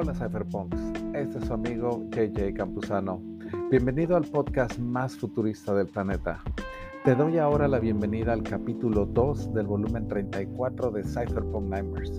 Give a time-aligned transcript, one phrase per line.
[0.00, 0.80] Hola Cypherpunks,
[1.12, 3.20] este es su amigo JJ Campuzano.
[3.68, 6.40] Bienvenido al podcast más futurista del planeta.
[7.04, 12.16] Te doy ahora la bienvenida al capítulo 2 del volumen 34 de Cypherpunk Nightmares.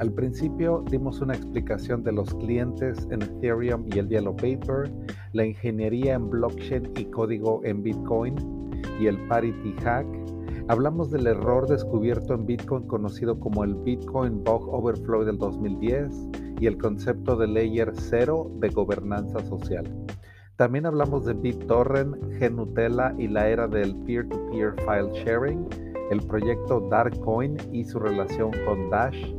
[0.00, 4.92] Al principio dimos una explicación de los clientes en Ethereum y el Yellow Paper,
[5.32, 8.34] la ingeniería en blockchain y código en Bitcoin
[9.00, 10.06] y el Parity Hack.
[10.68, 16.66] Hablamos del error descubierto en Bitcoin conocido como el Bitcoin Bug Overflow del 2010 y
[16.66, 19.84] el concepto de layer cero de gobernanza social.
[20.56, 25.66] También hablamos de BitTorrent, GNutella y la era del peer-to-peer file sharing,
[26.10, 29.34] el proyecto Darkcoin y su relación con Dash,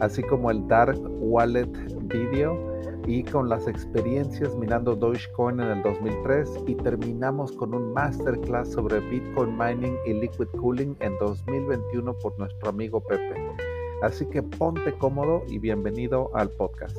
[0.00, 1.70] así como el Dark Wallet
[2.08, 2.70] Video
[3.06, 9.00] y con las experiencias minando Dogecoin en el 2003 y terminamos con un masterclass sobre
[9.00, 13.69] Bitcoin mining y liquid cooling en 2021 por nuestro amigo Pepe.
[14.02, 16.96] Así que ponte cómodo y bienvenido al podcast.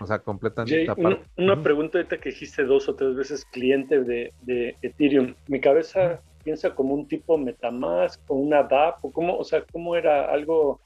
[0.00, 4.76] o sea, completamente Una, una pregunta ahorita que dijiste dos o tres veces cliente de,
[4.82, 5.34] Ethereum.
[5.48, 9.96] Mi cabeza piensa como un tipo Metamask o una DApp o cómo, o sea, cómo
[9.96, 10.80] era algo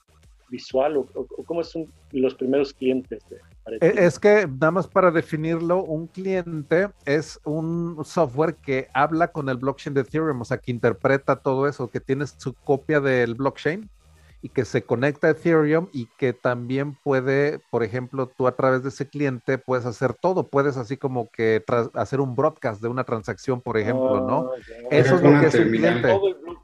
[0.49, 1.07] visual o,
[1.45, 3.37] cómo son los primeros clientes de,
[3.81, 9.57] es que nada más para definirlo, un cliente es un software que habla con el
[9.57, 13.89] blockchain de Ethereum, o sea, que interpreta todo eso, que tiene su copia del blockchain
[14.41, 18.83] y que se conecta a Ethereum y que también puede, por ejemplo, tú a través
[18.83, 23.05] de ese cliente puedes hacer todo, puedes así como que hacer un broadcast de una
[23.05, 24.51] transacción, por ejemplo, ¿no?
[24.53, 26.21] Ah, eso es lo que es un cliente.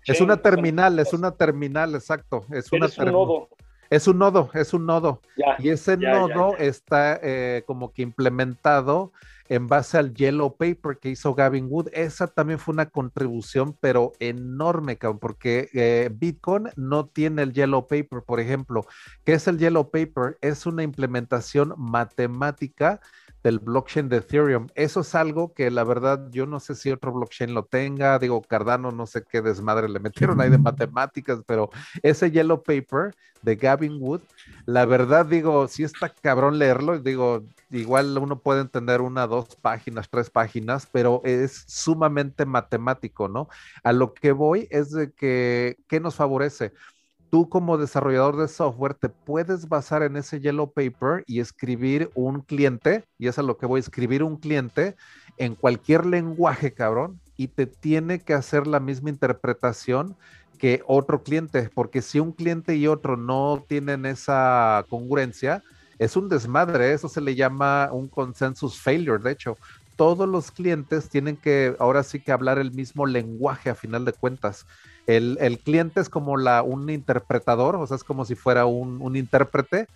[0.07, 2.45] Es una terminal, es una terminal, exacto.
[2.51, 3.49] Es una terminal.
[3.91, 5.21] Es un nodo, es un nodo.
[5.59, 9.13] y ese nodo está eh, como que implementado
[9.49, 11.89] en base al Yellow Paper que hizo Gavin Wood.
[11.93, 18.23] Esa también fue una contribución, pero enorme, porque eh, Bitcoin no tiene el Yellow Paper,
[18.23, 18.87] por ejemplo.
[19.25, 20.39] ¿Qué es el Yellow Paper?
[20.41, 23.01] Es una implementación matemática
[23.45, 24.69] del blockchain de Ethereum.
[24.75, 28.19] Eso es algo que la verdad yo no sé si otro blockchain lo tenga.
[28.19, 31.71] Digo, Cardano no sé qué desmadre le metieron ahí de matemáticas, pero
[32.03, 34.23] ese yellow paper de Gavin Wood,
[34.65, 40.09] la verdad digo, si está cabrón leerlo, digo, igual uno puede entender una, dos páginas,
[40.09, 43.49] tres páginas, pero es sumamente matemático, ¿no?
[43.83, 46.73] A lo que voy es de que, ¿qué nos favorece?
[47.35, 52.43] Tú como desarrollador de software te puedes basar en ese yellow paper y escribir un
[52.43, 54.95] cliente, y es a lo que voy a escribir un cliente
[55.37, 60.15] en cualquier lenguaje, cabrón, y te tiene que hacer la misma interpretación
[60.59, 65.65] que otro cliente, porque si un cliente y otro no tienen esa congruencia,
[65.99, 69.57] es un desmadre, eso se le llama un consensus failure, de hecho,
[69.97, 74.13] todos los clientes tienen que ahora sí que hablar el mismo lenguaje a final de
[74.13, 74.67] cuentas.
[75.07, 79.87] El, cliente es como la, un interpretador, o sea, es como si fuera un, intérprete,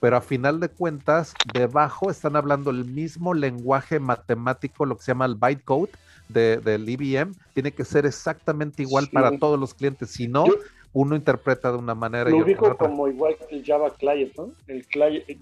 [0.00, 5.12] pero a final de cuentas, debajo están hablando el mismo lenguaje matemático, lo que se
[5.12, 5.90] llama el bytecode
[6.28, 10.46] de, del IBM, tiene que ser exactamente igual para todos los clientes, si no,
[10.94, 12.30] uno interpreta de una manera.
[12.30, 14.52] Lo dijo como igual que el Java Client, ¿no?
[14.68, 14.86] El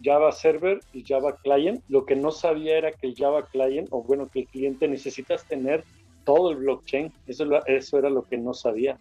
[0.02, 1.84] Java Server y Java Client.
[1.88, 5.44] Lo que no sabía era que el Java Client, o bueno, que el cliente necesitas
[5.44, 5.84] tener
[6.24, 7.12] todo el blockchain.
[7.26, 8.98] Eso, era lo que no sabía.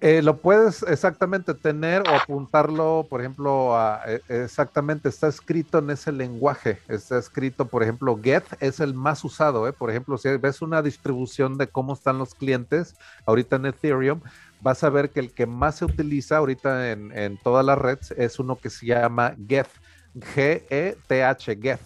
[0.00, 5.90] Eh, lo puedes exactamente tener o apuntarlo, por ejemplo, a, eh, exactamente, está escrito en
[5.90, 9.72] ese lenguaje, está escrito, por ejemplo, get es el más usado, ¿eh?
[9.74, 14.20] por ejemplo, si ves una distribución de cómo están los clientes ahorita en Ethereum,
[14.62, 18.12] vas a ver que el que más se utiliza ahorita en, en todas las redes
[18.12, 19.68] es uno que se llama get,
[20.14, 21.80] G-E-T-H, get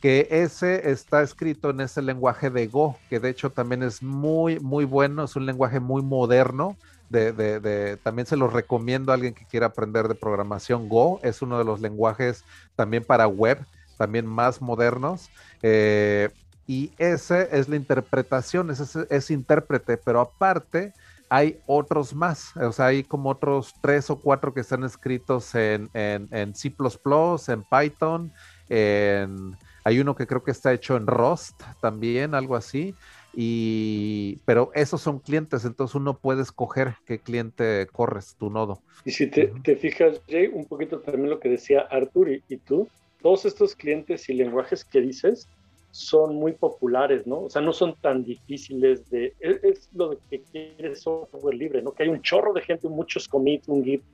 [0.00, 4.58] que ese está escrito en ese lenguaje de Go, que de hecho también es muy,
[4.60, 6.76] muy bueno, es un lenguaje muy moderno,
[7.10, 10.88] de, también se los recomiendo a alguien que quiera aprender de programación.
[10.88, 12.44] Go es uno de los lenguajes
[12.76, 13.58] también para web,
[13.98, 15.28] también más modernos.
[15.60, 16.30] Eh,
[16.66, 20.94] y ese es la interpretación, ese es, intérprete, pero aparte
[21.28, 25.90] hay otros más, o sea, hay como otros tres o cuatro que están escritos en,
[25.94, 26.74] en, en C⁇
[27.52, 28.32] en Python,
[28.68, 29.56] en,
[29.90, 32.94] hay uno que creo que está hecho en Rust también, algo así.
[33.34, 38.82] Y, pero esos son clientes, entonces uno puede escoger qué cliente corres tu nodo.
[39.04, 42.88] Y si te, fijas, Jay, un poquito también lo que decía Artur y, tú,
[43.20, 45.48] todos estos clientes y lenguajes que dices
[45.90, 47.40] son muy populares, ¿no?
[47.42, 49.34] O sea, no son tan difíciles de...
[49.40, 51.90] Es, lo que quiere software libre, ¿no?
[51.90, 54.04] Que hay un chorro de gente, muchos commits, un Git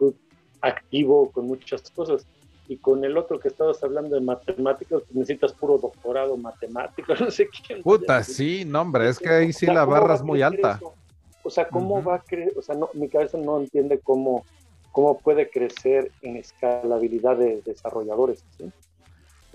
[0.63, 2.27] activo con muchas cosas
[2.69, 7.31] y con el otro que estabas hablando de matemáticas, pues necesitas puro doctorado matemático, no
[7.31, 7.83] sé quién.
[7.83, 10.81] Puta, sí, no, hombre, es que ahí sí la barra es muy alta.
[11.43, 12.53] O sea, ¿cómo va a creer?
[12.57, 14.45] O sea, no, mi cabeza no entiende cómo,
[14.91, 18.45] cómo puede crecer en escalabilidad de desarrolladores.
[18.57, 18.71] ¿sí?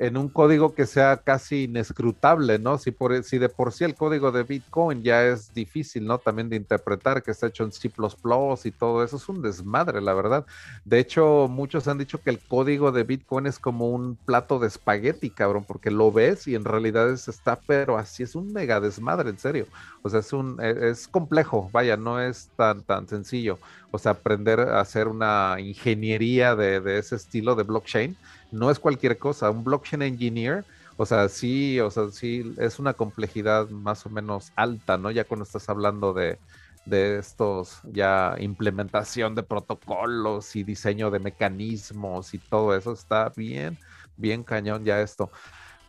[0.01, 2.79] En un código que sea casi inescrutable, ¿no?
[2.79, 6.17] Si, por, si de por sí el código de Bitcoin ya es difícil, ¿no?
[6.17, 10.01] También de interpretar, que está hecho en C ++ y todo eso, es un desmadre,
[10.01, 10.43] la verdad.
[10.85, 14.69] De hecho, muchos han dicho que el código de Bitcoin es como un plato de
[14.69, 18.79] espagueti, cabrón, porque lo ves y en realidad es, está, pero así es un mega
[18.79, 19.67] desmadre, en serio.
[20.01, 23.59] O sea, es, un, e, es complejo, vaya, no es tan, tan sencillo.
[23.91, 28.17] O sea, aprender a hacer una ingeniería de, de ese estilo de blockchain
[28.51, 29.49] no es cualquier cosa.
[29.51, 30.65] Un blockchain engineer,
[30.97, 35.11] o sea, sí, o sea, sí, es una complejidad más o menos alta, ¿no?
[35.11, 36.39] Ya cuando estás hablando de,
[36.85, 43.79] de estos, ya implementación de protocolos y diseño de mecanismos y todo eso, está bien,
[44.15, 45.31] bien cañón ya esto.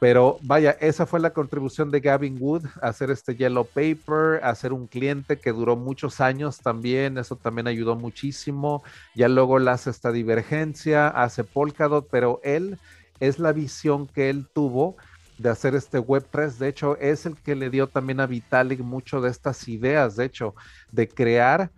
[0.02, 4.88] Pero vaya, esa fue la contribución de Gavin Wood, hacer este Yellow Paper, hacer un
[4.88, 8.82] cliente que duró muchos años también, eso también ayudó muchísimo.
[9.14, 12.80] Ya luego le hace esta divergencia, hace Polkadot, pero él
[13.20, 14.96] es la visión que él tuvo
[15.38, 16.56] de hacer este Web3.
[16.56, 20.24] De hecho, es el que le dio también a Vitalik mucho de estas ideas, de
[20.24, 20.56] hecho,
[20.90, 21.70] de crear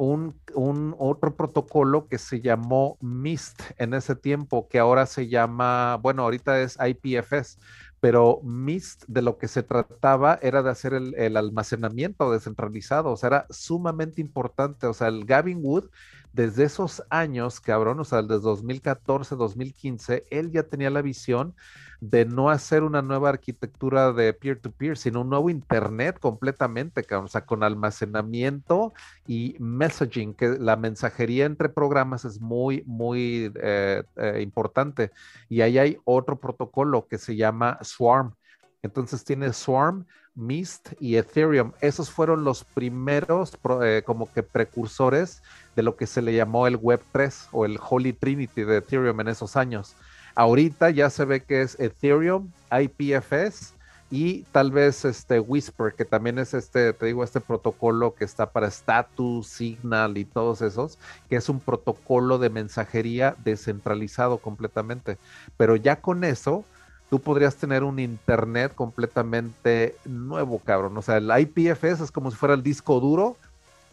[0.00, 6.22] un, otro protocolo que se llamó MIST en ese tiempo, que ahora se llama, bueno,
[6.22, 7.58] ahorita es IPFS,
[8.00, 13.16] pero MIST de lo que se trataba era de hacer el, el almacenamiento descentralizado, o
[13.16, 15.90] sea, era sumamente importante, o sea, el Gavin Wood
[16.32, 21.54] desde esos años, cabrón, o sea, desde 2014, 2015, él ya tenía la visión
[22.00, 27.44] de no hacer una nueva arquitectura de peer-to-peer, sino un nuevo Internet completamente, o sea,
[27.44, 28.94] con almacenamiento
[29.26, 35.10] y messaging, que la mensajería entre programas es muy, muy eh, eh, importante.
[35.48, 38.34] Y ahí hay otro protocolo que se llama Swarm.
[38.82, 41.72] Entonces tiene Swarm, Mist y Ethereum.
[41.80, 45.42] Esos fueron los primeros eh, como que precursores
[45.76, 49.20] de lo que se le llamó el Web 3 o el Holy Trinity de Ethereum
[49.20, 49.94] en esos años.
[50.34, 53.74] Ahorita ya se ve que es Ethereum, IPFS
[54.10, 58.50] y tal vez este Whisper, que también es este, te digo, este protocolo que está
[58.50, 65.16] para status, signal y todos esos, que es un protocolo de mensajería descentralizado completamente.
[65.56, 66.64] Pero ya con eso,
[67.08, 70.96] tú podrías tener un internet completamente nuevo, cabrón.
[70.96, 73.36] O sea, el IPFS es como si fuera el disco duro,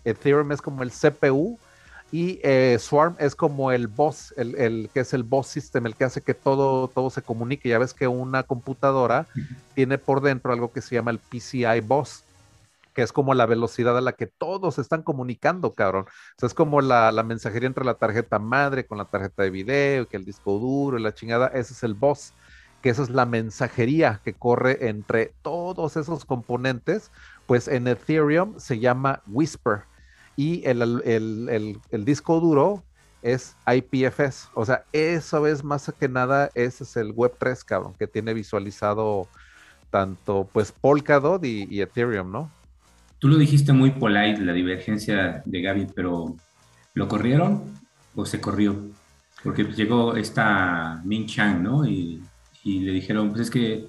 [0.03, 1.59] Ethereum es como el CPU
[2.11, 6.05] y eh, Swarm es como el boss, el, que es el boss system, el que
[6.05, 7.67] hace que todo, todo se comunique.
[7.67, 9.27] Ya ves que una computadora
[9.75, 12.23] tiene por dentro algo que se llama el PCI boss,
[12.93, 16.05] que es como la velocidad a la que todos están comunicando, cabrón.
[16.05, 19.49] O sea, es como la, la mensajería entre la tarjeta madre con la tarjeta de
[19.49, 22.33] video, que el disco duro y la chingada, ese es el boss
[22.81, 27.11] que esa es la mensajería que corre entre todos esos componentes,
[27.47, 29.85] pues en Ethereum se llama Whisper
[30.37, 32.83] y el, disco duro
[33.23, 34.49] es IPFS.
[34.53, 39.27] O sea, eso es más que nada, ese es el Web3, cabrón, que tiene visualizado
[39.89, 42.51] tanto pues Polkadot y, Ethereum, ¿no?
[43.17, 46.35] Tú lo dijiste muy polite, la divergencia de Gaby, pero
[46.93, 47.63] ¿lo corrieron
[48.15, 48.79] o se corrió?
[49.43, 51.85] Porque llegó esta Ming Chang, ¿no?
[51.85, 52.21] Y,
[52.63, 53.87] le dijeron, pues es que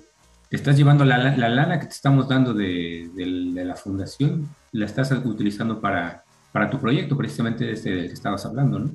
[0.50, 5.80] estás llevando la, lana que te estamos dando de, de la fundación, la estás utilizando
[5.80, 6.22] para
[6.58, 8.90] para tu proyecto, precisamente este del que estabas hablando, ¿no?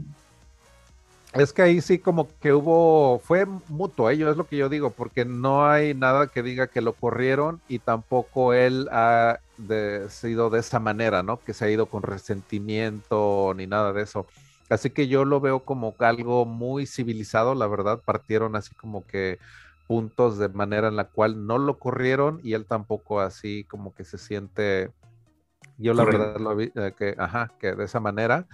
[1.32, 4.32] Es que ahí sí como que hubo, fue mutuo, ello ¿eh?
[4.32, 7.80] es lo que yo digo, porque no hay nada que diga que lo corrieron y
[7.80, 9.40] tampoco él ha
[10.10, 11.38] sido de esa manera, ¿no?
[11.38, 14.28] Que se ha ido con resentimiento ni nada de eso.
[14.70, 19.40] Así que yo lo veo como algo muy civilizado, la verdad, partieron así como que
[19.88, 24.04] puntos de manera en la cual no lo corrieron y él tampoco así como que
[24.04, 24.92] se siente
[25.78, 28.46] yo la verdad lo vi eh, que, ajá, que de esa manera.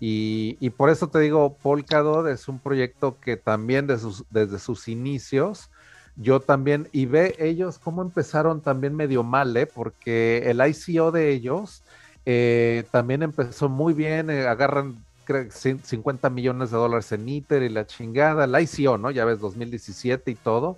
[0.00, 5.70] Y, y, por eso te digo, Polkadot es un proyecto que también desde sus inicios,
[6.14, 9.66] yo también, y ve ellos cómo empezaron también medio mal, ¿eh?
[9.66, 11.82] porque el ICO de ellos
[12.26, 17.68] eh, también empezó muy bien, eh, agarran creo, 50 millones de dólares en ITER y
[17.68, 19.10] la chingada, el ICO, ¿no?
[19.10, 20.76] Ya ves, 2017 y todo.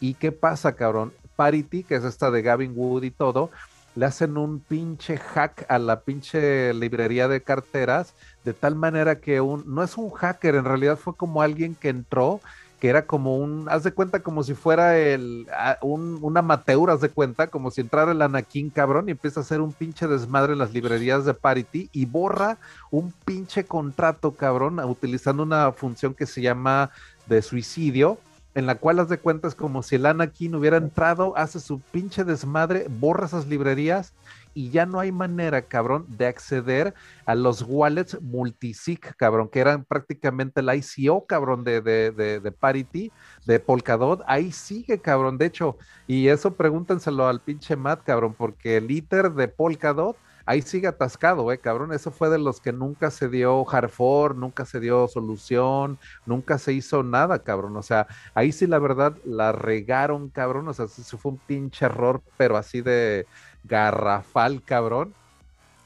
[0.00, 1.12] ¿Y qué pasa, cabrón?
[1.36, 3.50] Parity, que es esta de Gavin Wood y todo,
[3.96, 9.40] le hacen un pinche hack a la pinche librería de carteras, de tal manera que
[9.40, 12.40] un, no es un hacker, en realidad fue como alguien que entró,
[12.80, 15.46] que era como un, haz de cuenta como si fuera el,
[15.82, 19.42] un, un amateur, haz de cuenta, como si entrara el Anakin cabrón y empieza a
[19.42, 22.56] hacer un pinche desmadre en las librerías de Parity y borra
[22.90, 26.90] un pinche contrato cabrón utilizando una función que se llama
[27.26, 28.18] de suicidio
[28.54, 32.24] en la cual haz de cuentas como si el Anakin hubiera entrado, hace su pinche
[32.24, 34.12] desmadre, borra esas librerías
[34.54, 39.84] y ya no hay manera, cabrón, de acceder a los wallets multisig, cabrón, que eran
[39.84, 43.12] prácticamente la ICO, cabrón, de, de, de, de Parity,
[43.46, 44.22] de Polkadot.
[44.26, 45.76] Ahí sigue, cabrón, de hecho,
[46.08, 50.16] y eso pregúntenselo al pinche Matt, cabrón, porque el ITER de Polkadot
[50.50, 51.92] ahí sigue atascado, eh, cabrón.
[51.92, 56.72] Eso fue de los que nunca se dio Harfor, nunca se dio solución, nunca se
[56.72, 57.76] hizo nada, cabrón.
[57.76, 60.66] O sea, ahí sí la verdad la regaron, cabrón.
[60.66, 63.26] O sea, eso fue un pinche error, pero así de
[63.62, 65.14] garrafal, cabrón.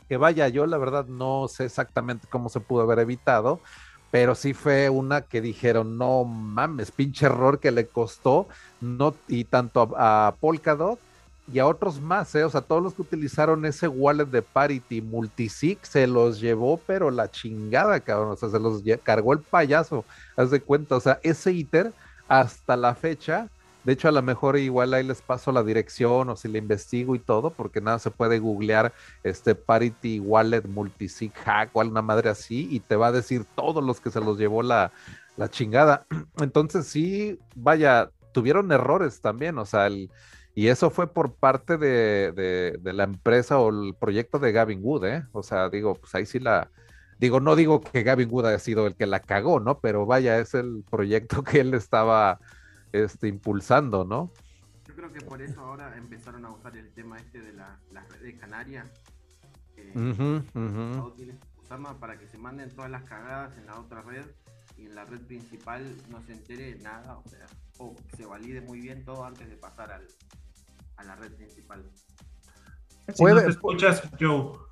[0.09, 3.61] Que vaya, yo la verdad no sé exactamente cómo se pudo haber evitado,
[4.11, 8.49] pero sí fue una que dijeron, no mames, pinche error que le costó,
[8.80, 10.99] no, y tanto a, a Polkadot
[11.53, 12.45] y a otros más, ¿eh?
[12.45, 17.11] o sea, todos los que utilizaron ese wallet de Parity Multisig se los llevó, pero
[17.11, 20.05] la chingada, cabrón, o sea, se los cargó el payaso,
[20.37, 21.93] haz de cuenta, o sea, ese ITER
[22.29, 23.51] hasta la fecha,
[23.85, 27.15] de hecho a lo mejor igual ahí les paso la dirección o si le investigo
[27.15, 32.31] y todo, porque nada se puede googlear este Parity Wallet Multisig Hack o alguna madre
[32.31, 34.93] así y te va a decir todos los que se los llevó la,
[35.37, 36.07] la chingada.
[36.39, 40.11] Entonces sí, vaya, tuvieron errores también, o sea, el
[40.55, 45.27] y eso fue por parte de, la empresa o el proyecto de Gavin Wood, ¿eh?
[45.33, 46.71] O sea, digo, pues ahí sí la...
[47.19, 49.81] Digo, no digo que Gavin Wood haya sido el que la cagó, ¿no?
[49.81, 52.39] Pero vaya, es el proyecto que él estaba
[52.93, 54.31] este, impulsando, ¿no?
[54.87, 57.81] Yo creo que por eso ahora empezaron a usar el tema este de la,
[58.11, 58.87] red de Canarias.
[61.63, 64.25] Usarla para que se manden todas las cagadas en la otra red
[64.77, 67.47] y en la red principal no se entere nada, o sea,
[67.79, 70.07] o se valide muy bien todo antes de pasar al,
[70.97, 71.85] a la red principal.
[73.13, 74.65] Si no te escuchas, Joe.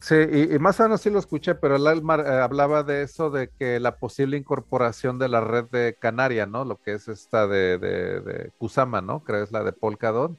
[0.00, 3.28] Sí, y, más o menos sí lo escuché, pero el Almar eh, hablaba de eso,
[3.28, 6.64] de que la posible incorporación de la red de Canaria, ¿no?
[6.64, 9.24] Lo que es esta de, de, Kusama, ¿no?
[9.24, 10.38] Creo que es la de Polkadot.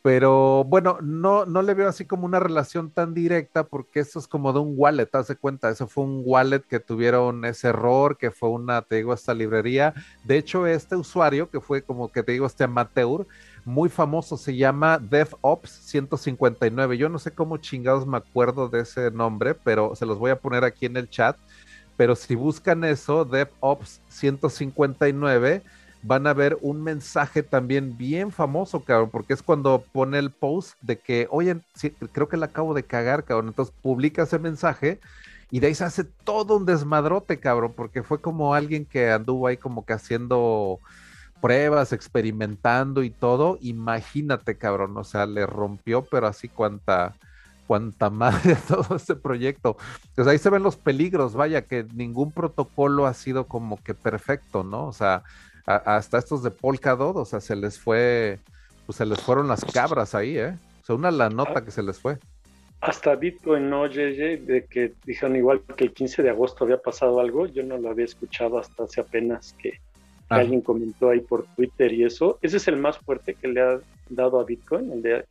[0.00, 4.28] Pero bueno, no, no le veo así como una relación tan directa porque eso es
[4.28, 8.16] como de un wallet, haz de cuenta, eso fue un wallet que tuvieron ese error,
[8.16, 9.92] que fue una, te digo, esta librería.
[10.24, 13.26] De hecho, este usuario, que fue como que te digo, este amateur,
[13.68, 16.96] muy famoso, se llama DevOps 159.
[16.96, 20.40] Yo no sé cómo chingados me acuerdo de ese nombre, pero se los voy a
[20.40, 21.36] poner aquí en el chat.
[21.96, 25.62] Pero si buscan eso, DevOps 159,
[26.02, 30.74] van a ver un mensaje también bien famoso, cabrón, porque es cuando pone el post
[30.80, 31.60] de que, oye,
[32.12, 33.48] creo que la acabo de cagar, cabrón.
[33.48, 35.00] Entonces publica ese mensaje
[35.50, 39.46] y de ahí se hace todo un desmadrote, cabrón, porque fue como alguien que anduvo
[39.46, 40.78] ahí como que haciendo
[41.40, 47.14] pruebas, experimentando y todo, imagínate, cabrón, o sea, le rompió, pero así cuanta,
[47.66, 49.76] cuanta madre todo este proyecto.
[50.14, 54.64] Pues ahí se ven los peligros, vaya, que ningún protocolo ha sido como que perfecto,
[54.64, 54.86] ¿no?
[54.86, 55.22] O sea,
[55.66, 58.38] hasta estos de Polkadot, o sea, se les fue,
[58.86, 60.56] pues se les fueron las cabras ahí, ¿eh?
[60.82, 62.18] O sea, una la nota que se les fue.
[62.80, 64.46] Hasta Bitcoin, ¿no, JJ?
[64.46, 67.90] De que dijeron igual que el 15 de agosto había pasado algo, yo no lo
[67.90, 69.80] había escuchado hasta hace apenas que
[70.28, 70.38] que ah.
[70.38, 72.38] alguien comentó ahí por Twitter y eso.
[72.42, 73.80] Ese es el más fuerte que le ha
[74.10, 75.24] dado a Bitcoin, el, de,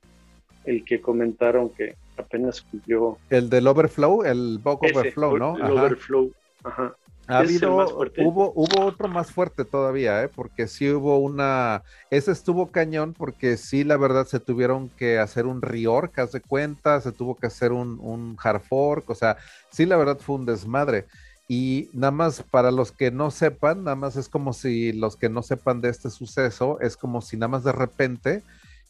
[0.65, 3.17] el que comentaron que apenas cumplió.
[3.29, 5.57] El del overflow, el bug overflow, ¿no?
[5.57, 6.31] El overflow,
[6.63, 6.95] ajá.
[7.29, 7.75] Ha habido,
[8.19, 10.29] hubo, hubo otro más fuerte todavía, ¿eh?
[10.29, 15.45] porque sí hubo una, ese estuvo cañón porque sí, la verdad, se tuvieron que hacer
[15.45, 19.35] un reorg, haz de cuenta, se tuvo que hacer un, un hard fork, o sea,
[19.69, 21.05] sí, la verdad fue un desmadre.
[21.47, 25.29] Y nada más para los que no sepan, nada más es como si los que
[25.29, 28.43] no sepan de este suceso, es como si nada más de repente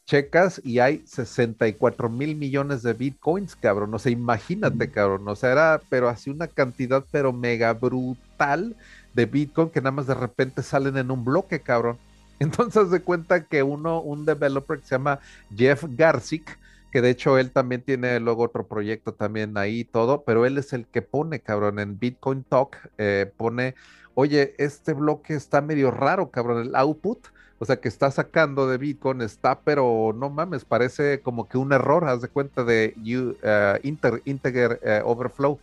[0.07, 3.93] checas y hay 64 mil millones de bitcoins, cabrón.
[3.93, 5.27] O sea, imagínate, cabrón.
[5.27, 8.75] O sea, era, pero así una cantidad, pero mega brutal
[9.13, 11.97] de bitcoin que nada más de repente salen en un bloque, cabrón.
[12.39, 15.19] Entonces, de cuenta que uno, un developer que se llama
[15.55, 16.57] Jeff Garzik,
[16.91, 20.73] que de hecho él también tiene luego otro proyecto también ahí todo, pero él es
[20.73, 23.75] el que pone, cabrón, en Bitcoin Talk, eh, pone,
[24.13, 27.19] oye, este bloque está medio raro, cabrón, el output,
[27.59, 31.73] o sea, que está sacando de Bitcoin está, pero no mames, parece como que un
[31.73, 35.59] error, haz de cuenta de uh, inter, integer uh, overflow.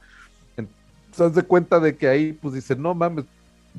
[0.57, 3.25] Entonces, haz de cuenta de que ahí, pues dice, no mames,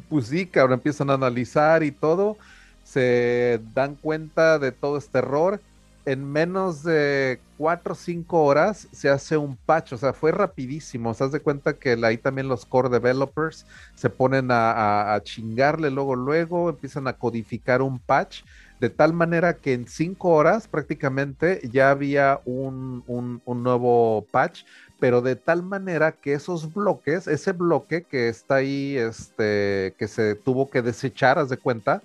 [0.10, 2.38] pues sí, cabrón, empiezan a analizar y todo,
[2.84, 5.60] se dan cuenta de todo este error
[6.06, 11.14] en menos de cuatro o cinco horas se hace un patch, o sea, fue rapidísimo.
[11.14, 16.70] Se de cuenta que ahí también los core developers se ponen a, chingarle luego, luego,
[16.70, 18.44] empiezan a codificar un patch
[18.80, 24.64] de tal manera que en cinco horas prácticamente ya había un, un, nuevo patch,
[25.00, 30.36] pero de tal manera que esos bloques, ese bloque que está ahí, este, que se
[30.36, 32.02] tuvo que desechar, haz de cuenta,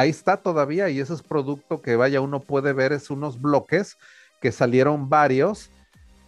[0.00, 3.98] ahí está todavía y ese es producto que vaya uno puede ver, es unos bloques
[4.40, 5.70] que salieron varios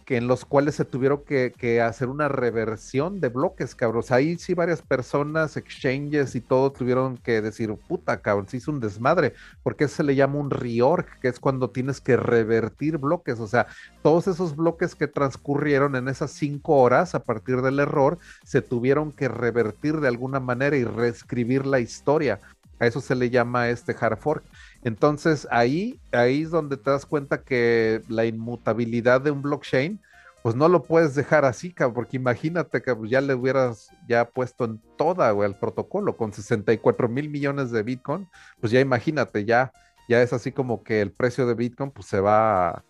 [0.05, 4.03] que en los cuales se tuvieron que, hacer una reversión de bloques, cabrón.
[4.09, 8.79] ahí sí varias personas, exchanges y todo tuvieron que decir, puta, cabrón, se hizo un
[8.79, 13.39] desmadre, porque se le llama un reorg, que es cuando tienes que revertir bloques.
[13.39, 13.67] O sea,
[14.01, 19.11] todos esos bloques que transcurrieron en esas cinco horas a partir del error, se tuvieron
[19.11, 22.39] que revertir de alguna manera y reescribir la historia.
[22.79, 24.43] A eso se le llama este hard fork.
[24.83, 30.01] Entonces ahí, ahí es donde te das cuenta que la inmutabilidad de un blockchain,
[30.43, 34.65] pues no lo puedes dejar así, cabrón, porque imagínate que ya le hubieras ya puesto
[34.65, 38.27] en toda, el protocolo con 64 mil millones de Bitcoin,
[38.59, 39.71] pues ya imagínate, ya,
[40.09, 42.83] ya es así como que el precio de Bitcoin pues se va a,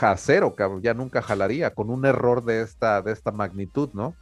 [0.00, 4.14] a cero, cabrón, ya nunca jalaría con un error de esta, de esta magnitud, ¿no?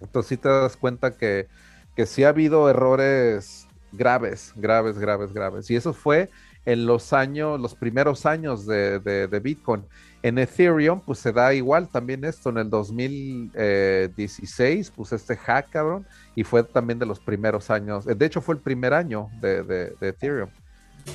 [0.00, 1.48] Entonces sí te das cuenta que,
[1.94, 5.70] que sí ha habido errores graves, graves, graves, graves.
[5.70, 6.28] Y eso fue
[6.64, 9.84] en los años, los primeros años de, Bitcoin.
[10.22, 12.50] En Ethereum, pues se da igual también esto.
[12.50, 18.04] En el 2016, pues este hack, cabrón, y fue también de los primeros años.
[18.04, 20.50] De hecho, fue el primer año de, de Ethereum.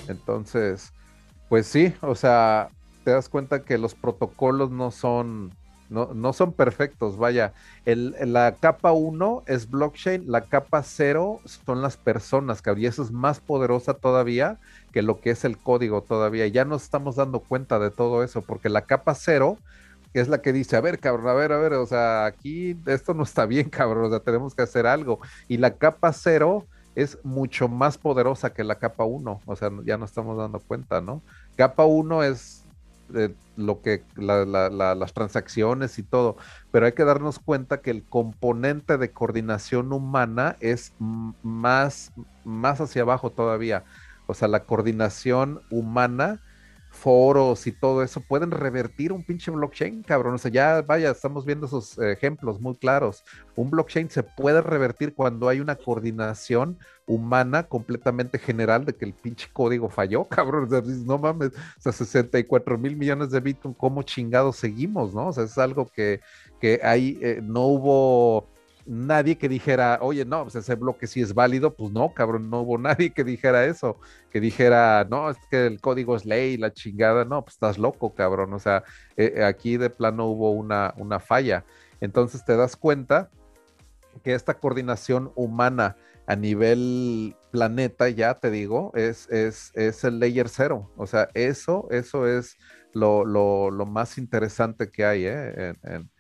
[0.08, 0.94] Entonces,
[1.50, 2.70] pues sí, o sea,
[3.04, 5.52] te das cuenta que los protocolos no son
[5.92, 7.54] no, son perfectos, vaya.
[7.86, 13.04] El, la capa 1 es blockchain, la capa 0 son las personas, que y eso
[13.04, 14.58] es más poderosa todavía
[14.94, 16.48] que lo que es el código todavía.
[16.48, 19.58] Ya nos estamos dando cuenta de todo eso, porque la capa 0
[20.14, 23.14] es la que dice, a ver, cabrón, a ver, a ver, o sea, aquí esto
[23.14, 25.20] no está bien, cabrón, o sea, tenemos que hacer algo.
[25.50, 29.98] Y la capa 0 es mucho más poderosa que la capa 1, o sea, ya
[29.98, 31.22] nos estamos dando cuenta, ¿no?
[31.58, 32.61] Capa 1 es
[33.56, 36.38] lo que las transacciones y todo,
[36.72, 42.12] pero hay que darnos cuenta que el componente de coordinación humana es más,
[42.44, 43.84] más hacia abajo todavía.
[44.28, 46.40] O sea, la coordinación humana
[46.92, 50.36] foros y todo eso pueden revertir un pinche blockchain, cabrón.
[50.36, 53.24] O sea, ya vaya, estamos viendo esos ejemplos muy claros.
[53.56, 59.14] Un blockchain se puede revertir cuando hay una coordinación humana completamente general de que el
[59.14, 60.66] pinche código falló, cabrón.
[60.66, 65.28] O sea, no mames, o sea, 64 mil millones de Bitcoin, ¿cómo chingados seguimos, no?
[65.28, 66.20] O sea, es algo que,
[66.60, 68.50] que ahí eh, no hubo
[68.92, 72.60] nadie que dijera, oye, no, pues ese bloque sí es válido, pues no, cabrón, no
[72.62, 73.98] hubo nadie que dijera eso,
[74.30, 78.14] que dijera, no, es que el código es ley, la chingada, no, pues estás loco,
[78.14, 78.84] cabrón, o sea,
[79.16, 81.64] eh, eh, aquí de plano hubo una, una falla.
[82.02, 83.30] Entonces te das cuenta
[84.24, 85.96] que esta coordinación humana
[86.28, 91.88] a nivel planeta, ya te digo, es, es, es el layer cero, o sea, eso,
[91.92, 92.58] eso es
[92.92, 95.74] lo, lo, más interesante que hay ¿eh?
[95.84, 96.11] en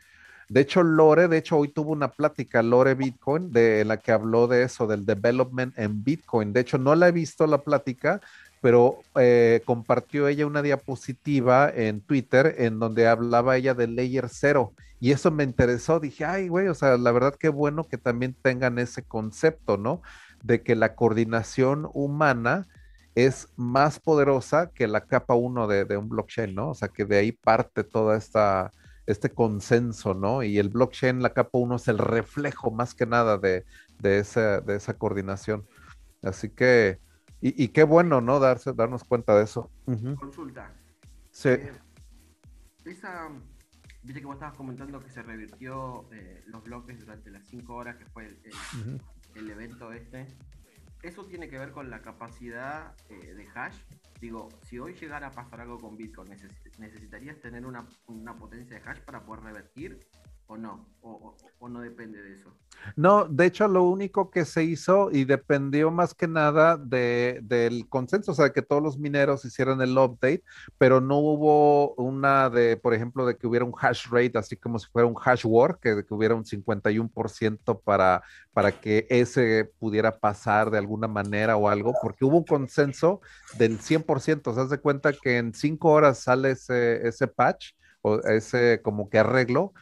[0.51, 4.47] de hecho, Lore, de hecho, hoy tuvo una plática, Lore Bitcoin, de la que habló
[4.47, 6.51] de eso, del development en Bitcoin.
[6.51, 8.19] De hecho, no la he visto la plática,
[8.59, 14.73] pero eh, compartió ella una diapositiva en Twitter en donde hablaba ella del layer cero.
[14.99, 16.01] Y eso me interesó.
[16.01, 20.01] Dije, ay, güey, o sea, la verdad que bueno que también tengan ese concepto, ¿no?
[20.43, 22.67] De que la coordinación humana
[23.15, 26.71] es más poderosa que la capa 1 de, de un blockchain, ¿no?
[26.71, 28.73] O sea, que de ahí parte toda esta
[29.05, 30.43] este consenso, ¿no?
[30.43, 33.65] Y el blockchain, la capa 1 es el reflejo más que nada de,
[34.03, 35.67] esa, de esa coordinación.
[36.21, 36.99] Así que,
[37.41, 38.39] y, qué bueno, ¿no?
[38.39, 39.71] Darse, darnos cuenta de eso.
[40.19, 40.71] Consulta.
[41.31, 41.49] Sí.
[41.49, 41.71] Eh,
[42.85, 43.29] esa,
[44.03, 47.95] viste que vos estabas comentando que se revirtió eh, los bloques durante las 5 horas
[47.97, 48.27] que fue
[49.35, 50.27] el, evento este.
[51.03, 53.75] ¿Eso tiene que ver con la capacidad eh, de hash.
[54.19, 56.29] Digo, si hoy llegara a pasar algo con Bitcoin,
[56.77, 59.99] ¿necesitarías tener una, una potencia de hash para poder revertir
[60.51, 60.85] o no?
[61.01, 62.53] O, no depende de eso?
[62.95, 67.87] No, de hecho lo único que se hizo y dependió más que nada de, del
[67.87, 70.43] consenso, o sea, que todos los mineros hicieran el update,
[70.77, 74.77] pero no hubo una de, por ejemplo, de que hubiera un hash rate, así como
[74.79, 80.19] si fuera un hash war, que, que hubiera un 51% para, para que ese pudiera
[80.19, 83.21] pasar de alguna manera o algo, porque hubo un consenso
[83.57, 88.81] del 100%, se hace cuenta que en cinco horas sale ese, ese patch o ese
[88.81, 89.73] como que arreglo,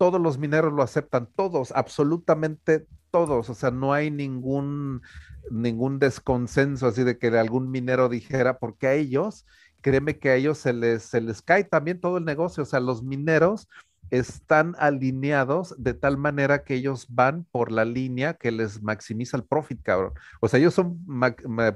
[0.00, 5.02] todos los mineros lo aceptan, todos, absolutamente todos, o sea, no hay ningún,
[5.50, 9.44] ningún desconsenso así de que algún minero dijera, porque a ellos,
[9.82, 12.80] créeme que a ellos se les, se les cae también todo el negocio, o sea,
[12.80, 13.68] los mineros
[14.10, 19.44] están alineados de tal manera que ellos van por la línea que les maximiza el
[19.44, 20.14] profit, cabrón.
[20.40, 20.98] O sea, ellos son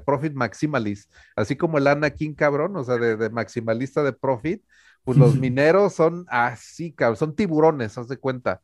[0.03, 4.63] profit maximalist, así como el Anakin, cabrón, o sea, de, de maximalista de profit,
[5.05, 8.61] Pues los mineros son así, cabrón, son tiburones, haz de cuenta.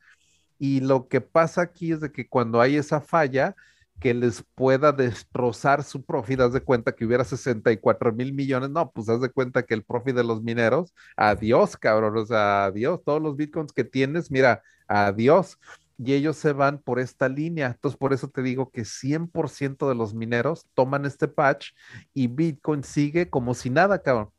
[0.60, 3.56] Y lo que pasa aquí es de que cuando hay esa falla,
[4.02, 8.92] que les pueda destrozar su profit, haz de cuenta que hubiera 64 mil millones, no,
[8.92, 13.00] pues haz de cuenta que el profit de los mineros, adiós, cabrón, o sea, adiós,
[13.06, 15.60] todos los bitcoins que tienes, mira, adiós.
[15.98, 17.68] Y ellos se van por esta línea.
[17.68, 21.74] Entonces, por eso te digo que 100% de los mineros toman este patch
[22.14, 24.32] y Bitcoin sigue como si nada, cabrón.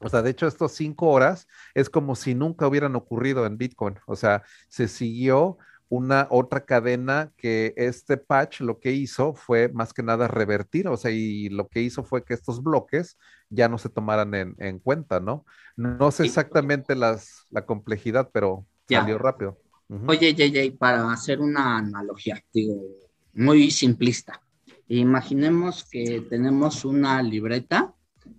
[0.00, 3.96] O sea, de hecho, estos cinco horas es como si nunca hubieran ocurrido en Bitcoin.
[4.06, 5.58] O sea, se siguió
[5.88, 10.96] una otra cadena que este patch lo que hizo fue más que nada revertir, o
[10.96, 13.16] sea, y lo que hizo fue que estos bloques
[13.48, 15.46] ya no se tomaran en, cuenta, ¿no?
[15.76, 19.58] No sé exactamente las, la complejidad, pero salió rápido.
[20.06, 22.82] Oye, JJ, para hacer una analogía, digo,
[23.32, 24.42] muy simplista.
[24.88, 27.94] Imaginemos que tenemos una libreta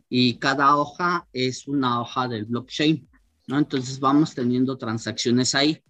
[0.09, 3.07] y cada hoja es una hoja del blockchain,
[3.47, 3.57] ¿no?
[3.57, 5.83] Entonces vamos teniendo transacciones ahí.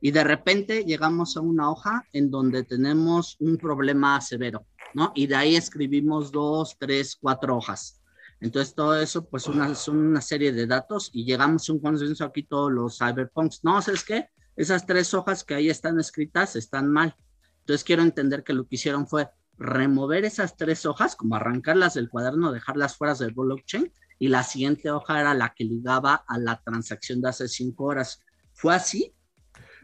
[0.00, 5.12] Y de repente llegamos a una hoja en donde tenemos un problema severo, ¿no?
[5.14, 8.00] Y de ahí escribimos dos, tres, cuatro hojas.
[8.40, 12.24] Entonces todo eso, pues una, son una serie de datos y llegamos a un consenso
[12.24, 13.62] aquí todos los cyberpunks.
[13.62, 14.28] No, ¿sabes qué?
[14.56, 17.14] Esas tres hojas que ahí están escritas están mal.
[17.60, 19.28] Entonces quiero entender que lo que hicieron fue
[19.60, 24.90] remover esas tres hojas, como arrancarlas del cuaderno, dejarlas fuera del blockchain, y la siguiente
[24.90, 28.22] hoja era la que ligaba a la transacción de hace cinco horas.
[28.54, 29.14] ¿Fue así?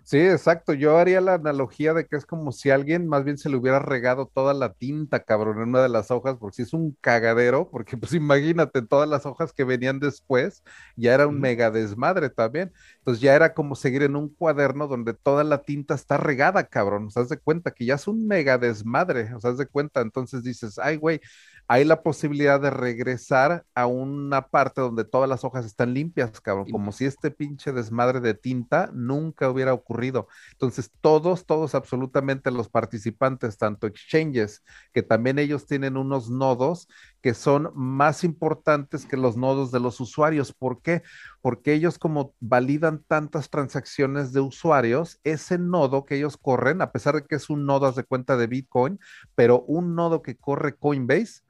[0.08, 0.72] Sí, exacto.
[0.72, 3.80] Yo haría la analogía de que es como si alguien más bien se le hubiera
[3.80, 7.68] regado toda la tinta, cabrón, en una de las hojas, porque si es un cagadero,
[7.72, 10.62] porque pues imagínate, todas las hojas que venían después,
[10.94, 12.72] ya era un mega desmadre también.
[12.98, 17.06] Entonces ya era como seguir en un cuaderno donde toda la tinta está regada, cabrón.
[17.06, 19.66] O sea, haz de cuenta que ya es un mega desmadre, o sea, haz de
[19.66, 20.02] cuenta.
[20.02, 21.20] Entonces dices, ay, güey,
[21.68, 26.70] hay la posibilidad de regresar a una parte donde todas las hojas están limpias, cabrón,
[26.70, 30.28] como si este pinche desmadre de tinta nunca hubiera ocurrido.
[30.52, 36.88] Entonces, todos, todos, absolutamente los participantes, tanto exchanges, que también ellos tienen unos nodos
[37.20, 40.52] que son más importantes que los nodos de los usuarios.
[40.52, 41.02] ¿Por qué?
[41.40, 47.16] Porque ellos como validan tantas transacciones de usuarios, ese nodo que ellos corren, a pesar
[47.16, 49.00] de que es un nodo de cuenta de Bitcoin,
[49.34, 51.40] pero un nodo que corre Coinbase,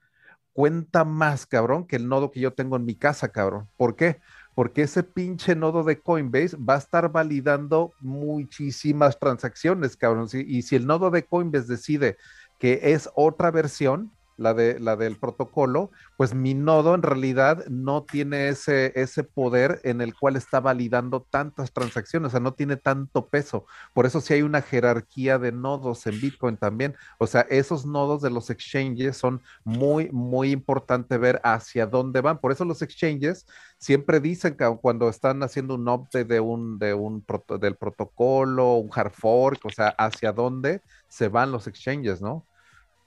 [0.56, 3.68] cuenta más, cabrón, que el nodo que yo tengo en mi casa, cabrón.
[3.76, 4.20] ¿Por qué?
[4.54, 10.28] Porque ese pinche nodo de Coinbase va a estar validando muchísimas transacciones, cabrón.
[10.32, 12.16] Y si el nodo de Coinbase decide
[12.58, 18.04] que es otra versión, la, de, la del protocolo, pues mi nodo en realidad no
[18.04, 22.76] tiene ese, ese poder en el cual está validando tantas transacciones, o sea, no tiene
[22.76, 23.66] tanto peso.
[23.94, 26.94] Por eso sí hay una jerarquía de nodos en Bitcoin también.
[27.18, 32.38] O sea, esos nodos de los exchanges son muy, muy importante ver hacia dónde van.
[32.38, 33.46] Por eso los exchanges
[33.78, 37.24] siempre dicen que cuando están haciendo un update de un, de un
[37.60, 42.44] del protocolo, un hard fork, o sea, hacia dónde se van los exchanges, ¿no?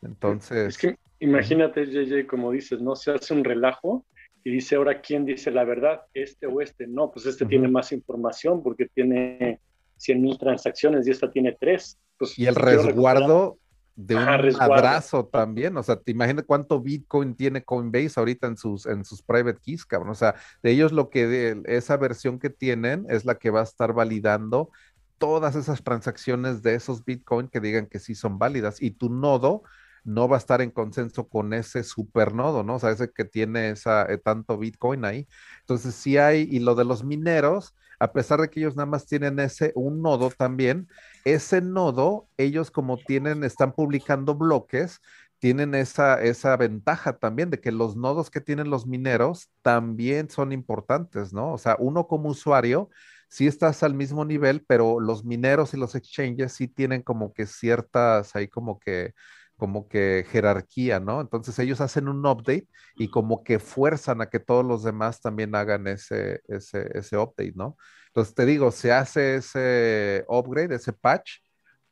[0.02, 0.78] Entonces.
[1.20, 2.96] Imagínate, JJ, como dices, ¿no?
[2.96, 4.06] Se hace un relajo
[4.44, 6.02] y dice, ahora, ¿quién dice la verdad?
[6.14, 6.88] ¿Este o este?
[6.88, 9.60] No, pues este tiene más información porque tiene
[9.98, 12.00] 100 mil transacciones y esta tiene tres.
[12.18, 13.58] Pues, y el resguardo
[13.96, 18.86] de un abrazo también, o sea, te imaginas cuánto Bitcoin tiene Coinbase ahorita en sus,
[18.86, 22.50] en sus private keys, cabrón, o sea, de ellos lo que, de, esa versión que
[22.50, 24.70] tienen es la que va a estar validando
[25.18, 29.64] todas esas transacciones de esos Bitcoin que digan que sí son válidas y tu nodo
[30.04, 32.76] no va a estar en consenso con ese supernodo, ¿no?
[32.76, 35.28] O sea, ese que tiene esa, eh, tanto Bitcoin ahí.
[35.62, 39.06] Entonces, sí hay, y lo de los mineros, a pesar de que ellos nada más
[39.06, 40.88] tienen ese, un nodo también,
[41.26, 45.00] ese nodo, ellos como tienen, están publicando bloques,
[45.40, 50.52] tienen esa, esa ventaja también de que los nodos que tienen los mineros también son
[50.52, 51.54] importantes, ¿no?
[51.54, 52.90] O sea, uno como usuario,
[53.30, 57.46] sí estás al mismo nivel, pero los mineros y los exchanges sí tienen como que
[57.46, 59.14] ciertas, ahí como que
[59.60, 61.22] como que jerarquía, ¿no?
[61.22, 65.54] Entonces ellos hacen un update y como que fuerzan a que todos los demás también
[65.54, 67.78] hagan ese, ese, ese update, ¿no?
[68.08, 71.42] Entonces te digo, se hace ese upgrade, ese patch,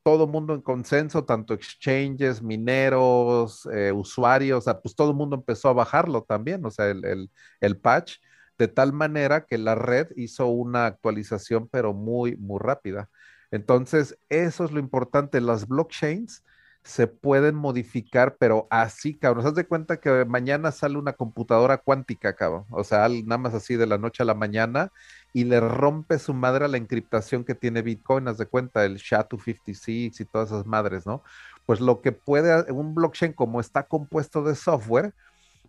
[0.01, 5.35] todo mundo en consenso, tanto exchanges, mineros, eh, usuarios, o sea, pues todo el mundo
[5.35, 8.15] empezó a bajarlo también, o sea, el, el, el patch,
[8.57, 13.09] de tal manera que la red hizo una actualización, pero muy, muy rápida.
[13.51, 16.43] Entonces, eso es lo importante, las blockchains
[16.87, 19.45] se pueden modificar, pero así, cabrón.
[19.45, 22.63] ¿Haz de cuenta que mañana sale una computadora cuántica, cabrón?
[22.71, 24.93] O sea, nada más así de la noche a la mañana
[25.33, 28.99] y le rompe su madre a la encriptación que tiene Bitcoin, haz de cuenta, el
[28.99, 31.23] SHA-256 y todas esas madres, ¿no?
[31.65, 35.13] Pues lo que puede, un blockchain como está compuesto de software,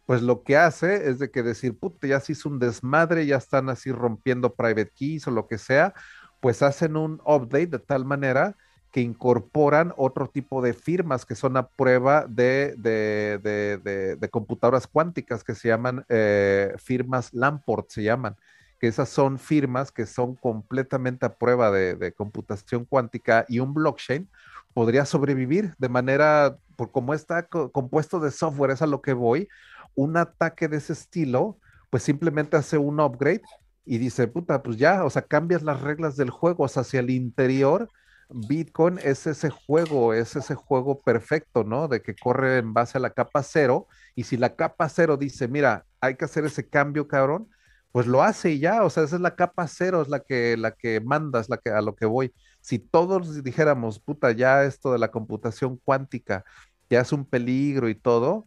[0.06, 3.38] pues lo que hace es de que decir, puta, ya se hizo un desmadre, ya
[3.38, 5.94] están así rompiendo private keys o lo que sea,
[6.40, 8.56] pues hacen un update de tal manera
[8.90, 15.54] que incorporan otro tipo de firmas que son a prueba de, de, computadoras cuánticas que
[15.54, 18.36] se llaman eh, firmas Lamport, se llaman,
[18.80, 24.28] que esas son firmas que son completamente a prueba de, computación cuántica y un blockchain
[24.72, 29.48] podría sobrevivir de manera, por como está compuesto de software, es a lo que voy,
[29.94, 31.58] un ataque de ese estilo,
[31.90, 33.42] pues simplemente hace un upgrade
[33.84, 37.00] y dice, puta, pues ya, o sea, cambias las reglas del juego, o sea, hacia
[37.00, 37.88] el interior
[38.30, 41.88] Bitcoin es ese juego, es ese juego perfecto, ¿no?
[41.88, 43.86] De que corre en base a la capa cero.
[44.14, 47.48] Y si la capa cero dice, mira, hay que hacer ese cambio, cabrón,
[47.90, 48.84] pues lo hace y ya.
[48.84, 51.70] O sea, esa es la capa cero, es la que, la que mandas, la que,
[51.70, 52.34] a lo que voy.
[52.60, 56.44] Si todos dijéramos, puta, ya esto de la computación cuántica
[56.90, 58.46] ya es un peligro y todo,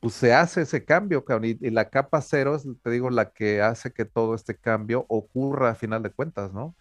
[0.00, 1.46] pues se hace ese cambio, cabrón.
[1.46, 5.06] Y, y la capa cero es, te digo, la que hace que todo este cambio
[5.08, 6.76] ocurra a final de cuentas, ¿no?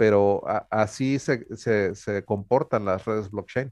[0.00, 3.70] Pero así se, comportan las redes blockchain.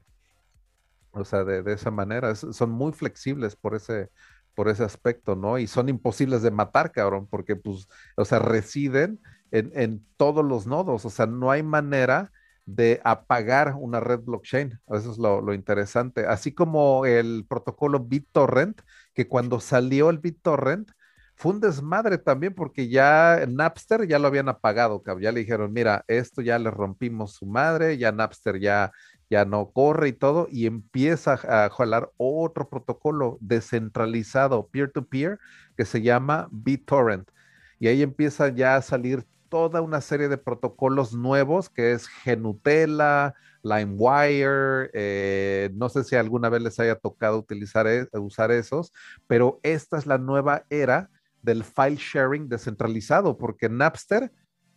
[1.09, 4.11] O sea, de, esa manera, son muy flexibles por ese,
[4.53, 5.57] por ese aspecto, ¿no?
[5.57, 11.03] Y son imposibles de matar, cabrón, porque pues, o sea, residen en, todos los nodos,
[11.03, 12.31] o sea, no hay manera
[12.67, 14.79] de apagar una red blockchain.
[14.89, 16.27] Eso es lo, lo, interesante.
[16.27, 18.81] Así como el protocolo BitTorrent,
[19.15, 20.91] que cuando salió el BitTorrent,
[21.39, 26.03] fue un desmadre también porque ya Napster ya lo habían apagado, ya le dijeron, mira,
[26.09, 28.91] esto ya le rompimos su madre, ya Napster ya,
[29.29, 35.39] ya no corre y todo, y empieza a jalar otro protocolo descentralizado, peer-to-peer,
[35.77, 37.31] que se llama BitTorrent.
[37.79, 43.33] Y ahí empieza ya a salir toda una serie de protocolos nuevos, que es Genutella,
[43.63, 48.91] LimeWire, eh, no sé si alguna vez les haya tocado utilizar, e, usar esos,
[49.25, 51.09] pero esta es la nueva era
[51.41, 54.31] del file sharing descentralizado, porque Napster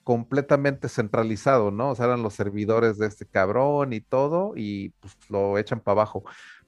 [0.05, 1.91] completamente centralizado, ¿no?
[1.91, 5.93] O sea, eran los servidores de este cabrón y todo, y pues lo echan para
[5.93, 6.25] abajo.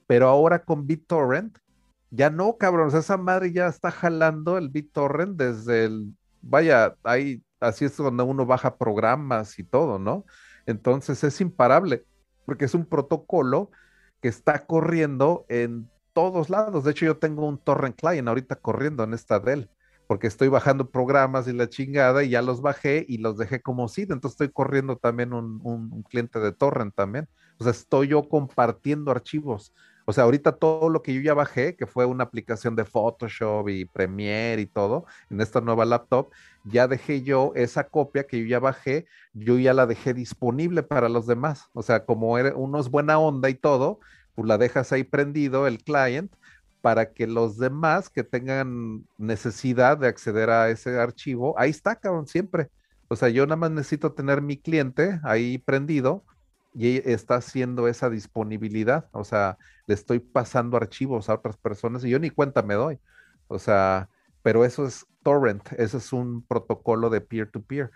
[0.07, 1.57] Pero ahora con BitTorrent,
[2.11, 6.95] ya no, cabrón, o sea, esa madre ya está jalando el BitTorrent desde el, vaya,
[7.03, 10.25] ahí, así es donde uno baja programas y todo, ¿no?
[10.65, 12.05] Entonces es imparable,
[12.45, 13.71] porque es un protocolo
[14.21, 16.85] que está corriendo en todos lados.
[16.85, 19.69] De hecho, yo tengo un torrent client ahorita corriendo en esta Dell
[20.07, 23.87] porque estoy bajando programas y la chingada y ya los bajé y los dejé como
[23.87, 27.27] SID, entonces estoy corriendo también un, cliente de torrent también.
[27.57, 29.73] O sea, estoy yo compartiendo archivos.
[30.07, 33.67] O sea, ahorita todo lo que yo ya bajé, que fue una aplicación de Photoshop
[33.69, 36.29] y Premiere y todo, en esta nueva laptop,
[36.63, 41.09] ya dejé yo esa copia que yo ya bajé, yo ya la dejé disponible para
[41.09, 41.69] los demás.
[41.73, 43.99] O sea, como uno es buena onda y todo,
[44.35, 46.31] pues la dejas ahí prendido el client
[46.85, 52.27] para que los demás que tengan necesidad de acceder a ese archivo, ahí está, cabrón,
[52.27, 52.69] siempre.
[53.07, 56.23] O sea, yo nada más necesito tener mi cliente ahí prendido
[56.75, 59.09] y está haciendo esa disponibilidad.
[59.13, 62.99] O sea, le estoy pasando archivos a otras personas y yo ni cuenta me doy.
[63.47, 64.07] O sea,
[64.43, 67.89] pero eso es torrent, ese es un protocolo de peer-to-peer.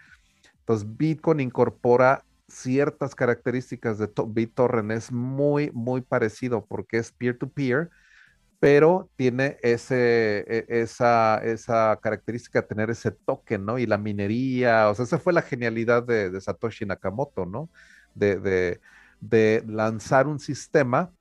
[0.62, 7.78] Entonces, Bitcoin incorpora ciertas características de BitTorrent, es muy, muy parecido porque es peer-to-peer.
[7.78, 8.09] peer to peer
[8.60, 13.80] pero tiene ese, e, esa, esa característica de tener ese toque, ¿no?
[13.80, 17.70] Y la minería, o sea, esa fue la genialidad de, Satoshi Nakamoto, ¿no?
[18.14, 18.80] De,
[19.68, 21.12] lanzar un sistema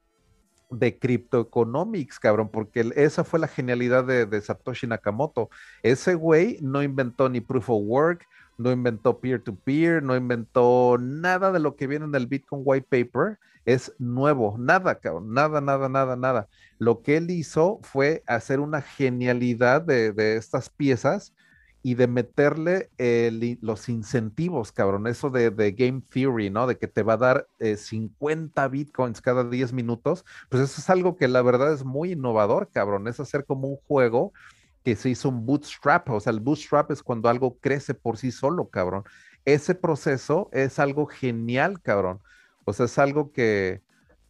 [0.71, 5.49] de criptoeconomics, cabrón, porque esa fue la genialidad de, de Satoshi Nakamoto.
[5.83, 8.27] Ese güey no inventó ni proof of work,
[8.59, 13.39] no inventó peer-to-peer, no inventó nada de lo que viene en el Bitcoin White Paper,
[13.69, 16.49] es nuevo, nada, cabrón, nada, nada, nada, nada.
[16.79, 21.35] Lo que él hizo fue hacer una genialidad de, estas piezas
[21.83, 22.89] y de meterle
[23.61, 26.67] los incentivos, cabrón, eso de, game theory, ¿no?
[26.67, 30.89] De que te va a dar 50 eh, bitcoins cada 10 minutos, pues eso es
[30.89, 34.33] algo que la verdad es muy innovador, cabrón, es hacer como un juego
[34.83, 38.33] que se hizo un bootstrap, o sea, el bootstrap es cuando algo crece por sí
[38.33, 39.05] solo, cabrón.
[39.45, 42.21] Ese proceso es algo genial, cabrón.
[42.69, 43.83] O sea, es algo que,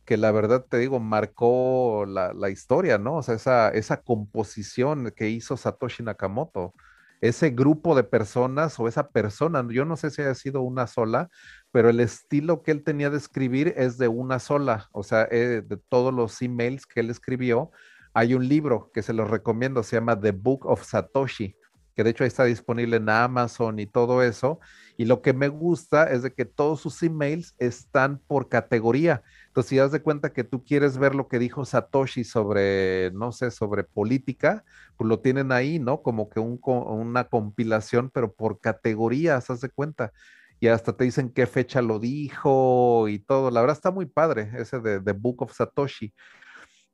[0.04, 3.16] que la verdad te digo, marcó la, historia, ¿no?
[3.16, 6.72] O sea, esa, esa composición que hizo Satoshi Nakamoto,
[7.20, 11.28] ese grupo de personas o esa persona, yo no sé si haya sido una sola,
[11.72, 15.62] pero el estilo que él tenía de escribir es de una sola, o sea, eh,
[15.66, 17.70] de todos los emails que él escribió,
[18.14, 21.56] hay un libro que se los recomiendo, se llama The Book of Satoshi,
[21.98, 24.60] que de hecho ahí está disponible en Amazon y todo eso.
[24.96, 29.24] Y lo que me gusta es de que todos sus emails están por categoría.
[29.48, 33.32] Entonces, si das de cuenta que tú quieres ver lo que dijo Satoshi sobre, no
[33.32, 34.64] sé, sobre política,
[34.96, 36.00] pues lo tienen ahí, ¿no?
[36.00, 40.12] Como que un, una compilación, pero por categorías, haz de cuenta.
[40.60, 43.50] Y hasta te dicen qué fecha lo dijo y todo.
[43.50, 46.14] La verdad está muy padre ese de The Book of Satoshi.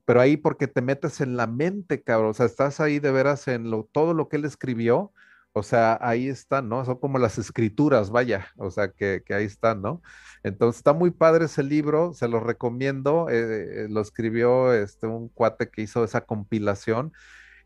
[0.04, 2.30] Pero ahí porque te metes en la mente, cabrón.
[2.30, 5.12] O sea, estás ahí de veras en lo, todo lo que él escribió.
[5.52, 6.84] O sea, ahí están, ¿no?
[6.84, 8.48] Son como las escrituras, vaya.
[8.56, 10.02] O sea, que, que ahí están, ¿no?
[10.42, 13.28] Entonces está muy padre ese libro, se lo recomiendo.
[13.30, 17.12] Eh, lo escribió este, un cuate que hizo esa compilación.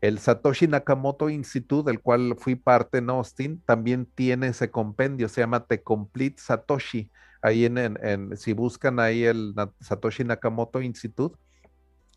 [0.01, 5.41] El Satoshi Nakamoto Institute, del cual fui parte en Austin, también tiene ese compendio, se
[5.41, 7.11] llama The Complete Satoshi.
[7.41, 11.37] Ahí en, en si buscan ahí el Satoshi Nakamoto Institute,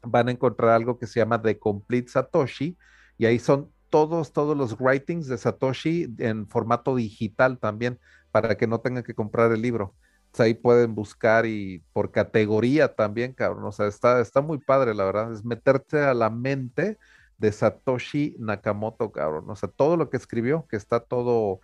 [0.03, 2.77] van a encontrar algo que se llama The Complete Satoshi,
[3.19, 7.99] y ahí son todos, todos los writings de Satoshi en formato digital también,
[8.31, 9.95] para que no tengan que comprar el libro
[10.41, 13.65] ahí pueden buscar y por categoría también, cabrón.
[13.65, 15.33] O sea, está, está muy padre, la verdad.
[15.33, 16.99] Es meterte a la mente
[17.39, 19.51] de Satoshi Nakamoto, cabrón.
[19.51, 21.61] O sea, todo lo que escribió, que está todo,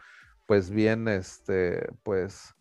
[0.46, 2.54] pues bien, este, pues,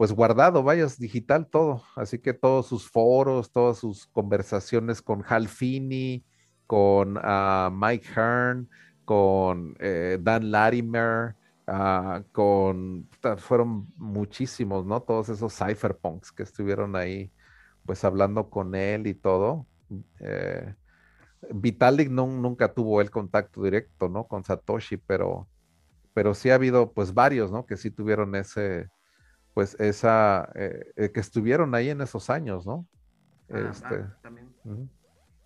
[0.00, 1.82] pues guardado, vayas, digital todo.
[1.94, 6.24] Así que todos sus foros, todas sus conversaciones con Hal Finney,
[6.66, 8.70] con ah, Mike Hearn,
[9.04, 11.36] con eh, Dan Larimer,
[11.72, 15.02] Ah, con, fueron muchísimos, ¿no?
[15.02, 17.30] Todos esos cypherpunks que estuvieron ahí,
[17.86, 19.66] pues hablando con él y todo.
[20.20, 20.74] Eh,
[21.52, 24.26] Vitalik no, nunca tuvo el contacto directo, ¿no?
[24.26, 25.48] Con Satoshi, pero,
[26.14, 27.66] pero sí ha habido, pues, varios, ¿no?
[27.66, 28.88] Que sí tuvieron ese,
[29.60, 32.86] pues, esa, eh, eh, que estuvieron ahí en esos años, ¿no?
[33.50, 34.48] Adam este, también.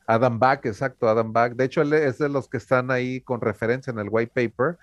[0.06, 1.56] Adam Back, exacto, Adam Back.
[1.56, 4.78] De hecho, él es de los que están ahí con referencia en el white paper,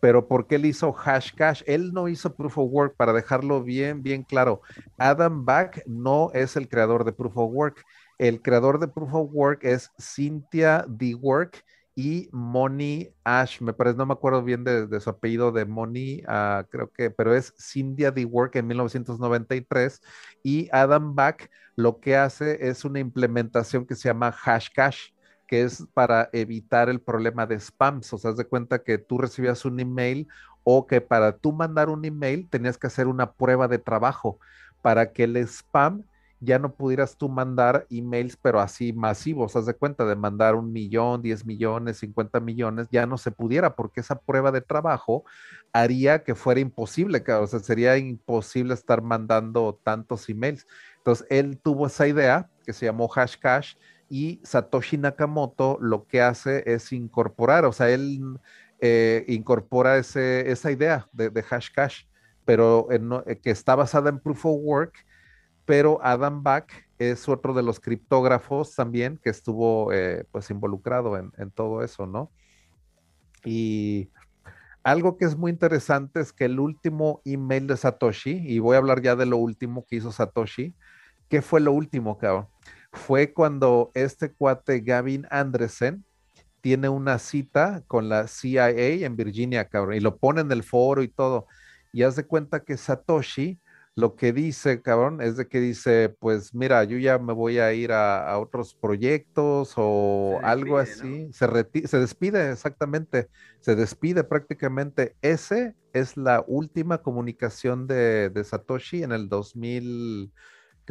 [0.00, 4.22] pero porque él hizo Hashcash, él no hizo Proof of Work, para dejarlo bien, bien
[4.22, 4.62] claro.
[4.96, 7.84] Adam Back no es el creador de Proof of Work.
[8.16, 11.14] El creador de Proof of Work es Cynthia D.
[11.16, 11.62] Work
[11.94, 16.64] y Moni Ash, me parece, no me acuerdo bien de, su apellido de Moni, ah,
[16.70, 18.24] creo que, pero es Cynthia D.
[18.24, 20.00] Work en 1993
[20.42, 25.10] y Adam Back lo que hace es una implementación que se llama Hashcash
[25.50, 28.12] que es para evitar el problema de spams.
[28.12, 30.28] O sea, haz de cuenta que tú recibías un email
[30.62, 34.38] o que para tú mandar un email tenías que hacer una prueba de trabajo
[34.80, 36.04] para que el spam
[36.40, 40.72] ya no pudieras tú mandar emails, pero así masivos, haz de cuenta de mandar un
[40.72, 45.24] millón, diez millones, cincuenta millones, ya no se pudiera porque esa prueba de trabajo
[45.72, 50.66] haría que fuera imposible, o sea, sería imposible estar mandando tantos emails.
[50.96, 53.74] Entonces, él tuvo esa idea que se llamó Hashcash
[54.08, 58.20] y Satoshi Nakamoto lo que hace es incorporar, o sea, él
[58.80, 62.04] eh, incorpora ese, esa idea de, Hashcash,
[62.46, 65.04] pero eh, que está basada en Proof of Work,
[65.64, 71.32] pero Adam Back es otro de los criptógrafos también que estuvo eh, pues involucrado en,
[71.38, 72.30] en, todo eso, ¿no?
[73.44, 74.10] Y
[74.82, 78.78] algo que es muy interesante es que el último email de Satoshi, y voy a
[78.78, 80.74] hablar ya de lo último que hizo Satoshi,
[81.28, 82.48] ¿qué fue lo último, cabrón?
[82.92, 86.04] fue cuando este cuate Gavin Andresen
[86.60, 91.02] tiene una cita con la CIA en Virginia, cabrón, y lo pone en el foro
[91.02, 91.46] y todo.
[91.92, 93.58] Y haz de cuenta que Satoshi
[93.96, 97.72] lo que dice, cabrón, es de que dice, pues mira, yo ya me voy a
[97.72, 101.30] ir a, otros proyectos o algo así.
[101.32, 101.46] Se,
[101.86, 103.28] se despide, exactamente.
[103.60, 105.16] Se despide prácticamente.
[105.20, 110.32] Ese es la última comunicación de, de Satoshi en el 2000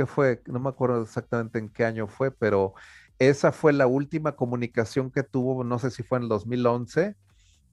[0.06, 2.74] fue, no me acuerdo exactamente en qué año fue, pero
[3.18, 7.16] esa fue la última comunicación que tuvo, no sé si fue en el 2011,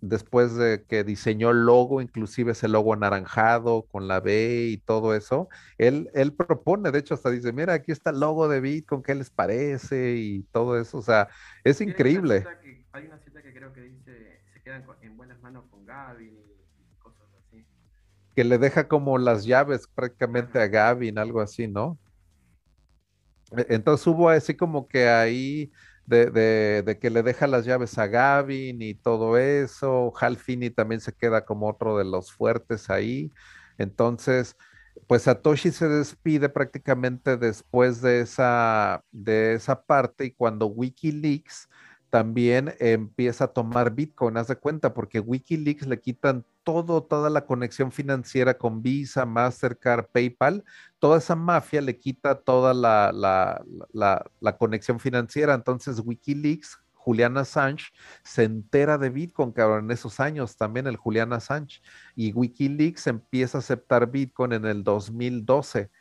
[0.01, 5.15] después de que diseñó el logo, inclusive ese logo anaranjado con la B y todo
[5.15, 9.03] eso, él, él propone, de hecho hasta dice, mira, aquí está el logo de Bitcoin,
[9.03, 10.17] ¿qué les parece?
[10.17, 11.29] Y todo eso, o sea,
[11.65, 12.45] es increíble.
[12.93, 16.99] hay una cita que creo que dice, se quedan en buenas manos con Gavin y
[16.99, 17.67] cosas así.
[18.35, 21.99] Que le deja como las llaves prácticamente a Gavin, algo así, ¿no?
[23.57, 25.71] E, entonces hubo así como que ahí
[26.07, 30.13] de, que le deja las llaves a Gavin y todo eso.
[30.21, 33.33] Hal Finney también se queda como otro de los fuertes ahí.
[33.79, 34.57] Entonces,
[35.07, 41.69] pues Satoshi se despide prácticamente después de esa, de esa parte y cuando Wikileaks
[42.11, 47.47] también empieza a tomar Bitcoin, haz de cuenta, porque Wikileaks le quitan todo, toda la
[47.47, 50.65] conexión financiera con Visa, Mastercard, PayPal,
[50.99, 53.13] toda esa mafia le quita toda la,
[53.93, 55.55] la, conexión financiera.
[55.55, 57.93] Entonces Wikileaks, Julian Assange,
[58.25, 61.81] se entera de Bitcoin, cabrón, en esos años también el Julian Assange.
[62.17, 65.93] Y Wikileaks empieza a aceptar Bitcoin en el 2012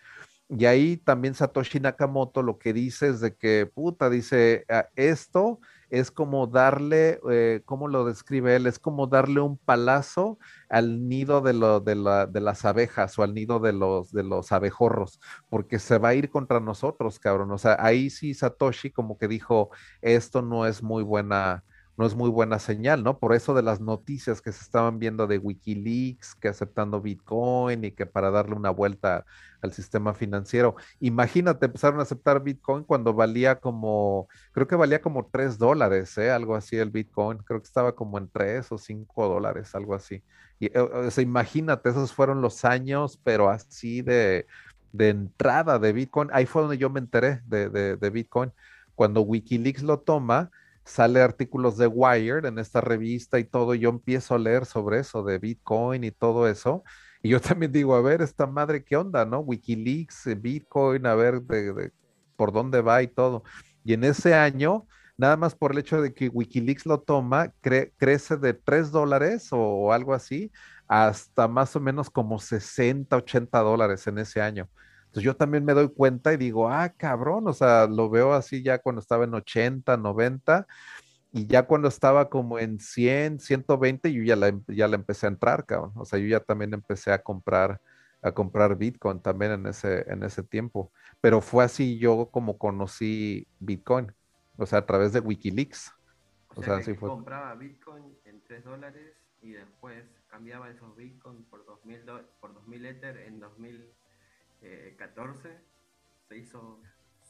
[0.49, 5.59] Y ahí también Satoshi Nakamoto lo que dice es de que, puta, dice, ah, esto
[5.89, 8.67] es como darle, eh, ¿cómo lo describe él?
[8.67, 13.23] Es como darle un palazo al nido de, lo, de, la, de, las abejas o
[13.23, 15.19] al nido de los, de los abejorros,
[15.49, 17.51] porque se va a ir contra nosotros, cabrón.
[17.51, 19.69] O sea, ahí sí Satoshi como que dijo,
[20.01, 21.63] esto no es muy buena,
[21.97, 23.19] no es muy buena señal, ¿no?
[23.19, 27.91] Por eso de las noticias que se estaban viendo de Wikileaks, que aceptando Bitcoin y
[27.91, 29.25] que para darle una vuelta
[29.61, 30.75] al sistema financiero.
[30.99, 36.31] Imagínate, empezaron a aceptar Bitcoin cuando valía como, creo que valía como 3 dólares, ¿eh?
[36.31, 40.21] Algo así el Bitcoin, creo que estaba como en 3 o 5 dólares, algo así.
[40.59, 44.45] Y, o sea, imagínate, esos fueron los años, pero así de,
[44.91, 46.29] de entrada de Bitcoin.
[46.33, 48.51] Ahí fue donde yo me enteré de, de, de Bitcoin.
[48.95, 50.51] Cuando Wikileaks lo toma,
[50.85, 55.23] sale artículos de Wired en esta revista y todo, yo empiezo a leer sobre eso,
[55.23, 56.83] de Bitcoin y todo eso.
[57.21, 59.39] Y yo también digo, a ver, esta madre, ¿qué onda, no?
[59.39, 61.91] Wikileaks, eh, Bitcoin, a ver de,
[62.35, 63.43] por dónde va y todo.
[63.83, 68.37] Y en ese año, nada más por el hecho de que Wikileaks lo toma, crece
[68.37, 70.51] de 3 dólares o, algo así,
[70.87, 74.69] hasta más o menos como 60, 80 dólares en ese año.
[75.15, 78.61] Entonces yo también me doy cuenta y digo, ah, cabrón, o sea, lo veo así
[78.61, 80.67] ya cuando estaba en 80, 90,
[81.31, 85.25] y ya cuando estaba como en 100, 120, yo ya la, em, ya la empecé
[85.25, 85.93] a entrar, cabrón.
[85.95, 87.79] O sea, yo ya también empecé a comprar,
[88.21, 90.91] a comprar Bitcoin también en ese, en ese tiempo.
[91.21, 94.11] Pero fue así yo como conocí Bitcoin,
[94.57, 95.93] o sea, a través de Wikileaks.
[96.57, 97.07] O, sea, así fue.
[97.07, 102.01] Compraba Bitcoin en 3 dólares y después cambiaba esos Bitcoin por 2000,
[102.41, 103.93] por 2000 Ether en 2000
[104.97, 105.57] 14 eh,
[106.27, 106.81] se hizo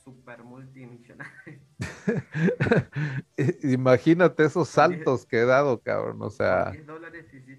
[0.04, 1.60] super multimillonario.
[3.64, 6.22] Imagínate esos saltos que he dado, cabrón.
[6.22, 6.72] O sea.
[6.72, 7.56] 10 dólares hiciste.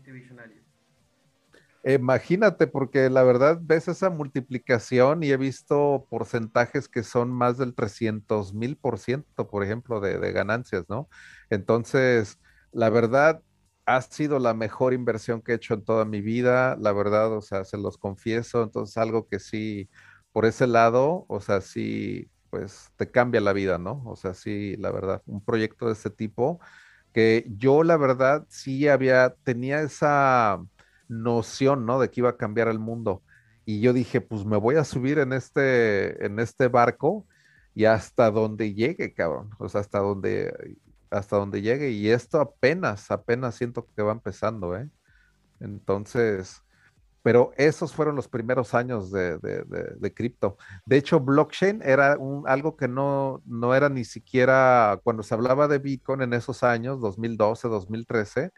[1.87, 7.77] Imagínate, porque la verdad ves esa multiplicación y he visto porcentajes que son más del
[7.77, 11.09] 300 mil por ciento, por ejemplo, de, de, ganancias, ¿no?
[11.49, 12.41] Entonces,
[12.73, 13.41] la verdad,
[13.87, 17.41] ha sido la mejor inversión que he hecho en toda mi vida, la verdad, o
[17.43, 19.89] sea, se los confieso, entonces algo que sí,
[20.33, 24.03] por ese lado, o sea, sí, pues te cambia la vida, ¿no?
[24.07, 26.61] O sea, sí, la verdad, un proyecto de ese tipo,
[27.13, 30.61] que yo la verdad sí había, tenía esa
[31.09, 32.01] noción, ¿no?
[32.01, 33.23] De que iba a cambiar el mundo.
[33.65, 37.27] Y yo dije, pues me voy a subir en este, en este barco
[37.75, 39.51] y hasta donde llegue, cabrón.
[39.59, 40.77] O sea, hasta donde
[41.19, 41.91] hasta donde llegue.
[41.91, 44.89] Y esto apenas, apenas siento que va empezando, ¿eh?
[45.61, 46.63] Entonces,
[47.27, 50.57] pero esos fueron los primeros años de, de, cripto.
[50.85, 55.67] De hecho, blockchain era un, algo que no, no era ni siquiera, cuando se hablaba
[55.67, 58.53] de Bitcoin en esos años, 2012, 2013,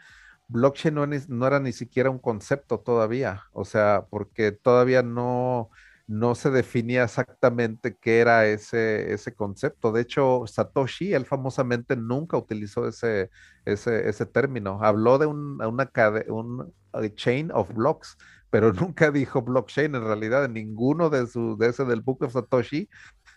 [0.48, 5.70] blockchain no, no era ni siquiera un concepto todavía, o sea, porque todavía no,
[6.08, 9.92] no se definía exactamente qué era ese, ese concepto.
[9.92, 13.30] De hecho, Satoshi, él famosamente nunca utilizó ese,
[13.66, 14.82] ese, ese término.
[14.82, 15.90] Habló de un, una
[16.28, 16.74] un
[17.14, 18.16] chain of blocks,
[18.50, 22.32] pero nunca dijo blockchain en realidad en ninguno de, su, de ese del Book of
[22.32, 22.88] Satoshi.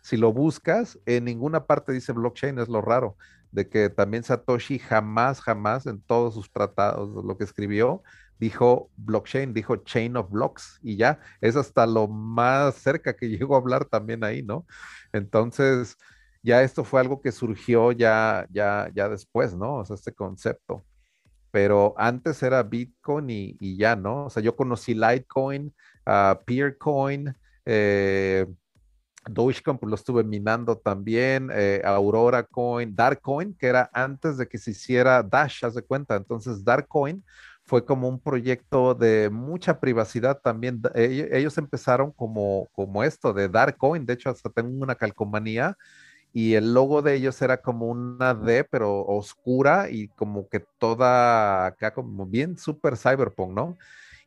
[0.02, 3.18] Si lo buscas, en ninguna parte dice blockchain, es lo raro,
[3.52, 8.02] de que también Satoshi jamás, jamás en todos sus tratados, lo que escribió,
[8.42, 13.56] dijo blockchain, dijo chain of blocks y ya, es hasta lo más cerca que llegó
[13.56, 14.66] a hablar también ahí, ¿no?
[15.14, 15.96] Entonces,
[16.42, 19.76] ya esto fue algo que surgió ya, ya, ya después, ¿no?
[19.76, 20.84] O sea, este concepto.
[21.52, 24.26] Pero antes era Bitcoin y, ya, ¿no?
[24.26, 25.72] O sea, yo conocí Litecoin,
[26.08, 27.36] uh, Peercoin,
[27.66, 28.48] eh,
[29.30, 34.58] Dogecoin, pues lo estuve minando también, eh, Aurora Coin, Darkcoin, que era antes de que
[34.58, 36.16] se hiciera Dash, haz de cuenta.
[36.16, 37.24] Entonces, Darkcoin
[37.72, 40.82] fue como un proyecto de mucha privacidad también.
[40.94, 44.06] Ellos empezaron como, como esto, de dar coin.
[44.06, 45.78] De hecho, hasta tengo una calcomanía
[46.34, 51.66] y el logo de ellos era como una D, pero oscura y como que toda
[51.68, 53.78] acá, como bien super cyberpunk, ¿no?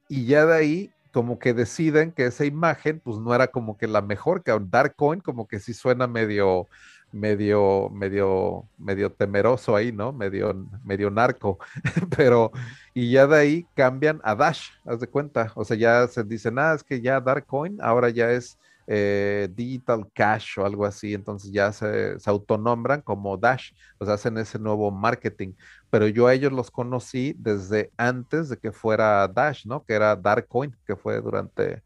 [0.08, 3.86] Y ya de ahí, como que deciden que esa imagen, pues no era como que
[3.88, 6.66] la mejor, que Dark Coin, como que sí suena medio,
[7.14, 10.12] medio, medio, medio temeroso ahí, ¿no?
[10.12, 10.52] Medio,
[10.84, 11.58] medio narco,
[12.16, 12.50] pero,
[12.92, 16.50] y ya de ahí cambian a Dash, haz de cuenta, o sea, ya se dice,
[16.50, 18.58] nada, ah, es que ya Darkcoin ahora ya es
[18.88, 24.14] eh, Digital Cash o algo así, entonces ya se, se, autonombran como Dash, o sea,
[24.14, 25.52] hacen ese nuevo marketing,
[25.90, 29.84] pero yo a ellos los conocí desde antes de que fuera Dash, ¿no?
[29.84, 31.82] Que era Darkcoin, que fue durante,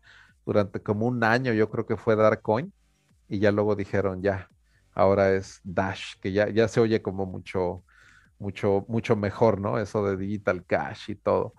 [0.46, 2.72] durante como un año, yo creo que fue Darkcoin,
[3.28, 4.48] y ya luego dijeron, ya,
[4.98, 7.84] ahora es Dash, que ya, ya se oye como mucho,
[8.38, 9.78] mucho, mucho mejor, ¿no?
[9.78, 11.54] Eso de Digital Cash y todo.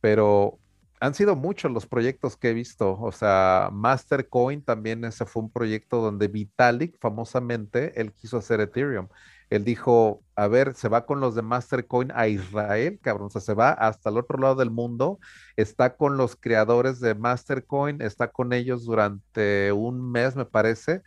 [0.00, 0.58] Pero
[1.00, 2.98] han sido muchos los proyectos que he visto.
[3.00, 9.08] O sea, Mastercoin también ese fue un proyecto donde Vitalik, famosamente, él quiso hacer Ethereum.
[9.50, 13.40] Él dijo, a ver, se va con los de Mastercoin a Israel, cabrón, o sea,
[13.40, 15.20] se va hasta el otro lado del mundo,
[15.56, 21.02] está con los creadores de Mastercoin, está con ellos durante un mes, me parece,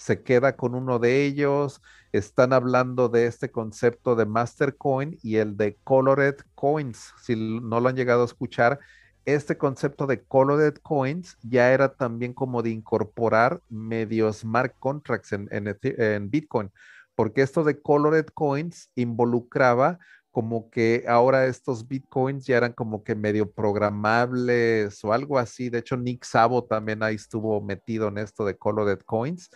[0.00, 5.58] se queda con uno de ellos, están hablando de este concepto de Mastercoin y el
[5.58, 8.80] de Colored Coins, si no lo han llegado a escuchar,
[9.26, 15.48] este concepto de colored coins ya era también como de incorporar medios smart contracts en,
[15.50, 16.72] en, Bitcoin,
[17.14, 19.98] porque esto de colored coins involucraba
[20.30, 25.68] como que ahora estos bitcoins ya eran como que medio programables o algo así.
[25.68, 29.50] De hecho, Nick Sabo también ahí estuvo metido en esto de colored coins.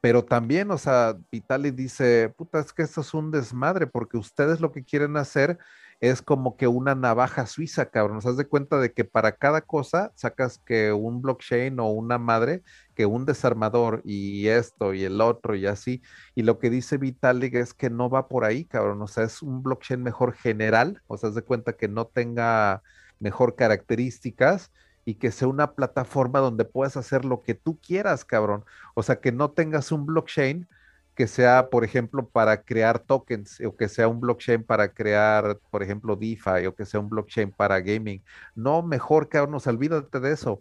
[0.00, 4.60] Pero también, o sea, Vitalik dice, puta, es que esto es un desmadre porque ustedes
[4.60, 5.58] lo que quieren hacer
[6.00, 8.16] es como que una navaja suiza, cabrón.
[8.16, 12.18] Nos das de cuenta de que para cada cosa sacas que un blockchain o una
[12.18, 12.62] madre,
[12.94, 16.02] que un desarmador y esto y el otro y así.
[16.36, 19.02] Y lo que dice Vitalik es que no va por ahí, cabrón.
[19.02, 21.02] O sea, es un blockchain mejor general.
[21.08, 22.82] O sea, de cuenta que no tenga
[23.18, 24.70] mejor características
[25.08, 28.66] y que sea una plataforma donde puedas hacer lo que tú quieras, cabrón.
[28.92, 30.68] O sea, que no tengas un blockchain
[31.14, 35.82] que sea, por ejemplo, para crear tokens o que sea un blockchain para crear, por
[35.82, 38.22] ejemplo, DeFi o que sea un blockchain para gaming.
[38.54, 40.60] No, mejor, cabrón, nos olvídate de eso.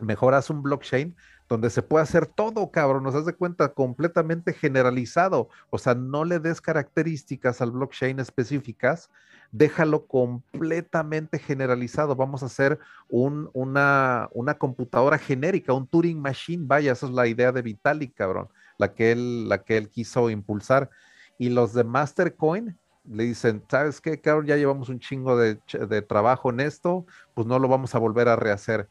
[0.00, 1.14] Mejor haz un blockchain
[1.48, 5.50] donde se puede hacer todo, cabrón, nos das de cuenta, completamente generalizado.
[5.70, 9.08] O sea, no le des características al blockchain específicas,
[9.52, 12.14] déjalo completamente generalizado.
[12.16, 12.78] Vamos a hacer
[13.08, 18.14] un, una, una computadora genérica, un Turing Machine, vaya, esa es la idea de Vitalik,
[18.14, 20.88] cabrón la que él, la que él quiso impulsar.
[21.36, 24.46] Y los de Mastercoin le dicen, ¿sabes qué, cabrón?
[24.46, 25.56] Ya llevamos un chingo de,
[26.02, 28.88] trabajo en esto, pues no lo vamos a volver a rehacer.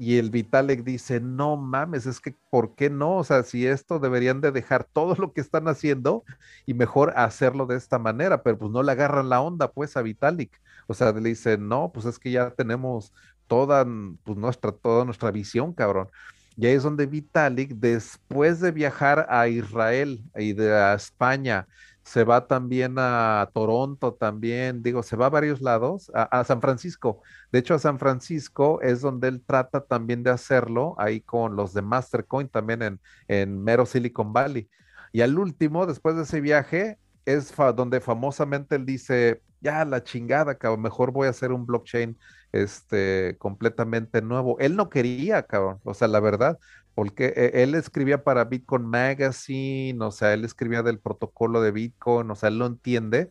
[0.00, 3.16] Y el Vitalik dice, no mames, es que, ¿por qué no?
[3.16, 6.24] O sea, si esto deberían de dejar todo lo que están haciendo
[6.66, 10.02] y mejor hacerlo de esta manera, pero pues no le agarran la onda pues a
[10.02, 10.60] Vitalik.
[10.86, 13.12] O sea, le dicen, no, pues es que ya tenemos
[13.48, 13.84] toda,
[14.24, 16.08] pues nuestra, toda nuestra visión, cabrón.
[16.56, 21.66] Y ahí es donde Vitalik, después de viajar a Israel y de España,
[22.08, 27.20] se va también a Toronto también, digo, se va a varios lados, a, San Francisco.
[27.52, 31.74] De hecho, a San Francisco es donde él trata también de hacerlo, ahí con los
[31.74, 34.70] de Mastercoin también en, en mero Silicon Valley.
[35.12, 40.54] Y al último, después de ese viaje, es donde famosamente él dice, ya la chingada,
[40.54, 42.16] cabrón, mejor voy a hacer un blockchain
[42.52, 44.58] este, completamente nuevo.
[44.60, 46.58] Él no quería, cabrón, o sea, la verdad,
[46.98, 52.28] porque e, él escribía para Bitcoin Magazine, o sea, él escribía del protocolo de Bitcoin,
[52.28, 53.30] o sea, él lo entiende,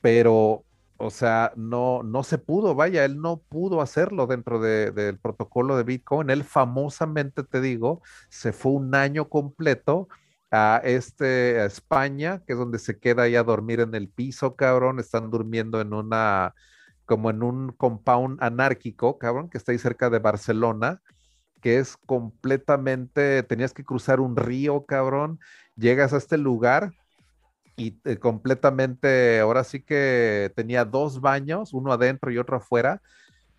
[0.00, 0.64] pero,
[0.96, 5.84] o sea, no, no se pudo, vaya, él no pudo hacerlo dentro del protocolo de
[5.84, 6.28] Bitcoin.
[6.28, 10.08] Él famosamente, te digo, se fue un año completo
[10.50, 14.56] a este a España, que es donde se queda ahí a dormir en el piso,
[14.56, 16.52] cabrón, están durmiendo en una
[17.06, 21.00] como en un compound anárquico, cabrón, que está ahí cerca de Barcelona,
[21.60, 25.40] que es completamente, tenías que cruzar un río, cabrón,
[25.76, 26.92] llegas a este lugar
[27.76, 33.00] y eh, completamente, ahora sí que tenía dos baños, uno adentro y otro afuera,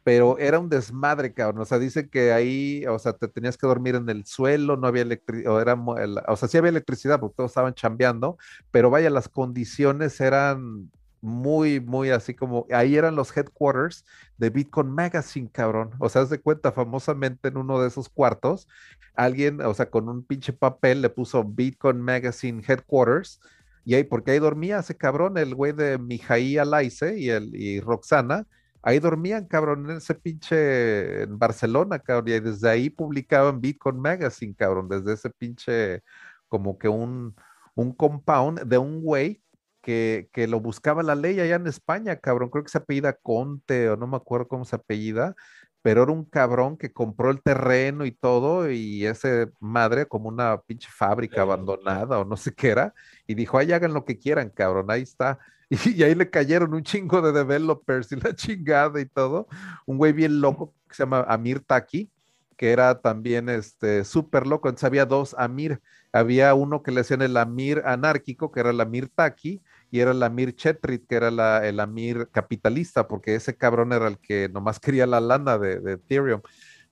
[0.03, 1.61] pero era un desmadre, cabrón.
[1.61, 4.87] O sea, dice que ahí, o sea, te tenías que dormir en el suelo, no
[4.87, 8.37] había electricidad, o, o sea, sí había electricidad porque todos estaban chambeando,
[8.71, 10.89] pero vaya, las condiciones eran
[11.21, 14.05] muy, muy así como, ahí eran los headquarters
[14.37, 15.91] de Bitcoin Magazine, cabrón.
[15.99, 18.67] O sea, haz de cuenta, famosamente en uno de esos cuartos,
[19.15, 23.39] alguien, o sea, con un pinche papel le puso Bitcoin Magazine Headquarters,
[23.85, 27.79] y ahí, porque ahí dormía ese cabrón, el güey de Mijaí Alaise y, el, y
[27.79, 28.45] Roxana,
[28.81, 34.55] ahí dormían, cabrón, en ese pinche, en Barcelona, cabrón, y desde ahí publicaban Bitcoin Magazine,
[34.55, 36.03] cabrón, desde ese pinche,
[36.47, 37.35] como que un,
[37.75, 39.41] un compound de un güey
[39.81, 42.49] que, lo buscaba la ley allá en España, cabrón.
[42.49, 45.35] Creo que se apellida Conte o no me acuerdo cómo se apellida,
[45.81, 50.61] pero era un cabrón que compró el terreno y todo y ese madre como una
[50.61, 52.93] pinche fábrica abandonada o no sé qué era
[53.27, 55.39] y dijo, ahí hagan lo que quieran, cabrón, ahí está.
[55.69, 59.47] Y, ahí le cayeron un chingo de developers y la chingada y todo.
[59.85, 62.09] Un güey bien loco que se llama Amir Taki,
[62.57, 64.67] que era también este súper loco.
[64.67, 65.79] Entonces había dos Amir.
[66.11, 69.61] Había uno que le decían el Amir anárquico, que era el Amir Taki,
[69.91, 74.07] y era el Amir Chetrit, que era la, el Amir capitalista, porque ese cabrón era
[74.07, 76.41] el que nomás quería la lana de, Ethereum.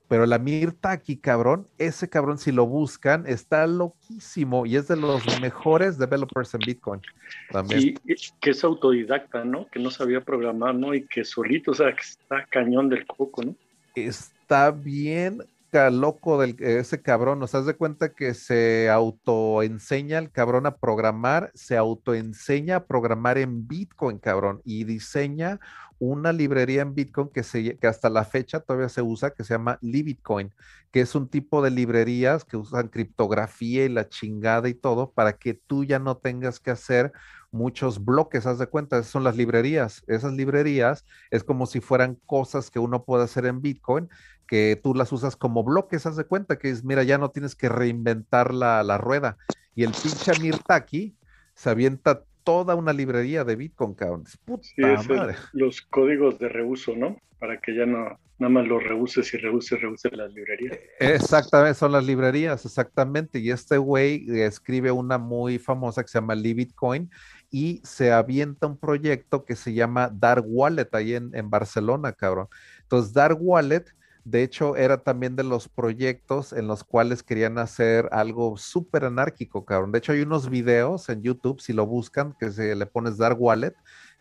[0.08, 4.96] Pero el Amir Taki, cabrón, ese cabrón, si lo buscan, está loquísimo y es de
[4.96, 7.02] los mejores developers en Bitcoin.
[7.50, 7.80] También.
[8.04, 9.66] Y que es autodidacta, ¿no?
[9.68, 10.94] Que no sabía programar, ¿no?
[10.94, 13.54] Y que solito, o sea, que está cañón del coco, ¿no?
[13.94, 15.42] Está bien
[15.72, 17.38] loco del, ese cabrón.
[17.38, 23.38] Nos das de cuenta que se autoenseña el cabrón a programar, se autoenseña a programar
[23.38, 25.60] en Bitcoin, cabrón, y diseña
[25.98, 29.54] una librería en Bitcoin que, se, que hasta la fecha todavía se usa, que se
[29.54, 30.54] llama Libitcoin,
[30.92, 35.34] que es un tipo de librerías que usan criptografía y la chingada y todo para
[35.34, 37.12] que tú ya no tengas que hacer
[37.50, 40.02] muchos bloques, haz de cuenta, esas son las librerías.
[40.06, 44.08] Esas librerías es como si fueran cosas que uno puede hacer en Bitcoin,
[44.48, 47.54] que tú las usas como bloques, haz de cuenta, que es, mira, ya no tienes
[47.54, 49.36] que reinventar la, la rueda.
[49.74, 51.14] Y el pinche Mirtaki
[51.54, 54.24] se avienta toda una librería de Bitcoin, cabrón.
[54.46, 54.66] Puta
[55.06, 55.36] madre.
[55.52, 57.18] los códigos de reuso, ¿no?
[57.38, 60.78] Para que ya no, nada más los reuses y reuses, reuses las librerías.
[60.98, 63.38] E, exactamente, son las librerías, exactamente.
[63.38, 67.10] Y este güey escribe una muy famosa que se llama Libitcoin
[67.50, 72.48] y se avienta un proyecto que se llama Dark Wallet ahí en, en Barcelona, cabrón.
[72.82, 73.84] Entonces, Dark Wallet
[74.30, 79.64] de hecho, era también de los proyectos en los cuales querían hacer algo súper anárquico,
[79.64, 79.90] cabrón.
[79.90, 83.40] De hecho, hay unos videos en YouTube, si lo buscan, que se le pones Dark
[83.40, 83.74] Wallet,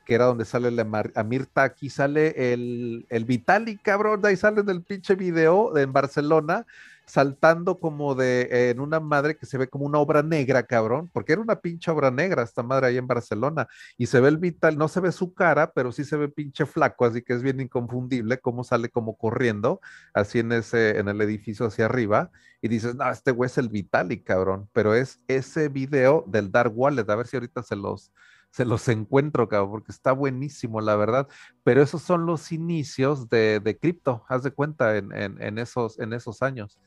[0.05, 4.82] que era donde sale el Amir Taki, sale el, el Vitali, cabrón, ahí sale del
[4.82, 6.66] pinche video en Barcelona,
[7.08, 11.34] saltando como de en una madre que se ve como una obra negra, cabrón, porque
[11.34, 14.78] era una pinche obra negra esta madre ahí en Barcelona, y se ve el vital,
[14.78, 17.62] no se ve su cara, pero sí se ve pinche flaco, así que es bien
[17.62, 19.80] inconfundible cómo sale como corriendo,
[20.14, 22.30] así en ese, en el edificio hacia arriba,
[22.62, 26.74] y dices, no, este güey es el Vitali, cabrón, pero es ese video del Dark
[26.78, 28.12] Wallet, a ver si ahorita se los,
[28.51, 31.28] se los encuentro, cabrón, porque está buenísimo, la verdad.
[31.64, 35.99] Pero esos son los inicios de, de cripto, haz de cuenta, en, en, en, esos,
[35.99, 36.80] en esos años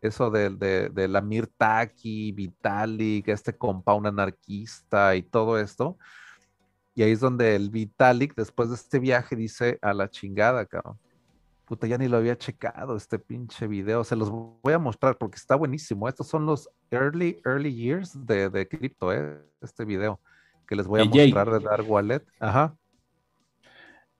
[0.00, 5.98] eso de, de, de la Mirtaki, Vitalik, este compound anarquista y todo esto.
[6.94, 10.98] Y ahí es donde el Vitalik, después de este viaje, dice a la chingada, cabrón.
[11.64, 14.02] Puta, ya ni lo había checado este pinche video.
[14.02, 16.08] Se los voy a mostrar porque está buenísimo.
[16.08, 19.38] Estos son los early, early years de, de cripto, ¿eh?
[19.60, 20.18] Este video
[20.66, 22.24] que les voy a mostrar de Dark Wallet.
[22.40, 22.74] Ajá.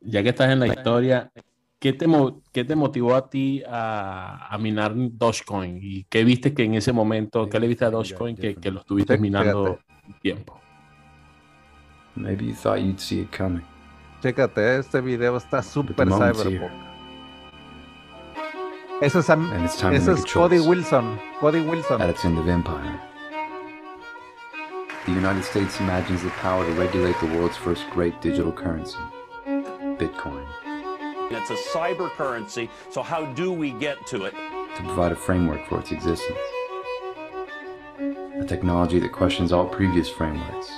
[0.01, 1.33] Ya que estás en la historia,
[1.79, 2.07] ¿qué te,
[2.53, 5.79] qué te motivó a ti a, a, minar Dogecoin?
[5.83, 8.81] ¿Y qué viste que en ese momento, qué le viste a Dogecoin que, que lo
[8.81, 9.79] estuviste minando
[10.21, 10.61] tiempo?
[12.17, 13.63] Maybe you thought you'd see it coming.
[14.23, 16.73] Chécate, este video está súper cyberpunk.
[19.01, 21.21] Eso es, eso es Cody Wilson.
[21.41, 22.03] Cody Wilson.
[22.03, 23.01] At its end of empire.
[25.07, 28.99] The United States imagines the power to regulate the world's first great digital currency,
[29.97, 30.45] Bitcoin.
[31.31, 34.35] It's a cyber currency, so how do we get to it?
[34.77, 36.39] To provide a framework for its existence.
[37.99, 40.71] A technology that questions all previous frameworks,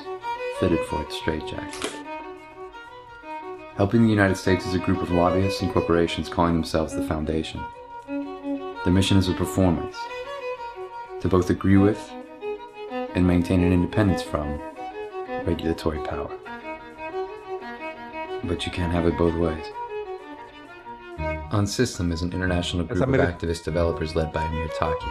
[0.59, 1.93] fitted for its straitjacket.
[3.77, 7.61] Helping the United States is a group of lobbyists and corporations calling themselves the Foundation.
[8.09, 9.97] Their mission is a performance
[11.21, 12.13] to both agree with
[12.91, 14.61] and maintain an independence from
[15.45, 16.31] regulatory power.
[18.43, 19.67] But you can't have it both ways.
[21.51, 25.11] OnSystem is an international group of activist developers led by Amir Taki.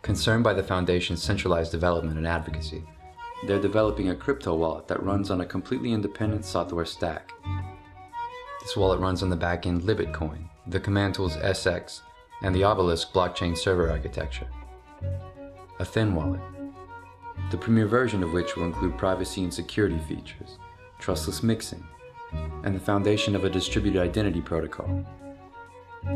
[0.00, 2.84] Concerned by the Foundation's centralized development and advocacy,
[3.44, 7.32] they're developing a crypto wallet that runs on a completely independent software stack.
[8.62, 12.02] This wallet runs on the backend Libitcoin, the command tools SX,
[12.42, 14.46] and the Obelisk blockchain server architecture.
[15.80, 16.40] A thin wallet,
[17.50, 20.58] the premier version of which will include privacy and security features,
[21.00, 21.84] trustless mixing,
[22.62, 25.04] and the foundation of a distributed identity protocol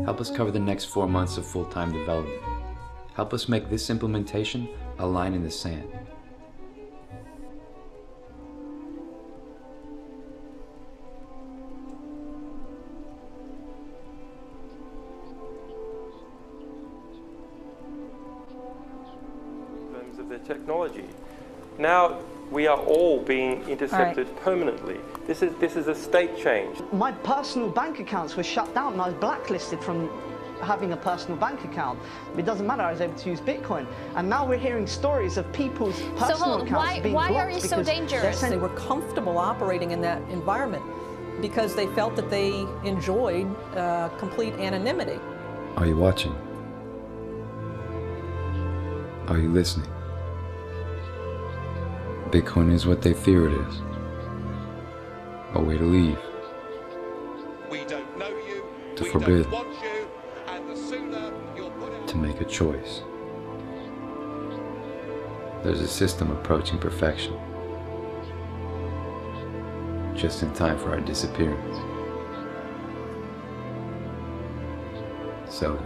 [0.05, 2.41] Help us cover the next four months of full-time development.
[3.13, 4.69] Help us make this implementation
[4.99, 5.91] a line in the sand.
[20.31, 21.05] of technology.
[21.77, 22.19] Now
[22.51, 24.41] we are all being intercepted right.
[24.41, 24.99] permanently.
[25.27, 26.79] This is, this is a state change.
[26.91, 30.09] My personal bank accounts were shut down and I was blacklisted from
[30.61, 31.99] having a personal bank account.
[32.37, 33.85] It doesn't matter, I was able to use Bitcoin.
[34.15, 37.51] And now we're hearing stories of people's personal so, accounts why, being why blocked are
[37.51, 38.41] you so dangerous?
[38.41, 40.83] They were comfortable operating in that environment
[41.41, 45.19] because they felt that they enjoyed uh, complete anonymity.
[45.77, 46.35] Are you watching?
[49.27, 49.89] Are you listening?
[52.31, 53.81] Bitcoin is what they fear it is.
[55.55, 56.19] A way to leave.
[57.71, 58.63] We don't know you.
[58.97, 59.47] To forbid.
[62.09, 63.03] to make a choice.
[65.63, 67.33] There's a system approaching perfection.
[70.15, 71.77] Just in time for our disappearance.
[75.47, 75.79] So,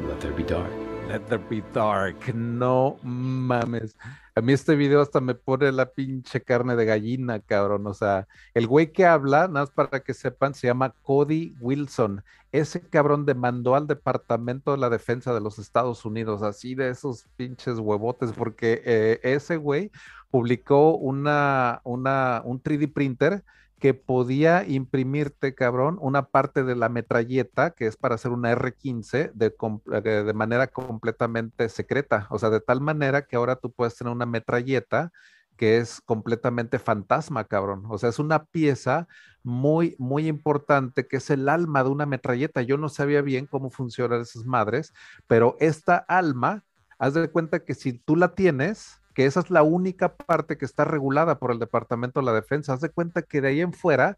[0.00, 0.72] let there be dark.
[1.08, 2.32] Let there be dark.
[2.34, 3.94] No mames.
[4.40, 7.86] A mí este video hasta me pone la pinche carne de gallina, cabrón.
[7.86, 12.24] O sea, el güey que habla, nada más para que sepan, se llama Cody Wilson.
[12.50, 17.26] Ese cabrón demandó al Departamento de la Defensa de los Estados Unidos, así de esos
[17.36, 19.90] pinches huevotes, porque eh, ese güey
[20.30, 23.44] publicó una, una, un 3D printer
[23.80, 29.32] que podía imprimirte, cabrón, una parte de la metralleta, que es para hacer una R15,
[29.32, 29.54] de,
[29.92, 32.26] eh, de, manera completamente secreta.
[32.28, 35.12] O sea, de tal manera que ahora tú puedes tener una metralleta
[35.56, 37.84] que es completamente fantasma, cabrón.
[37.88, 39.08] O sea, es una pieza
[39.42, 42.62] muy, muy importante que es el alma de una metralleta.
[42.62, 44.92] Yo no sabía bien cómo funcionan esas madres,
[45.26, 46.64] pero esta alma,
[46.98, 50.64] haz de cuenta que si tú la tienes, que esa es la única parte que
[50.64, 52.72] está regulada por el Departamento de la Defensa.
[52.72, 54.16] Haz de cuenta que de ahí en fuera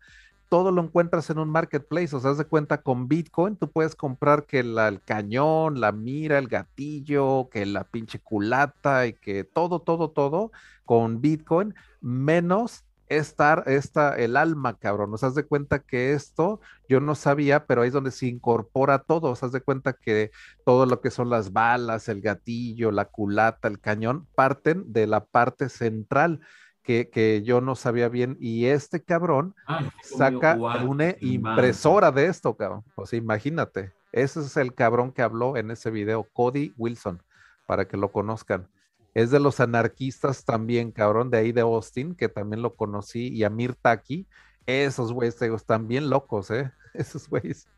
[0.48, 3.96] todo lo encuentras en un marketplace, o sea, haz de cuenta con Bitcoin, tú puedes
[3.96, 9.80] comprar que el cañón, la mira, el gatillo, que la pinche culata y que todo,
[9.80, 10.52] todo, todo
[10.84, 12.84] con Bitcoin, menos
[13.16, 15.10] estar esta, el alma, cabrón.
[15.10, 18.98] Nos das de cuenta que esto yo no sabía, pero ahí es donde se incorpora
[18.98, 19.30] todo.
[19.30, 20.30] Os das de cuenta que
[20.64, 25.24] todo lo que son las balas, el gatillo, la culata, el cañón, parten de la
[25.24, 26.40] parte central.
[26.84, 32.56] Que, que yo no sabía bien, y este cabrón ah, saca una impresora de esto,
[32.56, 32.82] cabrón.
[32.96, 37.22] O sea, imagínate, ese es el cabrón que habló en ese video, Cody Wilson,
[37.68, 38.66] para que lo conozcan.
[39.14, 43.44] Es de los anarquistas también, cabrón, de ahí de Austin, que también lo conocí, y
[43.44, 44.26] Amir Taki.
[44.66, 46.70] Esos güeyes están bien locos, ¿eh?
[46.94, 47.68] Esos güeyes,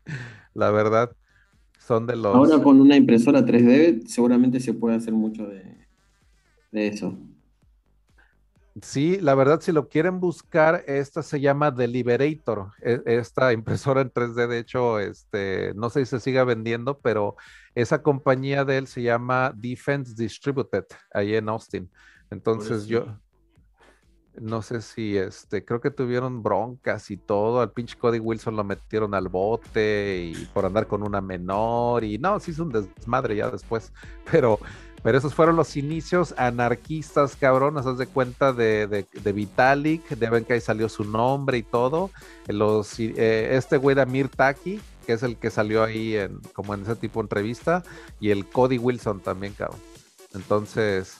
[0.53, 1.15] la verdad,
[1.79, 2.35] son de los...
[2.35, 5.63] Ahora con una impresora 3D seguramente se puede hacer mucho de,
[6.71, 7.17] de eso.
[8.81, 12.71] Sí, la verdad, si lo quieren buscar, esta se llama Deliberator.
[12.81, 17.37] E, esta impresora en 3D, de hecho, este, no sé si se siga vendiendo, pero
[17.73, 21.89] esa compañía de él se llama Defense Distributed, ahí en Austin.
[22.29, 23.17] Entonces yo
[24.41, 27.61] no sé si este, creo que tuvieron broncas y todo.
[27.61, 32.03] Al pinche Cody Wilson lo metieron al bote y por andar con una menor.
[32.03, 33.93] Y no, sí es un desmadre ya después.
[34.29, 34.59] Pero
[35.05, 37.77] pero esos fueron los inicios anarquistas, cabrón.
[37.77, 42.09] Haz de cuenta de, de, Vitalik, de ven que ahí salió su nombre y todo.
[42.47, 46.73] Los, eh, este güey de Amir Taki, que es el que salió ahí en, como
[46.73, 47.83] en ese tipo de entrevista.
[48.19, 49.79] Y el Cody Wilson también, cabrón.
[50.33, 51.17] Entonces,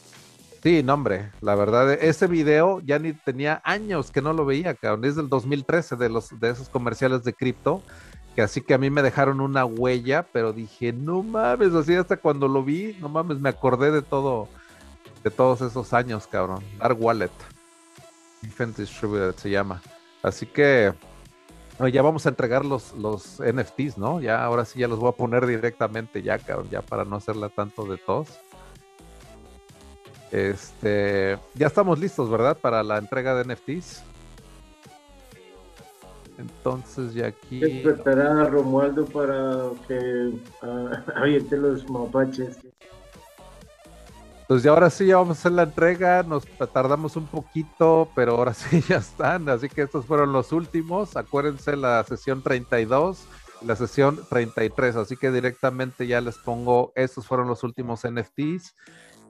[0.63, 5.05] sí, nombre, la verdad, ese video ya ni tenía años que no lo veía, cabrón.
[5.05, 7.83] Es del 2013 de, los, de esos comerciales de cripto
[8.35, 12.17] que así que a mí me dejaron una huella, pero dije, no mames, así hasta
[12.17, 14.49] cuando lo vi, no mames, me acordé de todo,
[15.23, 16.61] de todos esos años, cabrón.
[16.77, 17.31] Dark Wallet,
[18.41, 19.81] Defense Distributed se llama.
[20.21, 20.93] Así que
[21.91, 24.19] ya vamos a entregar los, los NFTs, ¿no?
[24.19, 27.47] Ya, ahora sí ya los voy a poner directamente ya, cabrón, ya para no hacerla
[27.47, 28.27] tanto de tos.
[30.31, 32.57] Este, ya estamos listos, ¿verdad?
[32.57, 34.03] Para la entrega de NFTs.
[36.37, 37.63] Entonces, ya aquí.
[37.63, 40.33] Esperar a Romualdo para que
[40.63, 42.59] uh, aviente los mapaches.
[44.47, 46.21] Pues ya ahora sí, ya vamos a hacer la entrega.
[46.23, 49.49] Nos tardamos un poquito, pero ahora sí ya están.
[49.49, 51.17] Así que estos fueron los últimos.
[51.17, 53.25] Acuérdense la sesión 32
[53.61, 54.95] la sesión 33.
[54.95, 58.75] Así que directamente ya les pongo, estos fueron los últimos NFTs.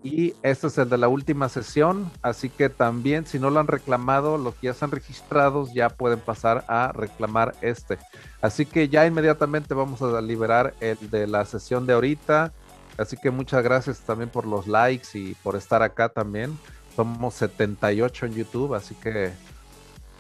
[0.05, 3.65] Y este es el de la última sesión, así que también si no lo han
[3.65, 7.97] reclamado, los que ya están registrados ya pueden pasar a reclamar este.
[8.39, 12.53] Así que ya inmediatamente vamos a liberar el de la sesión de ahorita.
[12.99, 16.55] Así que muchas gracias también por los likes y por estar acá también.
[16.95, 19.31] Somos 78 en YouTube, así que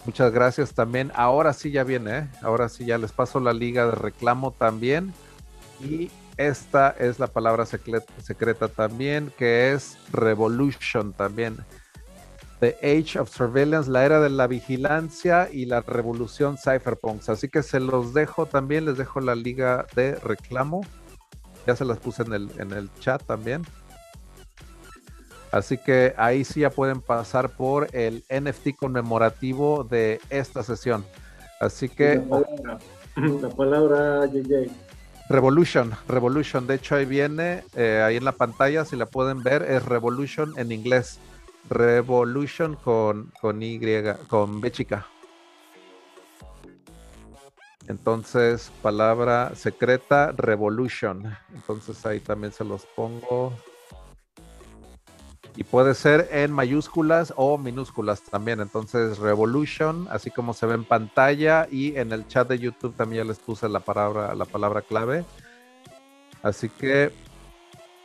[0.03, 1.11] muchas gracias también.
[1.13, 2.27] Ahora sí ya viene, ¿eh?
[2.41, 5.13] ahora sí ya les paso la liga de reclamo también.
[5.79, 11.57] Y esta es la palabra secreta, también, que es Revolution también.
[12.59, 17.29] The Age of Surveillance, la era de la vigilancia y la revolución cypherpunks.
[17.29, 20.85] Así que se los dejo también, les dejo la liga de reclamo.
[21.67, 23.63] Ya se las puse en el, en el chat también.
[25.51, 31.05] Así que ahí sí ya pueden pasar por el NFT conmemorativo de esta sesión.
[31.59, 32.21] Así que...
[33.15, 34.84] La palabra, JJ.
[35.27, 39.63] Revolution, Revolution, de hecho ahí viene, eh, ahí en la pantalla, si la pueden ver,
[39.63, 41.19] es Revolution en inglés.
[41.67, 43.79] Revolution con, con Y,
[44.27, 45.07] con B chica.
[47.87, 51.35] Entonces, palabra secreta, Revolution.
[51.53, 53.53] Entonces ahí también se los pongo.
[55.57, 58.59] Y puede ser en mayúsculas o minúsculas también.
[58.59, 63.23] Entonces, Revolution, así como se ve en pantalla y en el chat de YouTube también
[63.23, 65.23] ya les puse la palabra, la palabra clave.
[66.43, 67.11] Así que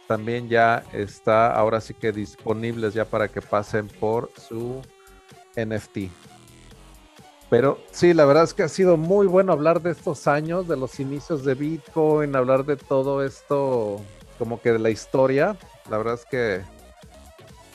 [0.07, 4.80] también ya está ahora sí que disponibles ya para que pasen por su
[5.57, 6.11] NFT.
[7.51, 10.76] Pero sí, la verdad es que ha sido muy bueno hablar de estos años, de
[10.76, 14.01] los inicios de Bitcoin, hablar de todo esto,
[14.38, 15.57] como que de la historia.
[15.90, 16.62] La verdad es que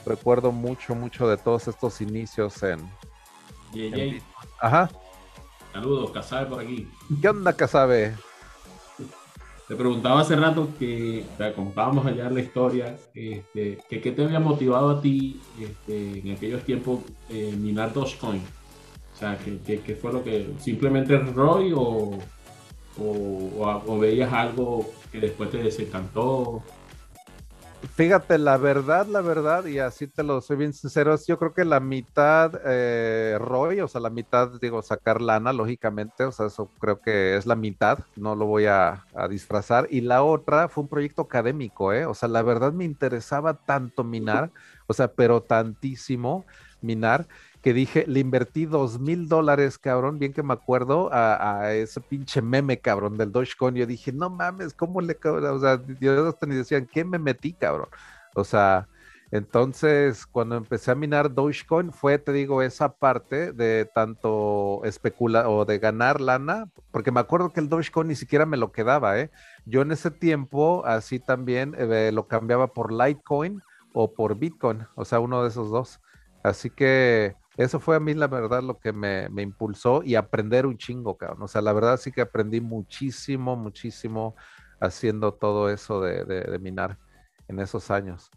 [0.05, 2.79] recuerdo mucho, mucho de todos estos inicios en.
[4.61, 4.89] Ajá.
[5.73, 6.87] Saludos, Casabe por aquí.
[7.21, 8.13] ¿Qué onda, Casabe?
[9.67, 11.25] Te preguntaba hace rato que,
[11.55, 16.31] como estábamos allá la historia, este, que qué te había motivado a ti este, en
[16.35, 16.99] aquellos tiempos
[17.29, 18.41] eh, minar Dogecoin.
[19.13, 22.19] O sea, ¿qué, fue lo que simplemente Roy o,
[22.99, 26.61] o, o, veías algo que después te desencantó?
[27.93, 31.65] Fíjate, la verdad, la verdad, y así te lo soy bien sincero, yo creo que
[31.65, 36.71] la mitad eh, Roy, o sea, la mitad, digo, sacar lana, lógicamente, o sea, eso
[36.79, 40.83] creo que es la mitad, no lo voy a, a disfrazar, y la otra fue
[40.83, 42.05] un proyecto académico, ¿eh?
[42.05, 44.51] O sea, la verdad me interesaba tanto minar,
[44.87, 46.45] o sea, pero tantísimo
[46.81, 47.27] minar,
[47.65, 52.39] que dije, le invertí dos mil dólares, cabrón, bien que me acuerdo, a, ese pinche
[52.39, 53.73] meme, cabrón, del Dogecoin.
[53.73, 55.45] Yo dije, no mames, ¿cómo le cabrón?
[55.45, 57.87] O sea, yo hasta ni decían, ¿qué me metí, cabrón?
[58.35, 58.87] O sea,
[59.31, 65.65] entonces, cuando empecé a minar Dogecoin, fue, te digo, esa parte de tanto especular o
[65.65, 69.31] de ganar lana, porque me acuerdo que el Dogecoin ni siquiera me lo quedaba, ¿eh?
[69.65, 75.03] Yo en ese tiempo, así también, eh, lo cambiaba por Litecoin o por Bitcoin, o
[75.03, 75.99] sea, uno de esos dos.
[76.43, 80.77] Así que eso fue a mí la verdad lo que me, impulsó y aprender un
[80.77, 81.43] chingo, cabrón.
[81.43, 84.35] O sea, la verdad sí que aprendí muchísimo, muchísimo
[84.79, 86.97] haciendo todo eso de, minar
[87.47, 88.29] en esos años.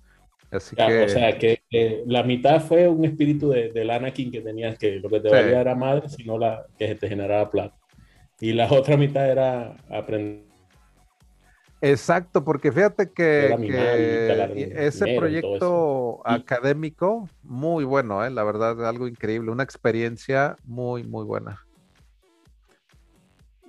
[0.50, 1.04] Así que...
[1.04, 1.60] O sea, que
[2.06, 5.60] la mitad fue un espíritu de, del Anakin que tenías que lo que te valía
[5.60, 7.76] era madre, sino la que te generaba plata.
[8.40, 10.47] Y la otra mitad era aprender
[11.80, 13.54] Exacto, porque fíjate que,
[14.76, 18.30] ese proyecto académico, muy bueno, ¿eh?
[18.30, 21.64] la verdad, algo increíble, una experiencia muy, muy buena.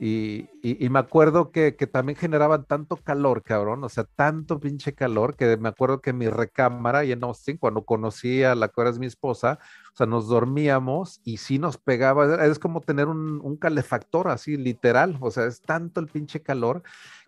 [0.01, 0.47] Y,
[0.89, 5.67] me acuerdo que, también generaban tanto calor, cabrón, o sea, tanto pinche calor, que me
[5.67, 9.07] acuerdo que mi recámara y en Austin, cuando conocí a la que ahora es mi
[9.07, 9.59] esposa,
[9.93, 14.55] o sea, nos dormíamos y sí nos pegaba, es como tener un, un calefactor así,
[14.55, 16.81] literal, o sea, es tanto el pinche calor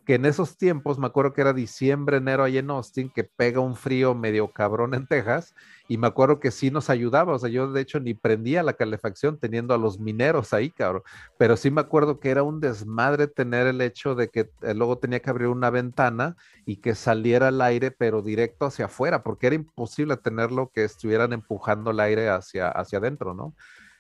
[0.06, 3.60] que en esos tiempos, me acuerdo que era diciembre, enero ahí en Austin, que pega
[3.60, 5.54] un frío medio cabrón en Texas,
[5.88, 8.74] y me acuerdo que sí nos ayudaba, o sea, yo de hecho ni prendía la
[8.74, 11.04] calefacción teniendo a los mineros ahí, cabrón,
[11.38, 14.98] pero sí me acuerdo que era un desmadre tener el hecho de que eh, luego
[14.98, 16.36] tenía que abrir una ventana
[16.66, 21.34] y que saliera el aire, pero directo hacia afuera, porque era imposible tenerlo que estuvieran
[21.34, 23.54] empujando el aire hacia, hacia adentro, ¿no?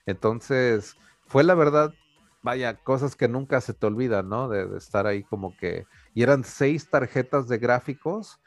[0.05, 0.95] Entonces,
[1.27, 1.93] fue la verdad
[2.43, 4.49] vaya, cosas que nunca se te olvidan, ¿no?
[4.49, 5.85] De, estar ahí como que...
[6.13, 8.39] Y eran seis tarjetas de gráficos,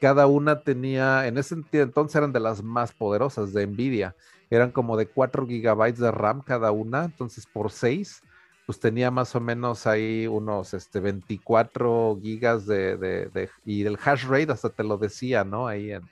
[0.00, 4.14] cada una tenía, en ese entonces eran de las más poderosas de Nvidia,
[4.50, 8.22] eran como de 4 gigabytes de RAM cada una, entonces por seis,
[8.66, 14.26] pues tenía más o menos ahí unos este, 24 gigas de, de, y el hash
[14.26, 15.66] rate hasta te lo decía, ¿no?
[15.66, 16.02] Ahí en,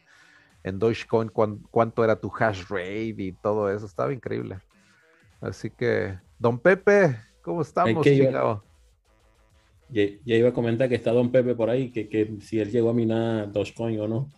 [0.65, 1.31] en Dogecoin
[1.71, 4.59] cuánto era tu hash rate y todo eso, estaba increíble.
[5.41, 8.05] Así que, don Pepe, ¿cómo estamos,
[9.89, 12.73] ya, ya, iba a comentar que está don Pepe por ahí, que, que si él
[12.73, 14.31] llegó a minar Dogecoin o no.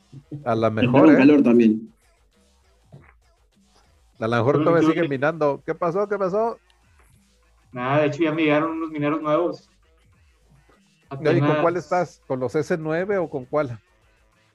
[0.44, 1.10] A lo mejor.
[1.10, 1.16] ¿eh?
[1.16, 1.90] calor también.
[4.20, 5.62] A lo mejor todavía sigue minando.
[5.64, 6.06] ¿Qué pasó?
[6.06, 6.58] ¿Qué pasó?
[7.72, 9.70] Nada, de hecho ya me llegaron unos mineros nuevos.
[11.10, 12.20] ¿Y con cuál estás?
[12.26, 13.80] ¿Con los S9 o con cuál?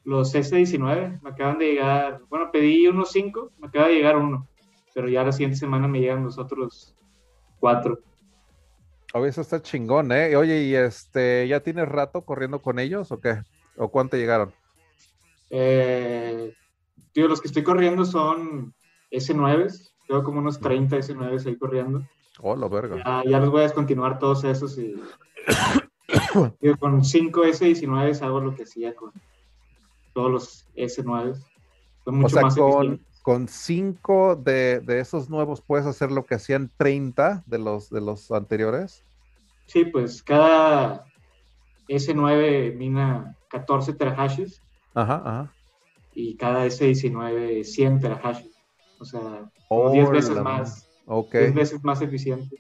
[0.06, 4.48] Los S19, me acaban de llegar, bueno, pedí unos 5, me acaba de llegar uno
[4.94, 6.93] pero ya la siguiente semana me llegan los otros
[7.64, 7.98] cuatro.
[9.14, 10.36] Oye, eso está chingón, ¿eh?
[10.36, 13.42] Oye, ¿y este, ya tienes rato corriendo con ellos o qué?
[13.78, 14.52] ¿O cuánto llegaron?
[15.50, 16.54] Eh,
[17.14, 18.74] tío, los que estoy corriendo son
[19.12, 22.06] S9, tengo como unos 30 S9 ahí corriendo.
[22.42, 23.24] Oh, la verga.
[23.24, 24.96] Ya, los voy a descontinuar todos esos y
[26.80, 29.14] con 5 S19 hago lo que hacía con
[30.14, 31.42] todos los S9.
[32.04, 36.36] Son mucho o sea, más con, con cinco de, esos nuevos puedes hacer lo que
[36.36, 39.06] hacían 30 de los, de los anteriores.
[39.66, 41.06] Sí, pues cada
[41.88, 44.62] S9 mina 14 terahashes.
[44.94, 45.54] Ajá, ajá.
[46.14, 48.52] Y cada S19 100 terahashes.
[49.00, 50.90] O sea, 10 veces más.
[51.06, 51.32] Ok.
[51.32, 52.60] 10 veces más eficientes.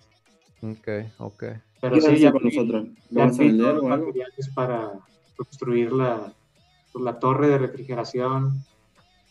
[0.62, 0.88] Ok,
[1.20, 1.44] ok.
[1.82, 2.88] Pero sí, ya, con nosotros.
[3.10, 4.94] ¿Vamos a vender materiales para
[5.36, 6.34] construir la,
[6.94, 8.64] pues, la torre de refrigeración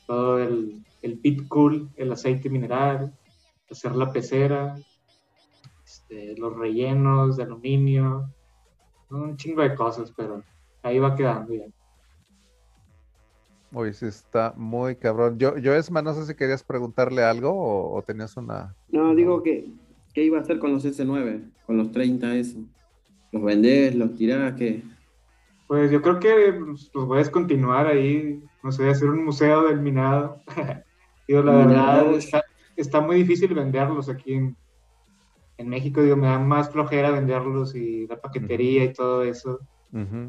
[0.07, 3.13] todo el, el pit cool, el aceite mineral,
[3.71, 4.77] hacer la pecera,
[5.85, 8.31] este, los rellenos de aluminio,
[9.11, 10.43] un chingo de cosas, pero
[10.83, 11.67] ahí va quedando ya.
[13.73, 15.39] Uy, sí está muy cabrón.
[15.39, 17.51] Yo, yo Esma, no sé si querías preguntarle algo
[17.93, 18.75] o, tenías una...
[18.91, 19.71] No, digo que,
[20.13, 21.51] ¿qué iba a hacer con los S9?
[21.67, 22.59] Con los 30 eso.
[23.33, 24.83] ¿Los vendés, los tirás, qué?
[25.67, 29.63] Pues yo creo que pues, los voy a continuar ahí, no sé, hacer un museo
[29.67, 30.43] del minado.
[31.27, 32.07] digo, la verdad,
[32.77, 34.57] está, muy difícil venderlos aquí en,
[35.59, 39.61] en México, digo, me da más flojera venderlos y la paquetería y todo eso.
[39.91, 40.29] Mm.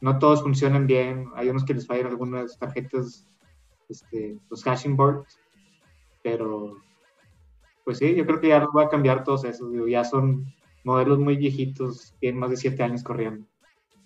[0.00, 3.26] No todos funcionan bien, hay unos que les fallan algunas tarjetas,
[3.88, 5.40] este, los hashing boards,
[6.22, 6.76] pero
[7.84, 10.46] pues sí, yo creo que ya no va a cambiar todos esos, digo, ya son
[10.84, 13.46] modelos muy viejitos, tienen más de siete años corriendo.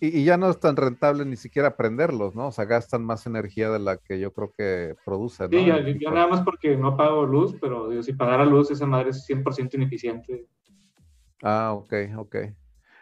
[0.04, 2.48] Y, ya no es tan rentable ni siquiera aprenderlos, ¿no?
[2.48, 5.48] O sea, gastan más energía de la que yo creo que producen.
[5.48, 5.56] ¿no?
[5.56, 5.64] Sí,
[6.00, 9.24] yo, nada más porque no pago luz, pero digo, si pagara luz, esa madre es
[9.28, 10.48] 100% ineficiente.
[11.40, 12.36] Ah, ok, ok.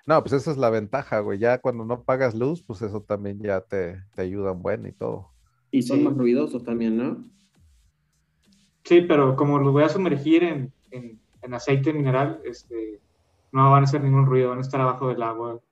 [0.05, 1.39] No, pues esa es la ventaja, güey.
[1.39, 4.93] Ya cuando no pagas luz, pues eso también ya te, te ayuda un buen y
[4.93, 5.31] todo.
[5.71, 7.25] Y son más ruidosos también, ¿no?
[8.85, 13.01] Sí, pero como los voy a sumergir en, en, en aceite mineral, este,
[13.53, 15.63] no van a hacer ningún ruido, van a estar abajo del agua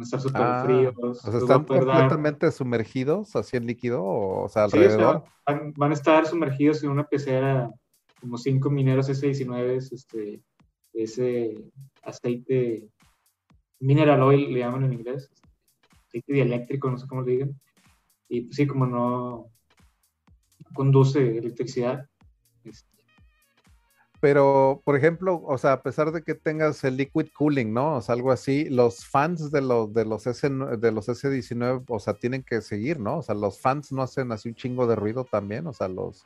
[0.00, 0.94] estar súper ah, fríos.
[0.98, 5.24] O sea, ¿están completamente sumergidos así en líquido o, sea, alrededor?
[5.46, 7.70] van, a estar sumergidos en una pecera
[8.20, 10.40] como cinco mineros S19, este,
[10.92, 11.70] ese
[12.02, 12.88] aceite
[13.80, 15.28] mineral oil le llaman en inglés,
[16.06, 17.60] aceite dieléctrico, no sé cómo le digan.
[18.28, 19.50] Y pues sí, como no
[20.72, 22.08] conduce electricidad,
[22.64, 22.91] este,
[24.22, 27.96] pero, por ejemplo, o sea, a pesar de que tengas el liquid cooling, ¿no?
[27.96, 31.98] O sea, algo así, los fans de los, de los, S, de los S19, o
[31.98, 33.18] sea, tienen que seguir, ¿no?
[33.18, 36.22] O sea, los fans no hacen así un chingo de ruido también, o sea, los...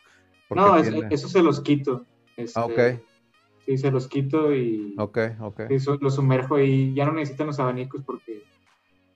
[0.50, 2.04] No, eso se los quito.
[2.36, 3.00] Este, ah, ok.
[3.64, 4.94] Sí, se los quito y...
[4.98, 5.60] Ok, ok.
[5.70, 8.42] Eso, los sumerjo y ya no necesitan los abanicos porque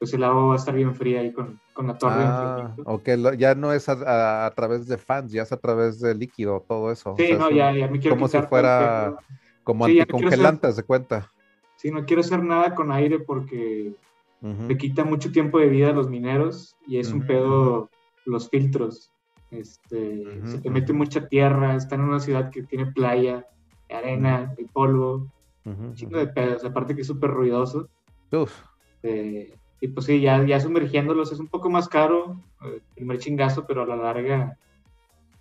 [0.00, 2.24] pues el agua va a estar bien fría ahí con, con la torre.
[2.26, 6.64] Ah, ok, ya no es a, través de fans, ya es a través de líquido,
[6.66, 7.14] todo eso.
[7.18, 9.14] Sí, no, ya, ya me quiero Como si fuera
[9.62, 11.30] como sí, anticongelante, de cuenta.
[11.76, 13.94] Sí, no quiero hacer nada con aire porque
[14.40, 17.90] me quita mucho tiempo de vida a los mineros y es un pedo
[18.24, 19.12] los filtros.
[19.50, 23.46] Este, se te mete mucha tierra, está en una ciudad que tiene playa,
[23.90, 25.26] arena, y polvo,
[25.66, 27.90] un chingo de pedos, aparte que es súper ruidoso.
[28.32, 28.62] Uf.
[29.02, 33.18] Eh, y pues sí, ya, ya sumergiéndolos es un poco más caro, el eh, primer
[33.18, 34.58] chingazo, pero a la larga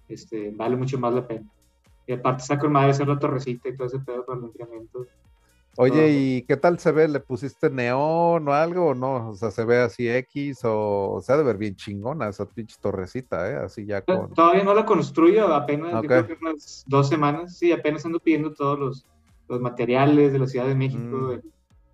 [0.07, 1.49] este, vale mucho más la pena.
[2.07, 5.05] Y aparte está con madre hacer la torrecita y todo ese pedo para el enfriamiento.
[5.77, 7.07] Oye, ¿y qué tal se ve?
[7.07, 9.29] ¿Le pusiste neón o algo o no?
[9.29, 12.75] O sea, ¿se ve así X o, o sea, de ver bien chingona esa pinche
[12.81, 13.55] torrecita, ¿eh?
[13.55, 14.33] Así ya con...
[14.33, 18.79] Todavía no la construyo, apenas, creo que unas dos semanas, sí, apenas ando pidiendo todos
[18.79, 19.05] los,
[19.47, 21.41] los materiales de la Ciudad de México, mm.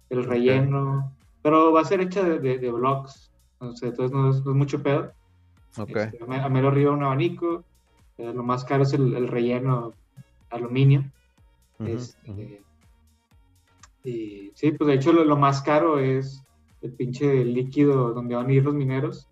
[0.10, 1.15] el, relleno,
[1.46, 3.32] pero va a ser hecha de, de, blocks,
[3.62, 5.12] entonces no es, mucho pedo.
[5.78, 6.06] Okay.
[6.06, 7.64] Este, a, mero arriba un abanico,
[8.18, 9.94] eh, lo más caro es el, relleno
[10.50, 11.04] aluminio.
[11.78, 12.64] Este,
[14.04, 16.44] y sí, pues de hecho lo, más caro es
[16.82, 19.28] el pinche líquido donde van a ir los mineros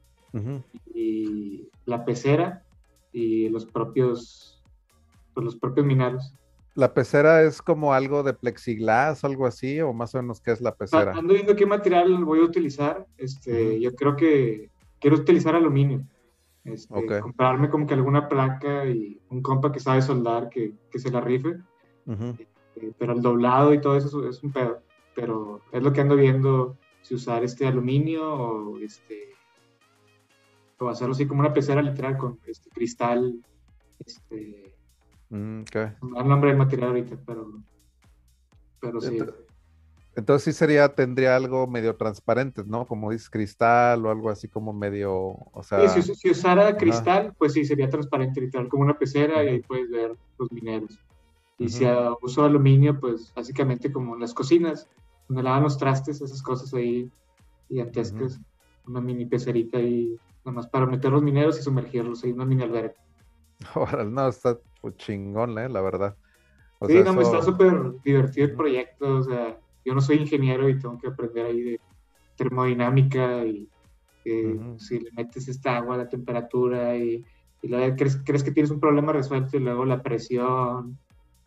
[0.94, 2.64] y la pecera
[3.12, 4.62] y los propios,
[5.34, 6.32] pues los propios mineros.
[6.76, 9.80] ¿La pecera es como algo de plexiglas algo así?
[9.82, 11.14] ¿O más o menos qué es la pecera?
[11.14, 13.06] Ando viendo qué material voy a utilizar.
[13.18, 14.70] Este, Yo creo que
[15.00, 16.04] quiero utilizar aluminio.
[16.64, 21.12] Este, comprarme como que alguna placa y un compa que sabe soldar que, que se
[21.12, 21.58] la rife.
[22.08, 24.82] Este, pero el doblado y todo eso es un pedo.
[25.16, 29.34] Pero es lo que ando viendo, si usar este aluminio o este
[30.80, 33.36] o hacerlo así como una pecera literal con este cristal
[34.06, 34.73] este
[35.34, 35.94] okay.
[36.02, 37.64] No el nombre del material ahorita, pero,
[38.80, 39.20] pero sí.
[40.16, 42.86] Entonces, sí sería, tendría algo medio transparente, ¿no?
[42.86, 45.88] Como dices, cristal o algo así como medio, o sea...
[45.90, 50.16] si, usara cristal, pues sí, sería transparente, literal, como una pecera y ahí puedes ver
[50.38, 51.00] los mineros.
[51.58, 51.86] Y si
[52.22, 54.88] uso aluminio, pues básicamente como en las cocinas,
[55.28, 57.10] donde lavan los trastes, esas cosas ahí
[57.68, 58.40] gigantescas,
[58.86, 60.16] una mini pecerita ahí,
[60.46, 63.02] nada más para meter los mineros y sumergirlos ahí, una mini alberca.
[63.74, 64.60] Ahora, no, está
[64.92, 65.70] chingón, ¿eh?
[65.70, 66.16] la verdad.
[66.88, 67.74] sí, no, me está súper
[68.04, 71.80] divertido el proyecto, o sea, yo no soy ingeniero y tengo que aprender ahí de
[72.36, 73.70] termodinámica y
[74.78, 77.24] si le metes esta agua a la temperatura y,
[77.62, 80.98] luego crees, crees, que tienes un problema resuelto y luego la presión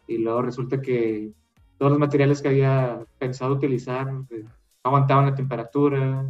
[0.07, 1.33] y luego resulta que
[1.79, 4.45] todos los materiales que había pensado utilizar eh,
[4.83, 6.27] aguantaban la temperatura,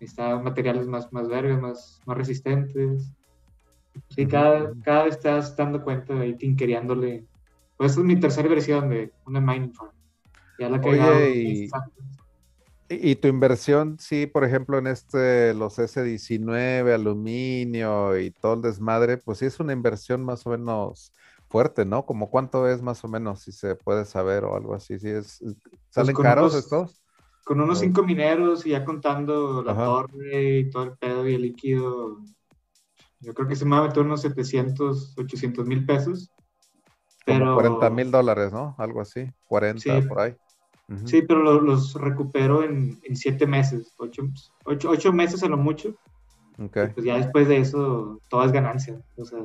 [0.00, 3.10] necesitaban materiales más, más verdes, más, más resistentes
[4.08, 7.24] Sí, cada, cada vez estás dando cuenta de ahí tinkereándole.
[7.76, 9.92] Pues esta es mi tercera versión de una mining farm.
[10.58, 11.68] Ya la que Oye, y,
[12.88, 19.18] y, tu inversión, sí, por ejemplo, en este, los S19, aluminio y todo el desmadre,
[19.18, 21.12] pues sí es una inversión más o menos
[21.48, 22.06] fuerte, ¿no?
[22.06, 24.98] Como cuánto es más o menos, si se puede saber o algo así.
[24.98, 25.56] Si es, pues
[25.90, 27.02] ¿Salen caros estos?
[27.44, 31.42] Con unos cinco mineros y ya contando la torre y todo el pedo y el
[31.42, 32.18] líquido,
[33.20, 36.30] yo creo que se me va a meter unos 700, 800 mil pesos.
[37.24, 37.54] Pero...
[37.54, 38.74] 40 mil dólares, ¿no?
[38.78, 40.36] Algo así, 40 por ahí.
[41.04, 44.22] Sí, pero los recupero en, en siete meses, ocho,
[44.64, 45.96] ocho, ocho, meses a lo mucho.
[46.58, 46.88] Okay.
[46.88, 49.00] Pues ya después de eso, todo es ganancia.
[49.16, 49.40] O sea,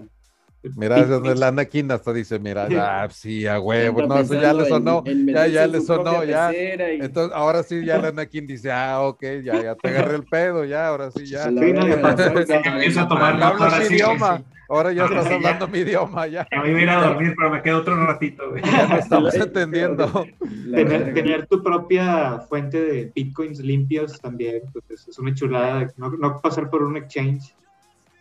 [0.75, 5.03] Mira, la Anakin hasta dice, mira, ya, sí, a huevo, no, eso ya le sonó,
[5.05, 6.51] ya, ya le sonó, ya.
[6.51, 10.63] Entonces, ahora sí, ya la Anakin dice, ah, ok, ya, ya te agarré el pedo,
[10.63, 11.49] ya, ahora sí, ya.
[11.49, 14.43] Sí, Empieza a tomar Hablas idioma.
[14.71, 16.47] Ahora ya estás hablando mi idioma, ya.
[16.49, 18.63] A mí me a dormir, pero me quedo otro ratito, güey.
[18.63, 20.25] Ya no estamos entendiendo.
[20.73, 25.91] Tener, tener, tu propia fuente de bitcoins limpios también, pues es una chulada.
[25.97, 27.53] No, no pasar por un exchange.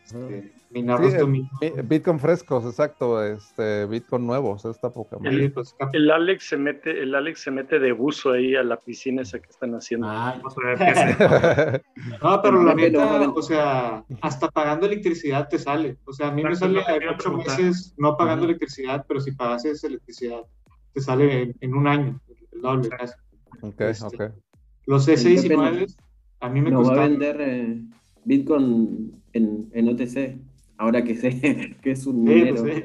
[0.04, 5.52] Este, Bitcoin frescos, exacto, este, Bitcoin nuevos, esta poca el,
[5.92, 9.40] el, Alex se mete, el Alex se mete de buzo ahí a la piscina esa
[9.40, 10.06] que están haciendo.
[12.22, 15.96] no, pero la neta, o sea, hasta pagando electricidad te sale.
[16.04, 19.88] O sea, a mí me sale ocho meses no pagando electricidad, pero si pagas esa
[19.88, 20.42] electricidad,
[20.92, 22.20] te sale en, un año,
[22.52, 22.90] el doble.
[23.62, 24.30] Ok, este,
[24.86, 25.92] Los S19
[26.38, 27.82] a mí me no va a vender eh,
[28.24, 30.49] Bitcoin en, en OTC
[30.80, 32.84] ahora que sé que es un sí, pues,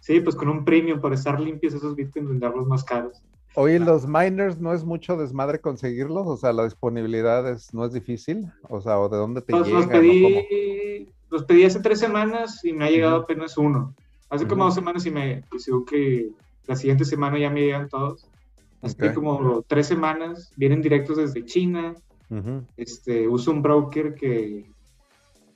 [0.00, 0.20] sí.
[0.20, 3.20] pues con un premium por estar limpios esos bitcoins, venderlos más caros.
[3.54, 7.92] Oye, los miners no es mucho desmadre conseguirlos, o sea, la disponibilidad es, no es
[7.92, 9.72] difícil, o sea, o de dónde te llegan.
[9.72, 13.94] Los pedí, los pedí hace tres semanas y me ha llegado apenas uno.
[14.30, 16.30] Hace como dos semanas y me decidió que
[16.66, 18.26] la siguiente semana ya me llegan todos.
[18.80, 21.94] Hace como tres semanas, vienen directos desde China.
[22.78, 24.71] este, uso un broker que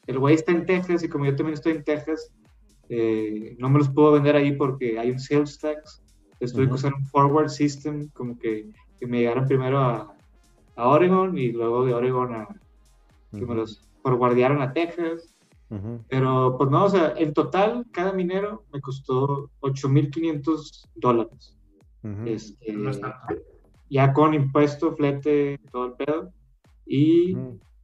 [0.06, 2.32] el güey está en Texas y como yo también estoy en Texas,
[2.88, 6.02] eh, no me los puedo vender ahí porque hay un sales tax.
[6.38, 10.14] Estoy usando un forward system, como que, que me llegaron primero a,
[10.76, 12.48] a, Oregon y luego de Oregon a
[13.32, 15.32] que me los forwardearon a Texas.
[16.08, 21.56] Pero pues no, o sea, en total cada minero me costó 8.500 dólares.
[22.24, 22.76] Este,
[23.90, 26.32] ya con impuesto, flete, todo el pedo.
[26.86, 27.36] Y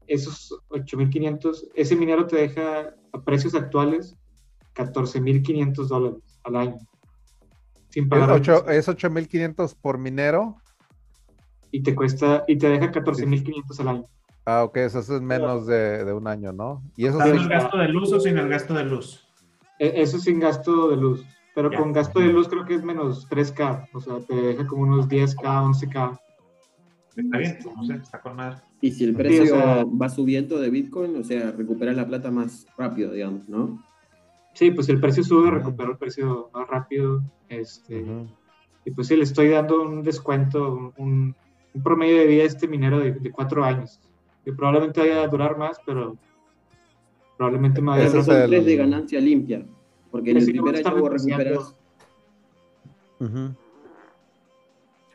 [0.07, 4.17] esos 8.500, ese minero te deja a precios actuales
[4.75, 6.77] 14.500 dólares al año.
[7.91, 8.41] Sin pagar.
[8.71, 10.57] ¿Es 8.500 por minero?
[11.71, 14.05] Y te cuesta, y te deja 14.500 al año.
[14.45, 16.83] Ah, ok, eso es menos de, de un año, ¿no?
[16.97, 19.29] Y eso ¿Sin el gasto de luz o sin el gasto de luz?
[19.79, 21.25] E, eso sin gasto de luz.
[21.55, 23.89] Pero con gasto de luz creo que es menos 3K.
[23.93, 26.19] O sea, te deja como unos 10K, 11K.
[27.17, 28.65] Está bien, no sé, está con nada.
[28.83, 33.13] Y si el precio va subiendo de Bitcoin, o sea, recuperas la plata más rápido,
[33.13, 33.81] digamos, ¿no?
[34.55, 37.23] Sí, pues el precio sube, recupero el precio más rápido.
[37.49, 38.05] Este,
[38.85, 41.33] Y pues sí, le estoy dando un descuento, un,
[41.85, 44.01] promedio de vida a este minero de, cuatro años.
[44.45, 46.17] Que probablemente vaya a durar más, pero
[47.39, 48.25] probablemente me vaya a durar.
[48.25, 49.65] son tres de ganancia limpia,
[50.11, 51.77] porque en el primer año vos recuperas.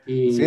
[0.06, 0.44] Y sí.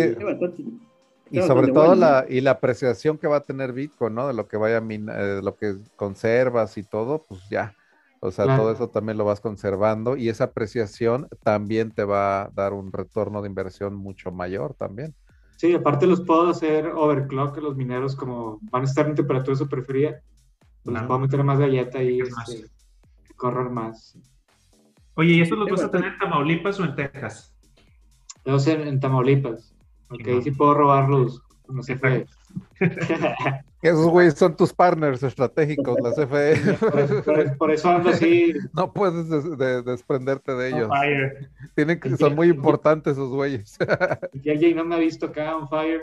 [1.31, 4.27] Y sobre todo la, y la apreciación que va a tener Bitcoin, ¿no?
[4.27, 7.73] De lo que vaya a eh, lo que conservas y todo, pues ya.
[8.19, 12.49] O sea, todo eso también lo vas conservando y esa apreciación también te va a
[12.49, 15.15] dar un retorno de inversión mucho mayor también.
[15.55, 19.83] Sí, aparte los puedo hacer overclock, los mineros como van a estar en temperatura super
[19.85, 20.21] fría,
[20.83, 22.69] pues les puedo meter más galleta y este,
[23.35, 24.17] correr más.
[25.15, 27.55] Oye, ¿y esto los vas a tener en Tamaulipas o en Texas?
[28.45, 29.73] Los en, en Tamaulipas.
[30.11, 31.41] Ok, sí puedo robarlos.
[31.71, 31.97] No sé,
[33.81, 37.55] Esos güeyes son tus partners estratégicos, la CFE.
[37.57, 38.53] Por, eso ando así.
[38.73, 39.29] No puedes
[39.85, 40.91] desprenderte de ellos.
[41.75, 43.77] Tienen que, son muy importantes esos güeyes.
[44.43, 46.01] Y alguien no me ha visto acá on fire.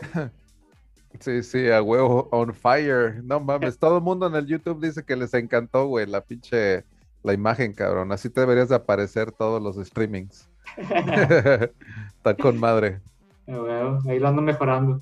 [1.19, 3.23] Sí, sí, a huevo, on fire.
[3.23, 6.83] No mames, todo el mundo en el YouTube dice que les encantó, güey, la pinche,
[7.23, 8.11] la imagen, cabrón.
[8.11, 10.49] Así te deberías de aparecer todos los streamings.
[10.77, 13.01] Está con madre
[14.07, 15.01] ahí lo ando mejorando.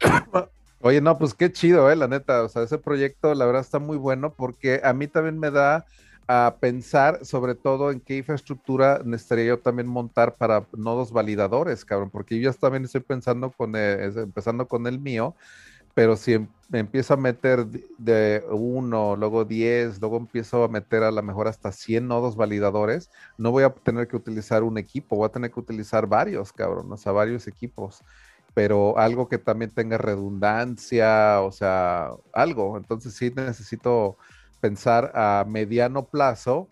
[0.80, 2.42] Oye, no, pues qué chido, eh, la neta.
[2.42, 5.84] O sea, ese proyecto, la verdad, está muy bueno porque a mí también me da
[6.28, 12.10] a pensar sobre todo en qué infraestructura necesitaría yo también montar para nodos validadores, cabrón,
[12.10, 15.34] porque yo también estoy pensando con, empezando con el mío,
[15.94, 21.02] pero si em, me empiezo a meter de uno, luego 10, luego empiezo a meter
[21.02, 25.16] a lo mejor hasta 100 nodos validadores, no voy a tener que utilizar un equipo,
[25.16, 28.02] voy a tener que utilizar varios, cabrón, o sea, varios equipos,
[28.54, 32.76] pero algo que también tenga redundancia, o sea, algo.
[32.76, 34.16] Entonces sí necesito
[34.60, 36.68] pensar a mediano plazo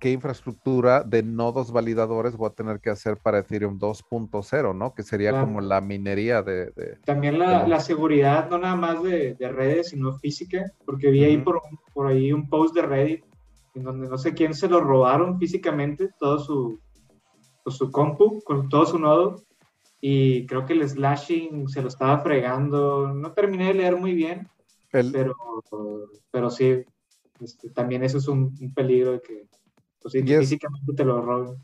[0.00, 4.94] qué infraestructura de nodos validadores voy a tener que hacer para Ethereum 2.0, ¿no?
[4.94, 6.72] Que sería como la minería de...
[7.04, 11.60] También la, seguridad, no nada más de, redes, sino física, porque vi ahí por,
[11.92, 13.24] por ahí un post de Reddit
[13.74, 16.80] en donde no sé quién se lo robaron físicamente, todo su,
[17.62, 19.44] pues, su compu, con todo su nodo,
[20.00, 23.12] y creo que el slashing se lo estaba fregando.
[23.12, 24.48] No terminé de leer muy bien,
[24.90, 25.36] pero,
[26.30, 26.82] pero sí,
[27.40, 29.46] este, también eso es un, un peligro de que
[30.00, 31.56] pues físicamente te lo roben.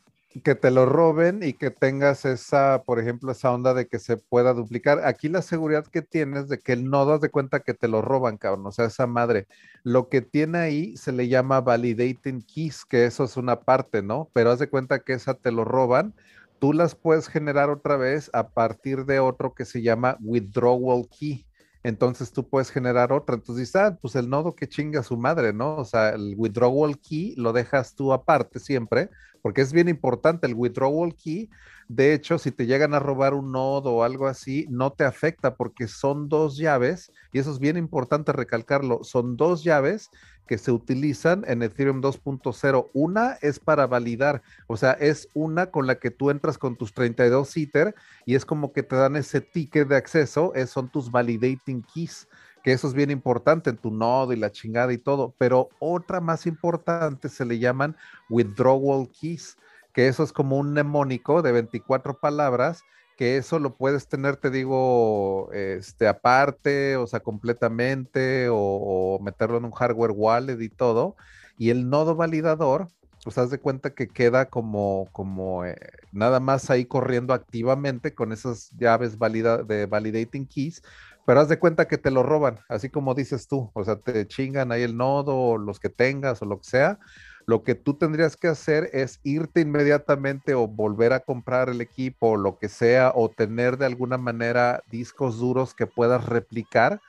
[0.44, 4.18] Que te lo roben y que tengas esa, por ejemplo, esa onda de que se
[4.18, 5.00] pueda duplicar.
[5.06, 8.36] Aquí la seguridad que tienes de que nodo das de cuenta que te lo roban,
[8.36, 8.66] cabrón.
[8.66, 9.46] O sea, esa madre.
[9.82, 14.28] Lo que tiene ahí se le llama validating keys, que eso es una parte, ¿no?
[14.34, 16.14] Pero haz de cuenta que esa te lo roban.
[16.58, 21.46] Tú las puedes generar otra vez a partir de otro que se llama withdrawal key
[21.86, 23.36] entonces tú puedes generar otra.
[23.36, 25.76] Entonces dices, ah, pues el nodo que chinga su madre, ¿no?
[25.76, 29.08] O sea, el withdrawal key lo dejas tú aparte siempre,
[29.47, 31.48] porque es bien importante el withdrawal key.
[31.86, 35.55] De hecho, si te llegan a robar un nodo o algo así, no te afecta
[35.55, 40.10] porque son dos llaves, y eso es bien importante recalcarlo, son dos llaves
[40.48, 42.90] que se utilizan en Ethereum 2.0.
[42.93, 46.93] Una es para validar, o sea, es una con la que tú entras con tus
[46.93, 47.94] 32 ITER
[48.24, 52.27] y es como que te dan ese ticket de acceso, es, son tus validating keys,
[52.66, 55.36] que eso es bien importante en tu nodo y la chingada y todo.
[55.38, 57.97] Pero otra más importante se le llaman
[58.28, 59.56] withdrawal keys,
[59.93, 62.82] que eso es como un mnemónico de 24 palabras
[63.16, 69.66] que eso lo puedes tener, te digo, este, aparte, o sea, completamente, o, meterlo en
[69.66, 71.14] un hardware wallet y todo.
[71.56, 72.88] Y el nodo validador,
[73.22, 75.76] pues haz de cuenta que queda como, como eh,
[76.10, 80.82] nada más ahí corriendo activamente con esas llaves valida de validating keys,
[81.27, 84.27] pero haz de cuenta que te lo roban, así como dices tú, o sea, te
[84.27, 86.98] chingan ahí el nodo, o los que tengas, o lo que sea,
[87.47, 92.31] lo que tú tendrías que hacer es irte inmediatamente o volver a comprar el equipo
[92.31, 97.01] o lo que sea, o tener de alguna manera discos duros que puedas replicar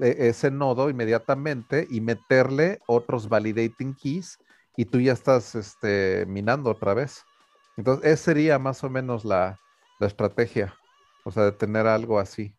[0.00, 4.38] eh, ese nodo inmediatamente y meterle otros validating keys
[4.76, 7.24] y tú ya estás este, minando otra vez.
[7.76, 9.58] Entonces, esa sería más o menos la,
[10.00, 10.74] estrategia,
[11.24, 12.54] o sea, de tener algo así.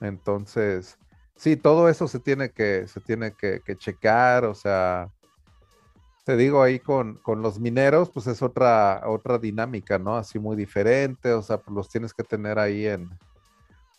[0.00, 0.98] Entonces,
[1.42, 5.10] Sí, todo eso se tiene que, se tiene que, checar, o sea,
[6.24, 10.16] te digo ahí con, con, los mineros, pues es otra, otra dinámica, ¿no?
[10.16, 13.10] Así muy diferente, o sea, pues los tienes que tener ahí en,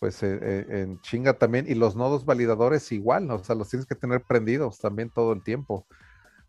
[0.00, 3.86] pues e, e, en chinga también, y los nodos validadores igual, o sea, los tienes
[3.86, 5.86] que tener prendidos también todo el tiempo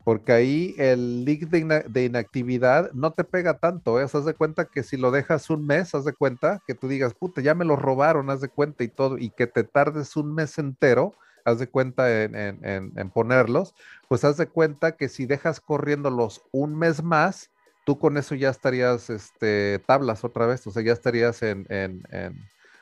[0.06, 4.04] porque ahí el leak de, inactividad no te pega tanto, ¿eh?
[4.04, 7.16] haz de cuenta que si lo dejas un mes, haz de cuenta que tú digas,
[7.16, 10.36] puta, ya me lo robaron, haz de cuenta y todo, y que te tardes un
[10.36, 13.74] mes entero, haz de cuenta en, ponerlos,
[14.08, 17.50] pues haz de cuenta que si dejas corriéndolos un mes más,
[17.84, 21.66] tú con eso ya estarías este, tablas otra vez, o sea, ya estarías en,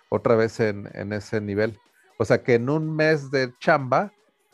[0.09, 1.79] otra vez en, en ese nivel.
[2.19, 4.11] O sea, que en un mes de chamba,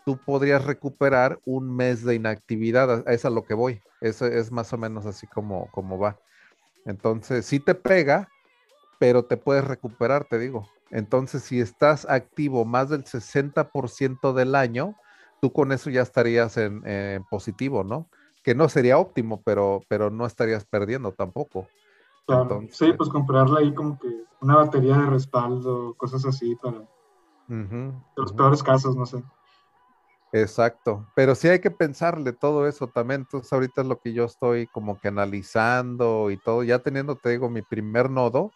[0.09, 3.05] tú podrías recuperar un mes de inactividad.
[3.07, 3.79] A, es a lo que voy.
[4.01, 6.17] Eso es más o menos así como, como va.
[6.83, 8.27] Entonces, sí te pega,
[8.97, 10.67] pero te puedes recuperar, te digo.
[10.89, 14.95] Entonces, si estás activo más del 60% del año,
[15.43, 16.81] tú con eso ya estarías en,
[17.29, 18.09] positivo, ¿no?
[18.43, 21.67] Que no sería óptimo, pero, pero no estarías perdiendo tampoco.
[22.71, 24.09] sí, pues comprarle ahí como que
[24.41, 26.81] una batería de respaldo, cosas así para
[28.15, 29.23] los peores casos, no sé.
[30.31, 33.21] Exacto, pero sí hay que pensarle todo eso también.
[33.21, 37.29] Entonces ahorita es lo que yo estoy como que analizando y todo, ya teniendo, te
[37.29, 38.51] digo, mi primer nodo,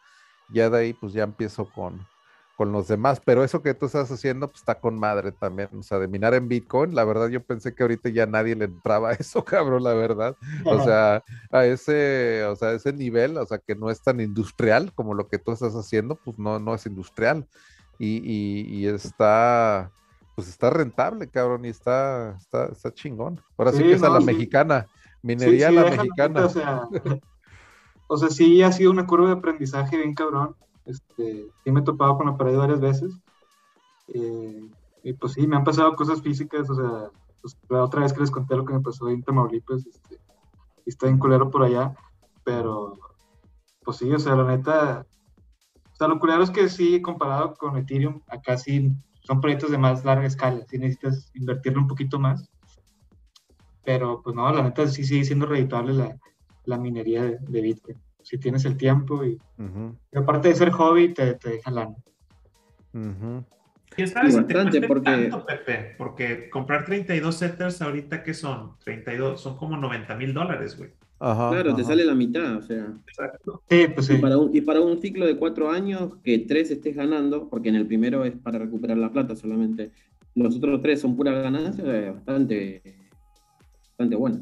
[0.49, 2.05] ya de ahí pues ya empiezo con,
[2.55, 5.81] con los demás, pero eso que tú estás haciendo pues está con madre también, o
[5.81, 9.09] sea, de minar en Bitcoin, la verdad yo pensé que ahorita ya nadie le entraba
[9.11, 10.37] a eso, cabrón, la verdad.
[10.65, 14.19] O sea, a ese, o sea, a ese nivel, o sea, que no es tan
[14.19, 17.47] industrial como lo que tú estás haciendo, pues no, no es industrial.
[17.99, 18.17] Y,
[18.67, 19.91] y está
[20.35, 23.39] pues está rentable, cabrón, y está, está, está chingón.
[23.57, 24.87] Ahora sí, que es a la mexicana,
[25.21, 26.47] minería a la mexicana.
[28.07, 30.55] O sea, sí ha sido una curva de aprendizaje bien cabrón.
[30.85, 33.13] Este, sí me he topado con la pared varias veces.
[34.07, 34.69] Eh,
[35.03, 37.09] y pues sí, me han pasado cosas físicas, o sea,
[37.41, 40.19] pues, la otra vez que les conté lo que me pasó en Tamaulipas, este,
[40.85, 41.93] y está en culero por allá,
[42.43, 42.97] pero
[43.83, 45.05] pues sí, o sea, la neta,
[45.91, 48.93] o sea, lo curioso es que sí, comparado con Ethereum, acá sí
[49.23, 52.49] son proyectos de más larga escala, sí necesitas invertirle un poquito más.
[53.83, 56.17] Pero pues no, la neta sí sigue siendo redituable la,
[56.65, 57.97] la minería de, de, Bitcoin.
[58.21, 59.37] Si tienes el tiempo y,
[60.11, 61.95] y aparte de ser hobby, te, te deja lana.
[63.97, 65.03] Y sabes, bastante, porque...
[65.03, 68.77] Tanto, Pepe, porque comprar 32 setters ahorita, ¿qué son?
[68.79, 70.91] 32, son como 90 mil dólares, güey.
[71.17, 72.93] Claro, te sale la mitad, o sea.
[73.07, 73.63] Exacto.
[73.69, 74.15] Sí, pues sí.
[74.15, 77.69] Y para, un, y para un ciclo de cuatro años, que tres estés ganando, porque
[77.69, 79.91] en el primero es para recuperar la plata solamente,
[80.35, 82.81] los otros tres son pura ganancia, es bastante,
[83.89, 84.39] bastante bueno.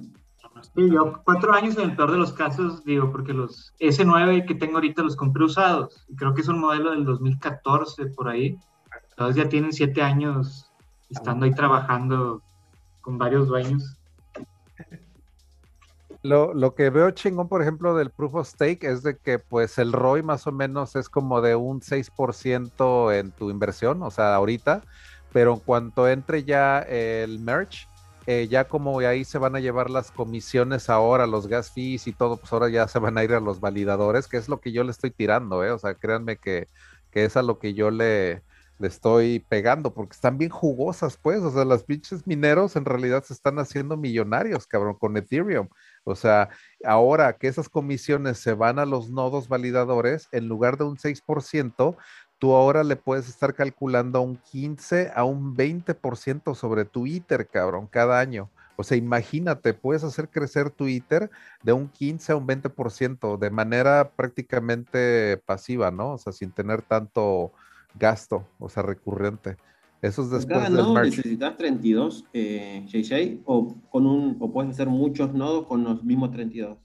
[0.75, 4.55] Sí, yo cuatro años en el peor de los casos, digo, porque los S9 que
[4.55, 6.05] tengo ahorita los compré usados.
[6.07, 8.57] Y creo que es un modelo del 2014 por ahí.
[9.11, 10.71] Entonces ya tienen siete años
[11.09, 12.41] estando ahí trabajando
[13.01, 13.97] con varios dueños.
[16.23, 19.79] Lo, lo, que veo chingón, por ejemplo, del Proof of Stake es de que pues
[19.79, 24.35] el ROI más o menos es como de un 6% en tu inversión, o sea,
[24.35, 24.83] ahorita,
[25.33, 27.87] pero en cuanto entre ya el merge,
[28.27, 32.13] eh, ya como ahí se van a llevar las comisiones ahora, los gas fees y
[32.13, 34.71] todo, pues ahora ya se van a ir a los validadores, que es lo que
[34.71, 35.71] yo le estoy tirando, ¿eh?
[35.71, 36.67] O sea, créanme que,
[37.09, 38.43] que es a lo que yo le,
[38.81, 43.23] le estoy pegando, porque están bien jugosas, pues, o sea, las pinches mineros en realidad
[43.23, 45.69] se están haciendo millonarios, cabrón, con Ethereum.
[46.03, 46.49] O sea,
[46.83, 51.97] ahora que esas comisiones se van a los nodos validadores, en lugar de un 6%,
[52.39, 57.87] tú ahora le puedes estar calculando un 15 a un 20% sobre tu ITER, cabrón,
[57.87, 58.49] cada año.
[58.77, 61.29] O sea, imagínate, puedes hacer crecer tu ITER
[61.61, 66.13] de un 15 a un 20% de manera prácticamente pasiva, ¿no?
[66.13, 67.51] O sea, sin tener tanto
[67.93, 69.57] gasto, o sea, recurrente.
[70.01, 74.87] Eso es después del nodo necesitas 32, eh, JJ, o, con un, o puedes hacer
[74.87, 76.77] muchos nodos con los mismos 32.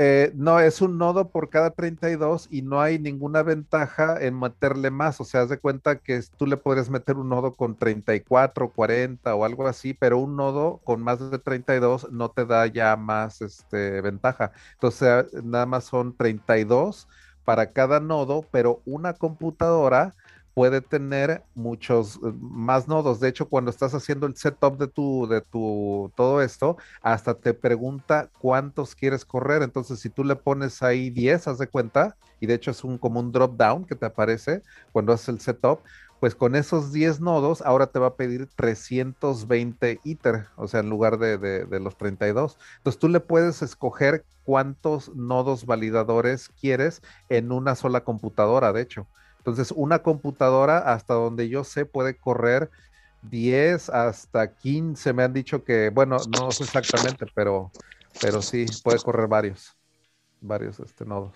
[0.00, 4.90] Eh, no, es un nodo por cada 32 y no hay ninguna ventaja en meterle
[4.92, 5.20] más.
[5.20, 9.34] O sea, haz de cuenta que tú le podrías meter un nodo con 34, 40
[9.34, 13.42] o algo así, pero un nodo con más de 32 no te da ya más
[13.42, 14.52] este, ventaja.
[14.74, 17.08] Entonces, nada más son 32
[17.44, 20.14] para cada nodo, pero una computadora
[20.58, 23.20] puede tener muchos eh, más nodos.
[23.20, 27.54] De hecho, cuando estás haciendo el setup de tu, de tu, todo esto, hasta te
[27.54, 29.62] pregunta cuántos quieres correr.
[29.62, 32.98] Entonces, si tú le pones ahí 10, haz de cuenta, y de hecho es un
[32.98, 35.78] como un drop down que te aparece cuando haces el setup,
[36.18, 40.90] pues con esos 10 nodos, ahora te va a pedir 320 ITER, o sea, en
[40.90, 42.58] lugar de, de, los 32.
[42.78, 49.06] Entonces tú le puedes escoger cuántos nodos validadores quieres en una sola computadora, de hecho.
[49.48, 52.70] Entonces, una computadora, hasta donde yo sé, puede correr
[53.22, 55.12] 10 hasta 15.
[55.12, 57.70] Me han dicho que, bueno, no sé exactamente, pero,
[58.20, 59.76] pero sí, puede correr varios,
[60.40, 61.34] varios este, nodos.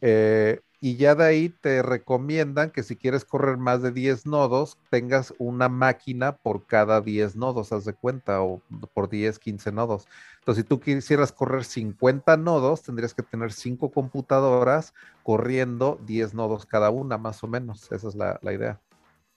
[0.00, 4.76] Eh, y ya de ahí te recomiendan que si quieres correr más de 10 nodos,
[4.90, 8.60] tengas una máquina por cada 10 nodos, haz de cuenta, o
[8.92, 10.06] por 10, 15 nodos.
[10.40, 14.92] Entonces, si tú quisieras correr 50 nodos, tendrías que tener 5 computadoras
[15.22, 17.90] corriendo 10 nodos cada una, más o menos.
[17.90, 18.78] Esa es la, idea.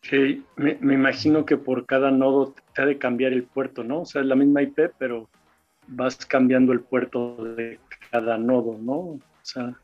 [0.01, 4.01] Sí, me, me, imagino que por cada nodo te ha de cambiar el puerto, ¿no?
[4.01, 5.29] O sea, es la misma IP, pero
[5.87, 7.79] vas cambiando el puerto de
[8.11, 8.95] cada nodo, ¿no?
[8.97, 9.77] O sea,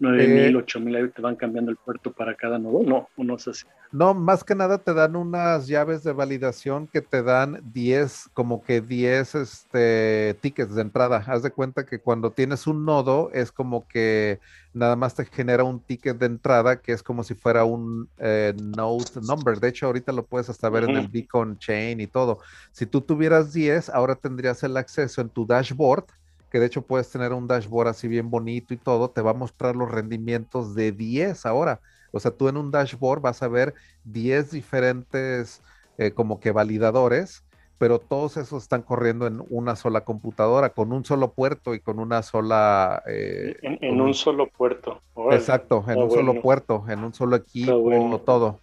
[0.00, 2.82] 9000, 8000, eh, te van cambiando el puerto para cada nodo.
[2.82, 3.64] No, no es así.
[3.90, 8.62] No, más que nada te dan unas llaves de validación que te dan 10, como
[8.62, 11.24] que 10 este, tickets de entrada.
[11.26, 14.40] Haz de cuenta que cuando tienes un nodo es como que
[14.72, 18.54] nada más te genera un ticket de entrada que es como si fuera un eh,
[18.56, 19.58] node number.
[19.58, 22.38] De hecho, ahorita lo puedes hasta ver en el Beacon Chain y todo.
[22.72, 26.04] Si tú tuvieras 10, ahora tendrías el acceso en tu dashboard
[26.50, 29.34] que de hecho puedes tener un dashboard así bien bonito y todo, te va a
[29.34, 31.80] mostrar los rendimientos de 10 ahora.
[32.10, 35.62] O sea, tú en un dashboard vas a ver 10 diferentes
[35.98, 37.44] eh, como que validadores,
[37.76, 41.98] pero todos esos están corriendo en una sola computadora, con un solo puerto y con
[41.98, 43.02] una sola...
[43.06, 45.00] Eh, en, un, solo puerto.
[45.30, 48.60] Exacto, en un solo puerto, en un solo equipo, todo.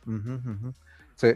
[1.16, 1.28] Sí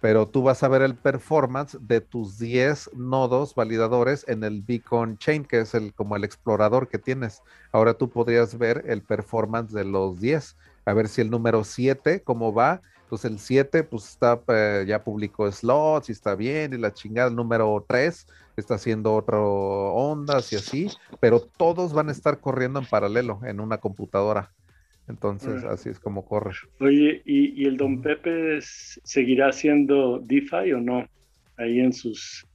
[0.00, 5.18] pero tú vas a ver el performance de tus 10 nodos validadores en el Beacon
[5.18, 7.42] Chain, que es el como el explorador que tienes.
[7.70, 10.56] Ahora tú podrías ver el performance de los 10,
[10.86, 12.80] a ver si el número 7, cómo va.
[13.02, 17.28] Entonces el 7, pues está, eh, ya publicó slots y está bien, y la chingada,
[17.28, 22.78] el número 3 está haciendo otro ondas y así, pero todos van a estar corriendo
[22.78, 24.52] en paralelo en una computadora.
[25.10, 26.54] Entonces, así es como corre.
[26.78, 31.04] Oye, ¿y, el Don Pepe seguirá haciendo DeFi o no?
[31.58, 32.46] Ahí en sus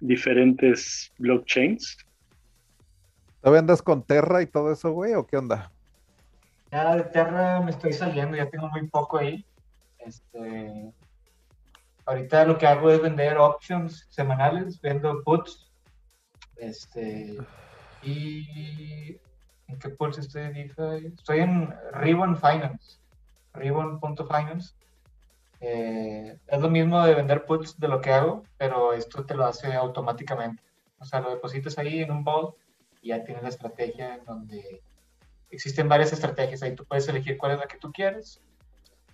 [0.00, 1.98] diferentes blockchains.
[3.40, 5.70] ¿Todavía andas con Terra y todo eso, güey, o qué onda?
[6.72, 9.44] Ya de Terra me estoy saliendo, ya tengo muy poco ahí.
[9.98, 10.92] Este,
[12.06, 15.70] ahorita lo que hago es vender options semanales, vendo puts.
[16.56, 17.36] Este,
[18.02, 19.18] y
[19.68, 21.14] ¿en qué pulse estoy DeFi?
[21.16, 22.98] Estoy en Ribbon Finance,
[23.54, 24.74] ribbon.finance.
[25.60, 29.44] Eh, es lo mismo de vender puts de lo que hago, pero esto te lo
[29.44, 30.62] hace automáticamente.
[30.98, 32.56] O sea, lo depositas ahí en un bot
[33.02, 34.82] y ya tienes la estrategia en donde
[35.50, 36.62] existen varias estrategias.
[36.62, 38.40] Ahí tú puedes elegir cuál es la que tú quieres.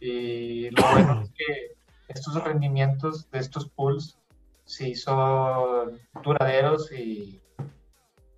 [0.00, 1.74] Y lo bueno es que
[2.08, 4.18] estos rendimientos de estos pools
[4.64, 7.40] sí son duraderos y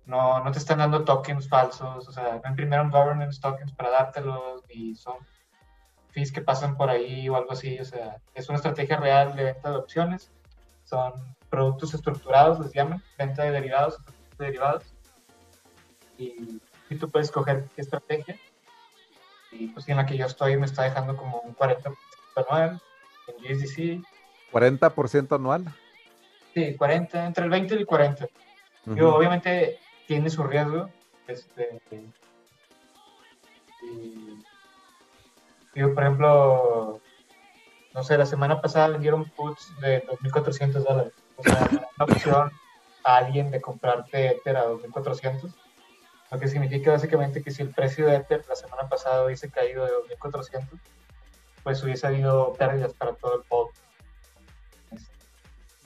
[0.07, 2.07] no, no te están dando tokens falsos.
[2.07, 5.17] O sea, no imprimieron governance tokens para dártelos y son
[6.11, 7.77] fees que pasan por ahí o algo así.
[7.79, 10.31] O sea, es una estrategia real de venta de opciones.
[10.85, 11.13] Son
[11.49, 13.97] productos estructurados, les llaman, venta de derivados,
[14.39, 14.83] de derivados.
[16.17, 18.39] Y, y, tú puedes escoger qué estrategia.
[19.51, 21.95] Y pues en la que yo estoy me está dejando como un 40%
[22.35, 22.81] anual
[23.27, 24.03] en USDC.
[24.53, 25.65] ¿40% anual?
[26.53, 28.27] Sí, 40, entre el 20 y el 40.
[28.85, 30.89] Yo, obviamente tiene su riesgo.
[31.27, 31.81] Este,
[33.83, 34.43] y,
[35.75, 37.01] yo, por ejemplo,
[37.93, 41.13] no sé, la semana pasada vendieron puts de 2.400 dólares.
[41.35, 42.51] O sea, una opción
[43.03, 45.53] a alguien de comprarte Ether a 2.400.
[46.31, 49.85] Lo que significa básicamente que si el precio de Ether la semana pasada hubiese caído
[49.85, 50.67] de 2.400,
[51.63, 53.67] pues hubiese habido pérdidas para todo el pod.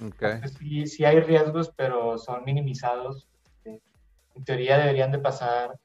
[0.03, 0.41] Okay.
[0.57, 3.27] sí, sí, hay riesgos, pero son minimizados.
[4.41, 5.77] En teoría deberían de pasar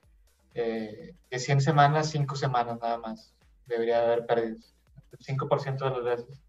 [0.55, 3.35] eh, de 100 semanas, 5 semanas nada más.
[3.67, 4.75] Debería haber pérdidas.
[5.13, 6.43] El 5% de los veces.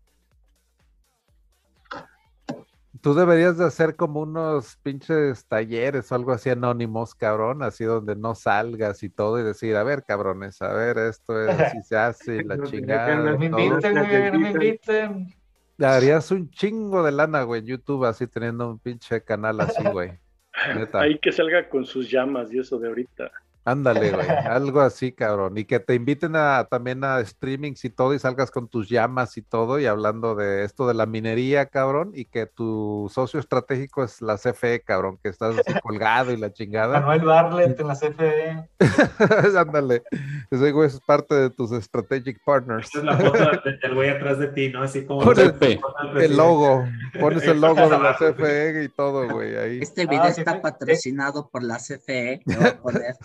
[3.01, 8.15] Tú deberías de hacer como unos pinches talleres o algo así anónimos, cabrón, así donde
[8.15, 11.97] no salgas y todo y decir, a ver, cabrones, a ver, esto es así se
[11.97, 13.17] hace, la chingada.
[13.17, 15.35] No me inviten, güey, no me inviten.
[15.77, 20.17] Darías un chingo de lana, güey, en YouTube, así teniendo un pinche canal así, güey.
[20.75, 21.01] Neta.
[21.01, 23.31] Ahí que salga con sus llamas y eso de ahorita.
[23.67, 25.57] Ándale, güey, algo así, cabrón.
[25.57, 29.35] Y que te inviten a, también a streamings y todo y salgas con tus llamas
[29.35, 34.05] y todo y hablando de esto de la minería, cabrón, y que tu socio estratégico
[34.05, 37.01] es la CFE, cabrón, que estás así colgado y la chingada.
[37.01, 38.69] Manuel Barlet en la CFE.
[39.57, 40.03] Ándale,
[40.49, 42.95] ese güey es parte de tus strategic partners.
[42.95, 43.37] Es la foto
[43.81, 44.81] del güey atrás de ti, ¿no?
[44.81, 46.85] Así como pones el logo,
[47.19, 49.79] pones el logo de la CFE y todo, güey, ahí.
[49.81, 53.15] Este video ah, está sí, patrocinado por la CFE, me voy a poner.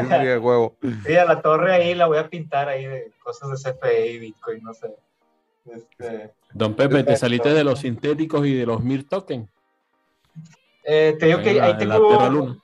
[0.00, 0.76] Sí, huevo.
[1.06, 4.18] Sí, a la torre ahí la voy a pintar ahí de cosas de CFE y
[4.18, 4.94] Bitcoin, no sé.
[5.64, 9.48] Este, Don Pepe, ¿te saliste de los sintéticos y de los MIR token?
[10.84, 12.56] Eh, te digo que ahí tengo,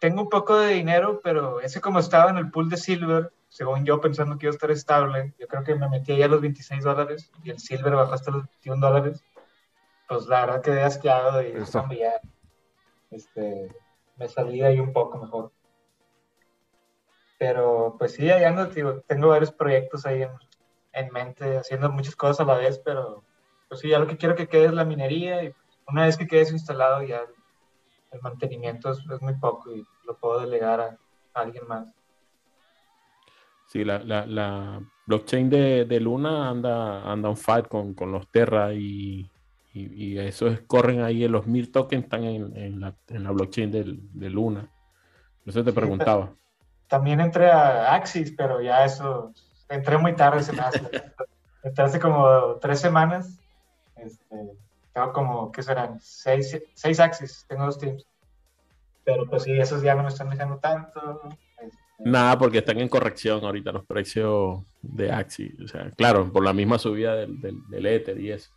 [0.00, 3.84] tengo un poco de dinero, pero ese como estaba en el pool de Silver, según
[3.84, 6.40] yo pensando que iba a estar estable, yo creo que me metí ahí a los
[6.40, 9.24] 26 dólares y el Silver bajó hasta los 21 dólares.
[10.08, 12.20] Pues la verdad quedé asqueado y cambiar.
[13.10, 13.72] Este,
[14.16, 15.52] me salí de ahí un poco mejor.
[17.46, 18.70] Pero pues sí, ahí ando,
[19.06, 20.30] tengo varios proyectos ahí en,
[20.94, 23.22] en, mente, haciendo muchas cosas a la vez, pero
[23.68, 25.52] pues sí, ya lo que quiero que quede es la minería y
[25.86, 27.28] una vez que quede eso instalado ya el,
[28.12, 30.98] el mantenimiento es, es, muy poco y lo puedo delegar a,
[31.34, 31.92] a alguien más.
[33.66, 38.26] Sí, la, la, la blockchain de, de, Luna anda, anda on fight con, con los
[38.30, 39.30] Terra y,
[39.74, 43.32] y, y eso es, corren ahí, los mil tokens están en, en, la, en la
[43.32, 44.70] blockchain de, de Luna.
[45.44, 46.30] Eso te sí, preguntaba.
[46.30, 46.38] Pero
[46.88, 49.32] también entré a Axis, pero ya eso,
[49.68, 50.80] entré muy tarde, se me hace.
[51.62, 53.38] entré hace como tres semanas.
[53.96, 54.36] Este,
[54.92, 55.98] tengo como, ¿qué serán?
[56.00, 58.06] Seis, seis Axis, tengo dos teams.
[59.04, 61.20] Pero pues sí, esos ya no me están dejando tanto.
[61.60, 61.78] Este...
[61.98, 65.60] Nada, porque están en corrección ahorita los precios de Axis.
[65.60, 68.50] O sea, claro, por la misma subida del, del, del Ether y eso.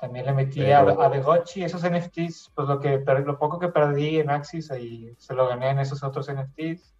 [0.00, 1.00] También le metí pero...
[1.00, 5.14] a, a Begochi, esos NFTs, pues lo, que, lo poco que perdí en Axis, ahí
[5.18, 6.93] se lo gané en esos otros NFTs.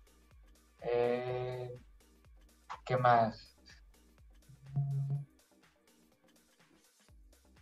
[0.85, 1.79] Eh,
[2.85, 3.57] ¿Qué más?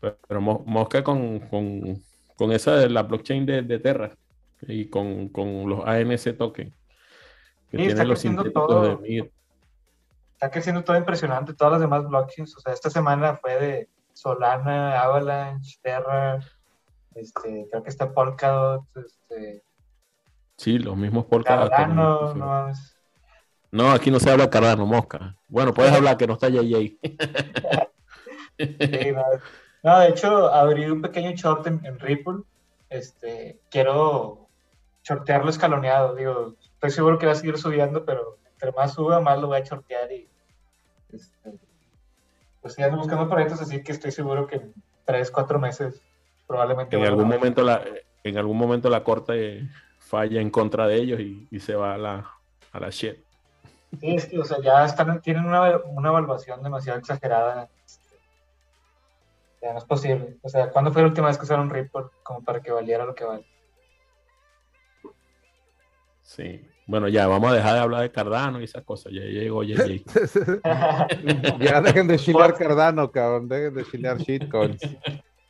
[0.00, 2.02] Pero, pero Mosca con, con,
[2.36, 4.16] con, esa de la blockchain de, de Terra
[4.62, 6.74] y con, con, los ANC token.
[7.70, 8.22] Que sí, tiene los
[8.52, 9.32] todo, de.
[10.32, 12.56] Está creciendo todo impresionante, todas las demás blockchains.
[12.56, 16.40] O sea, esta semana fue de Solana, Avalanche, Terra,
[17.14, 19.62] este, creo que está Polkadot, este,
[20.56, 21.70] Sí, los mismos Polkadot.
[21.70, 22.72] Cardano, no,
[23.72, 25.34] no, aquí no se habla Cardano, mosca.
[25.48, 26.98] Bueno, puedes hablar que no está JJ.
[28.58, 29.24] sí, no,
[29.82, 32.42] no, de hecho, abrí un pequeño short en, en, Ripple.
[32.90, 34.46] Este, quiero
[35.02, 36.14] shortearlo escaloneado.
[36.14, 39.58] Digo, estoy seguro que va a seguir subiendo, pero entre más suba, más lo voy
[39.58, 40.28] a chortear y
[41.10, 41.54] este,
[42.60, 44.74] pues ando buscando proyectos así que estoy seguro que en
[45.04, 46.00] tres, cuatro meses
[46.46, 46.96] probablemente...
[46.96, 47.82] En algún, momento la,
[48.22, 49.68] en algún momento la corte
[49.98, 52.30] falla en contra de ellos y, y se va a la,
[52.70, 53.16] a la shit.
[54.00, 57.68] Sí, es que, o sea, ya están, tienen una, una evaluación demasiado exagerada.
[59.60, 60.38] Ya no es posible.
[60.42, 63.14] O sea, ¿cuándo fue la última vez que usaron report como para que valiera lo
[63.14, 63.46] que vale?
[66.22, 66.66] Sí.
[66.86, 69.12] Bueno, ya, vamos a dejar de hablar de Cardano y esas cosas.
[69.12, 70.04] Ya llegó JJ.
[71.60, 73.48] ya dejen de chilear Cardano, cabrón.
[73.48, 74.82] Dejen de chilear shitcoins.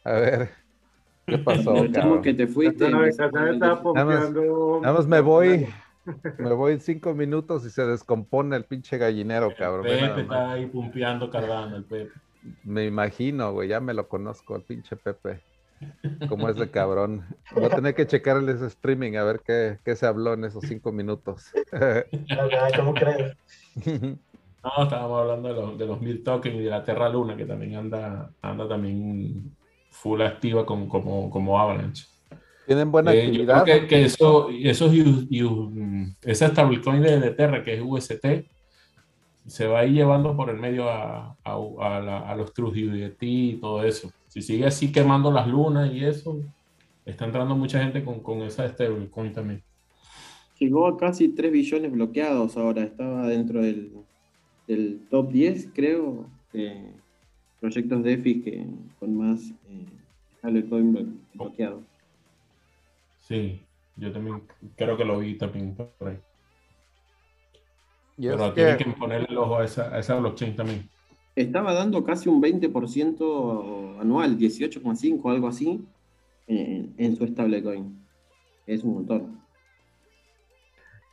[0.05, 0.51] A ver.
[1.27, 2.21] ¿Qué pasó, cabrón?
[2.21, 2.91] que te fuiste.
[2.91, 5.69] Nada más, nada más me voy.
[6.39, 9.85] Me voy en cinco minutos y se descompone el pinche gallinero, cabrón.
[9.85, 12.13] Pepe está ahí pumpeando Cardano, el Pepe.
[12.65, 15.41] Me imagino, güey, ya me lo conozco, el pinche Pepe.
[16.29, 17.25] Cómo es de cabrón.
[17.55, 20.65] Voy a tener que checar el streaming a ver qué, qué se habló en esos
[20.65, 21.53] cinco minutos.
[22.77, 23.37] ¿Cómo crees?
[24.65, 27.45] No, estábamos hablando de los, de los mil tokens y de la Terra Luna, que
[27.45, 29.57] también anda, anda también
[29.91, 32.07] full activa como, como, como Avalanche.
[32.67, 33.65] Tienen buena Eh, yo actividad.
[33.65, 38.47] creo que, que eso, esos, U- U- esa stablecoin de, de Terra, que es UST,
[39.47, 42.53] se va a ir llevando por el medio a, a, a la- a los
[43.21, 44.13] y todo eso.
[44.29, 46.39] Si sigue así quemando las lunas y eso,
[47.05, 49.63] está entrando mucha gente con, con esa stablecoin también.
[50.61, 52.85] Llegó a casi 3 billones bloqueados ahora.
[52.85, 53.93] Estaba dentro del,
[54.69, 56.93] del top 10, creo, de
[57.61, 58.67] proyectos DeFi que,
[59.01, 59.87] con más eh,
[60.39, 61.83] stablecoin blo- bloqueados.
[63.23, 63.61] Sí,
[63.97, 64.43] yo también
[64.77, 66.19] creo que lo vi también por ahí.
[68.19, 70.89] Pero que- tienen que ponerle el ojo a esa, a esa blockchain también.
[71.35, 75.81] Estaba dando casi un 20% anual, 18,5, algo así,
[76.47, 77.97] en, en su stablecoin.
[78.67, 79.42] Es un montón.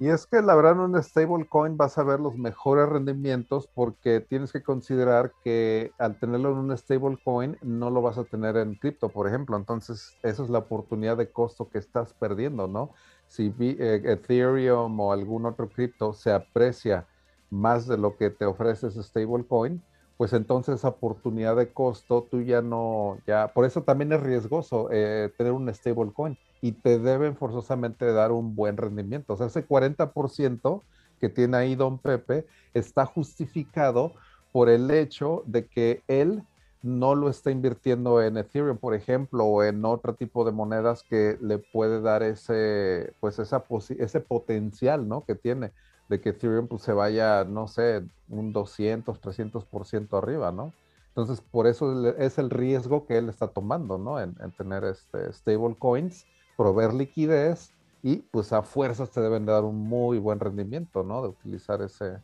[0.01, 4.21] Y es que la verdad en un stablecoin vas a ver los mejores rendimientos porque
[4.21, 8.75] tienes que considerar que al tenerlo en un stablecoin no lo vas a tener en
[8.75, 9.57] cripto, por ejemplo.
[9.57, 12.93] Entonces, esa es la oportunidad de costo que estás perdiendo, ¿no?
[13.27, 17.05] Si eh, Ethereum o algún otro cripto se aprecia
[17.49, 19.83] más de lo que te ofrece ese stablecoin,
[20.19, 24.89] pues entonces esa oportunidad de costo tú ya no, ya, por eso también es riesgoso
[24.91, 29.31] eh, tener un stablecoin y te deben forzosamente dar un buen rendimiento.
[29.31, 30.81] O sea, ese 40%
[31.21, 34.11] que tiene ahí Don Pepe está justificado
[34.51, 36.43] por el hecho de que él
[36.81, 41.37] no lo está invirtiendo en Ethereum, por ejemplo, o en otro tipo de monedas que
[41.39, 43.63] le puede dar ese, pues esa
[43.97, 45.23] ese potencial, ¿no?
[45.23, 45.71] Que tiene
[46.09, 50.73] de que Ethereum pues, se vaya, no sé, un 200, 300% arriba, ¿no?
[51.09, 54.19] Entonces, por eso es el riesgo que él está tomando, ¿no?
[54.19, 56.25] En, en tener este, stable coins,
[56.57, 57.71] proveer liquidez
[58.01, 61.21] y pues a fuerzas te deben de dar un muy buen rendimiento, ¿no?
[61.21, 62.17] De utilizar ese,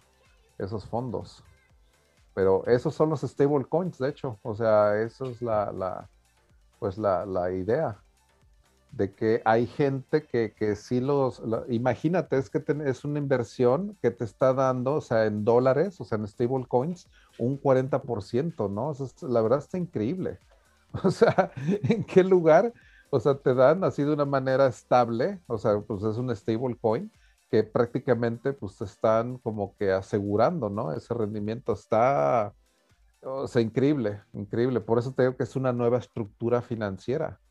[0.58, 1.44] esos fondos.
[2.34, 4.40] Pero esos son los stable coins, de hecho.
[4.44, 6.10] O sea, eso es la, la
[6.80, 7.98] pues la, la idea
[8.96, 13.20] de que hay gente que, que sí los, lo- imagínate, es que ten- es una
[13.20, 17.58] inversión que te está dando, o sea, en dólares, o sea, en stable coins, un
[17.58, 18.94] 40%, ¿no?
[19.30, 20.40] La verdad está increíble.
[21.04, 21.52] O sea,
[21.84, 22.74] ¿en qué lugar?
[23.10, 26.78] O sea, te dan así de una manera estable, o sea, pues es un stable
[26.80, 27.12] coin
[27.52, 30.94] que prácticamente pues te están como que asegurando, ¿no?
[30.94, 32.54] Ese rendimiento está,
[33.22, 34.82] o sea, increíble, increíble.
[34.82, 37.42] Por eso te digo que es una nueva estructura financiera,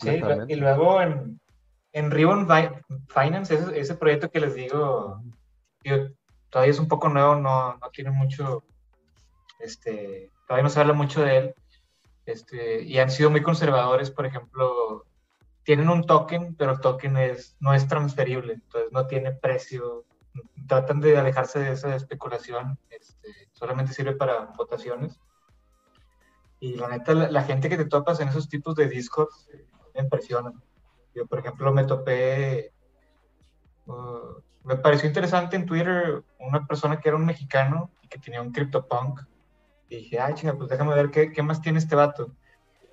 [0.00, 0.52] Sí, completamente.
[0.52, 1.40] y luego en,
[1.92, 2.70] en Ribbon Fi-
[3.08, 5.20] Finance, ese, ese proyecto que les digo,
[6.50, 8.62] todavía es un poco nuevo, no, no tiene mucho,
[9.58, 11.54] este, todavía no se habla mucho de él,
[12.26, 15.04] este, y han sido muy conservadores, por ejemplo,
[15.64, 20.04] tienen un token, pero el token es, no es transferible, entonces no tiene precio,
[20.66, 25.20] tratan de alejarse de esa especulación, este, solamente sirve para votaciones.
[26.60, 29.66] Y la neta, la, la gente que te topas en esos tipos de discos eh,
[29.94, 30.52] me impresiona.
[31.14, 32.72] Yo, por ejemplo, me topé,
[33.86, 38.40] uh, me pareció interesante en Twitter una persona que era un mexicano y que tenía
[38.40, 39.20] un CryptoPunk.
[39.88, 42.32] Y dije, ay, chinga, pues déjame ver qué, qué más tiene este vato.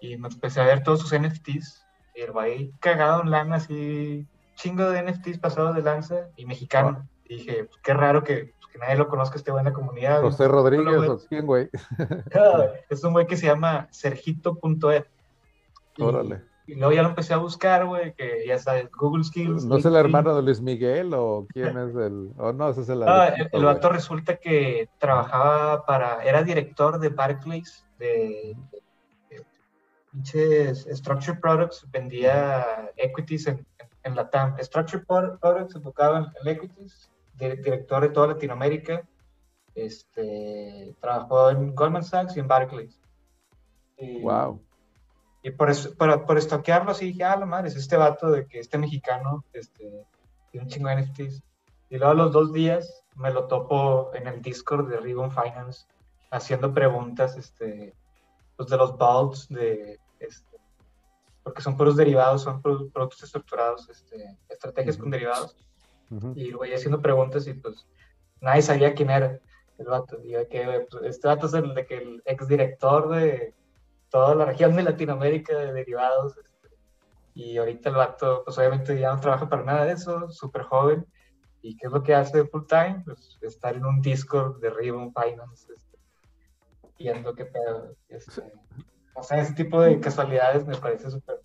[0.02, 1.86] Y me empecé a ver todos sus NFTs.
[2.16, 7.08] Y el güey cagado en lana, así, chingo de NFTs pasados de lanza y mexicano.
[7.26, 9.74] Y dije, pues, qué raro que, pues, que nadie lo conozca, este güey en la
[9.74, 10.22] comunidad.
[10.22, 11.70] José Rodríguez, ¿o quién, güey?
[12.90, 15.06] es un güey que se llama Sergito.ed.
[16.00, 16.49] Órale.
[16.70, 19.66] Y luego ya lo empecé a buscar, güey, que ya sabes, Google Skills.
[19.66, 22.32] ¿No es el hermano de Luis Miguel o quién es el.?
[22.38, 23.02] Oh, no, ese es el.
[23.04, 23.74] Ah, el, Alexito, el güey.
[23.74, 28.56] vato resulta que trabajaba para, era director de Barclays, de,
[30.12, 33.66] pinches Structured Products, vendía equities en,
[34.04, 34.56] en, la TAM.
[35.08, 39.08] Pro- Products se enfocaba en, en equities director de toda Latinoamérica.
[39.74, 43.00] Este, trabajó en Goldman Sachs y en Barclays.
[44.22, 44.62] wow.
[45.42, 48.46] Y por, eso, por, por estoquearlo así dije, ah, la madre, es este vato de
[48.48, 50.06] que este mexicano este,
[50.52, 51.44] tiene un chingo de NFTs.
[51.90, 55.86] Y luego a los dos días me lo topo en el Discord de Ribbon Finance
[56.32, 57.96] haciendo preguntas este,
[58.56, 60.58] pues de los vaults, de, este,
[61.44, 65.56] porque son puros derivados, son productos estructurados, este, estrategias con derivados.
[66.36, 67.88] Y voy haciendo preguntas y pues
[68.42, 69.40] nadie sabía quién era
[69.78, 70.20] el vato.
[70.24, 73.54] Y que pues, este vato es el, de que el exdirector de
[74.10, 76.38] toda la región de Latinoamérica de derivados.
[76.38, 76.76] Este,
[77.34, 81.06] y ahorita el vato, pues obviamente ya no trabaja para nada de eso, súper joven.
[81.62, 83.02] ¿Y qué es lo que hace full time?
[83.06, 85.98] Pues estar en un Discord de Ribbon Finance, este,
[86.98, 87.96] viendo qué pedo.
[88.08, 88.44] Este,
[89.14, 91.42] o sea, ese tipo de casualidades me parece súper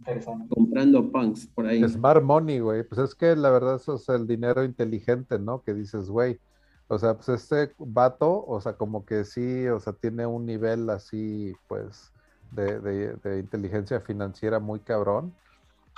[0.00, 0.48] interesante.
[0.52, 1.88] Comprando punks por ahí.
[1.88, 2.82] Smart money, güey.
[2.82, 5.62] Pues es que la verdad eso es el dinero inteligente, ¿no?
[5.62, 6.40] Que dices, güey.
[6.88, 10.90] O sea, pues este vato, o sea, como que sí, o sea, tiene un nivel
[10.90, 12.12] así, pues,
[12.50, 15.34] de, de, inteligencia financiera muy cabrón.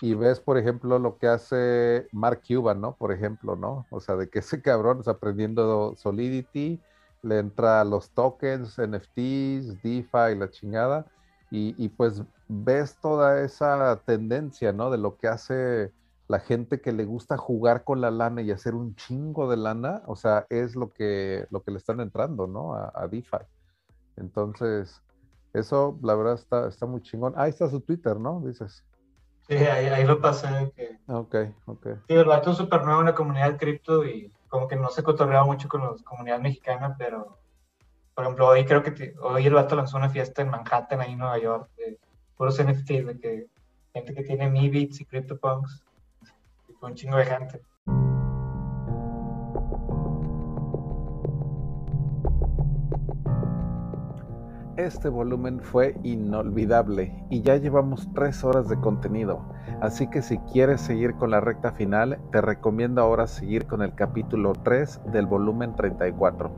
[0.01, 2.97] Y ves, por ejemplo, lo que hace Mark Cuban, ¿no?
[2.97, 3.87] Por ejemplo, ¿no?
[3.91, 6.81] O sea, de que ese cabrón está aprendiendo Solidity,
[7.23, 11.07] le entra a los tokens, NFTs, DeFi, la chingada,
[11.51, 14.91] y, y, pues ves toda esa tendencia, ¿no?
[14.91, 15.93] De lo que hace
[16.29, 20.03] la gente que le gusta jugar con la lana y hacer un chingo de lana,
[20.07, 22.75] o sea, es lo que, lo que le están entrando, ¿no?
[22.75, 23.39] A, a DeFi.
[24.17, 25.03] Entonces,
[25.53, 27.35] eso, la verdad, está, está muy chingón.
[27.37, 28.41] Ahí está su Twitter, ¿no?
[28.41, 28.85] Dices.
[29.47, 30.73] Sí, ahí, ahí lo pasé.
[30.75, 30.99] Que...
[31.07, 31.37] Ok,
[31.67, 31.87] ok.
[32.09, 35.03] Sí, el vato es súper nuevo en la comunidad cripto y como que no se
[35.03, 37.39] cotorreaba mucho con la comunidad mexicana, pero
[38.15, 41.19] por ejemplo, hoy creo que hoy el vato lanzó una fiesta en Manhattan, ahí en
[41.19, 41.99] Nueva York, de
[42.37, 43.47] puros NFTs, de que
[43.93, 45.83] gente que tiene Mi Bits y CryptoPunks,
[46.85, 47.63] un chingo de gente.
[54.77, 59.41] Este volumen fue inolvidable y ya llevamos tres horas de contenido,
[59.81, 63.95] así que si quieres seguir con la recta final, te recomiendo ahora seguir con el
[63.95, 66.51] capítulo 3 del volumen 34.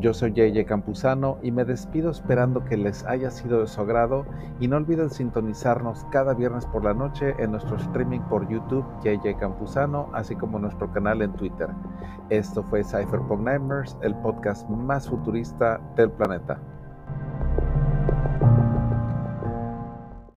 [0.00, 4.26] Yo soy JJ Campuzano y me despido esperando que les haya sido de su agrado
[4.58, 9.38] y no olviden sintonizarnos cada viernes por la noche en nuestro streaming por YouTube JJ
[9.38, 11.68] Campuzano, así como nuestro canal en Twitter.
[12.28, 16.58] Esto fue Cypherpunk Nightmares, el podcast más futurista del planeta.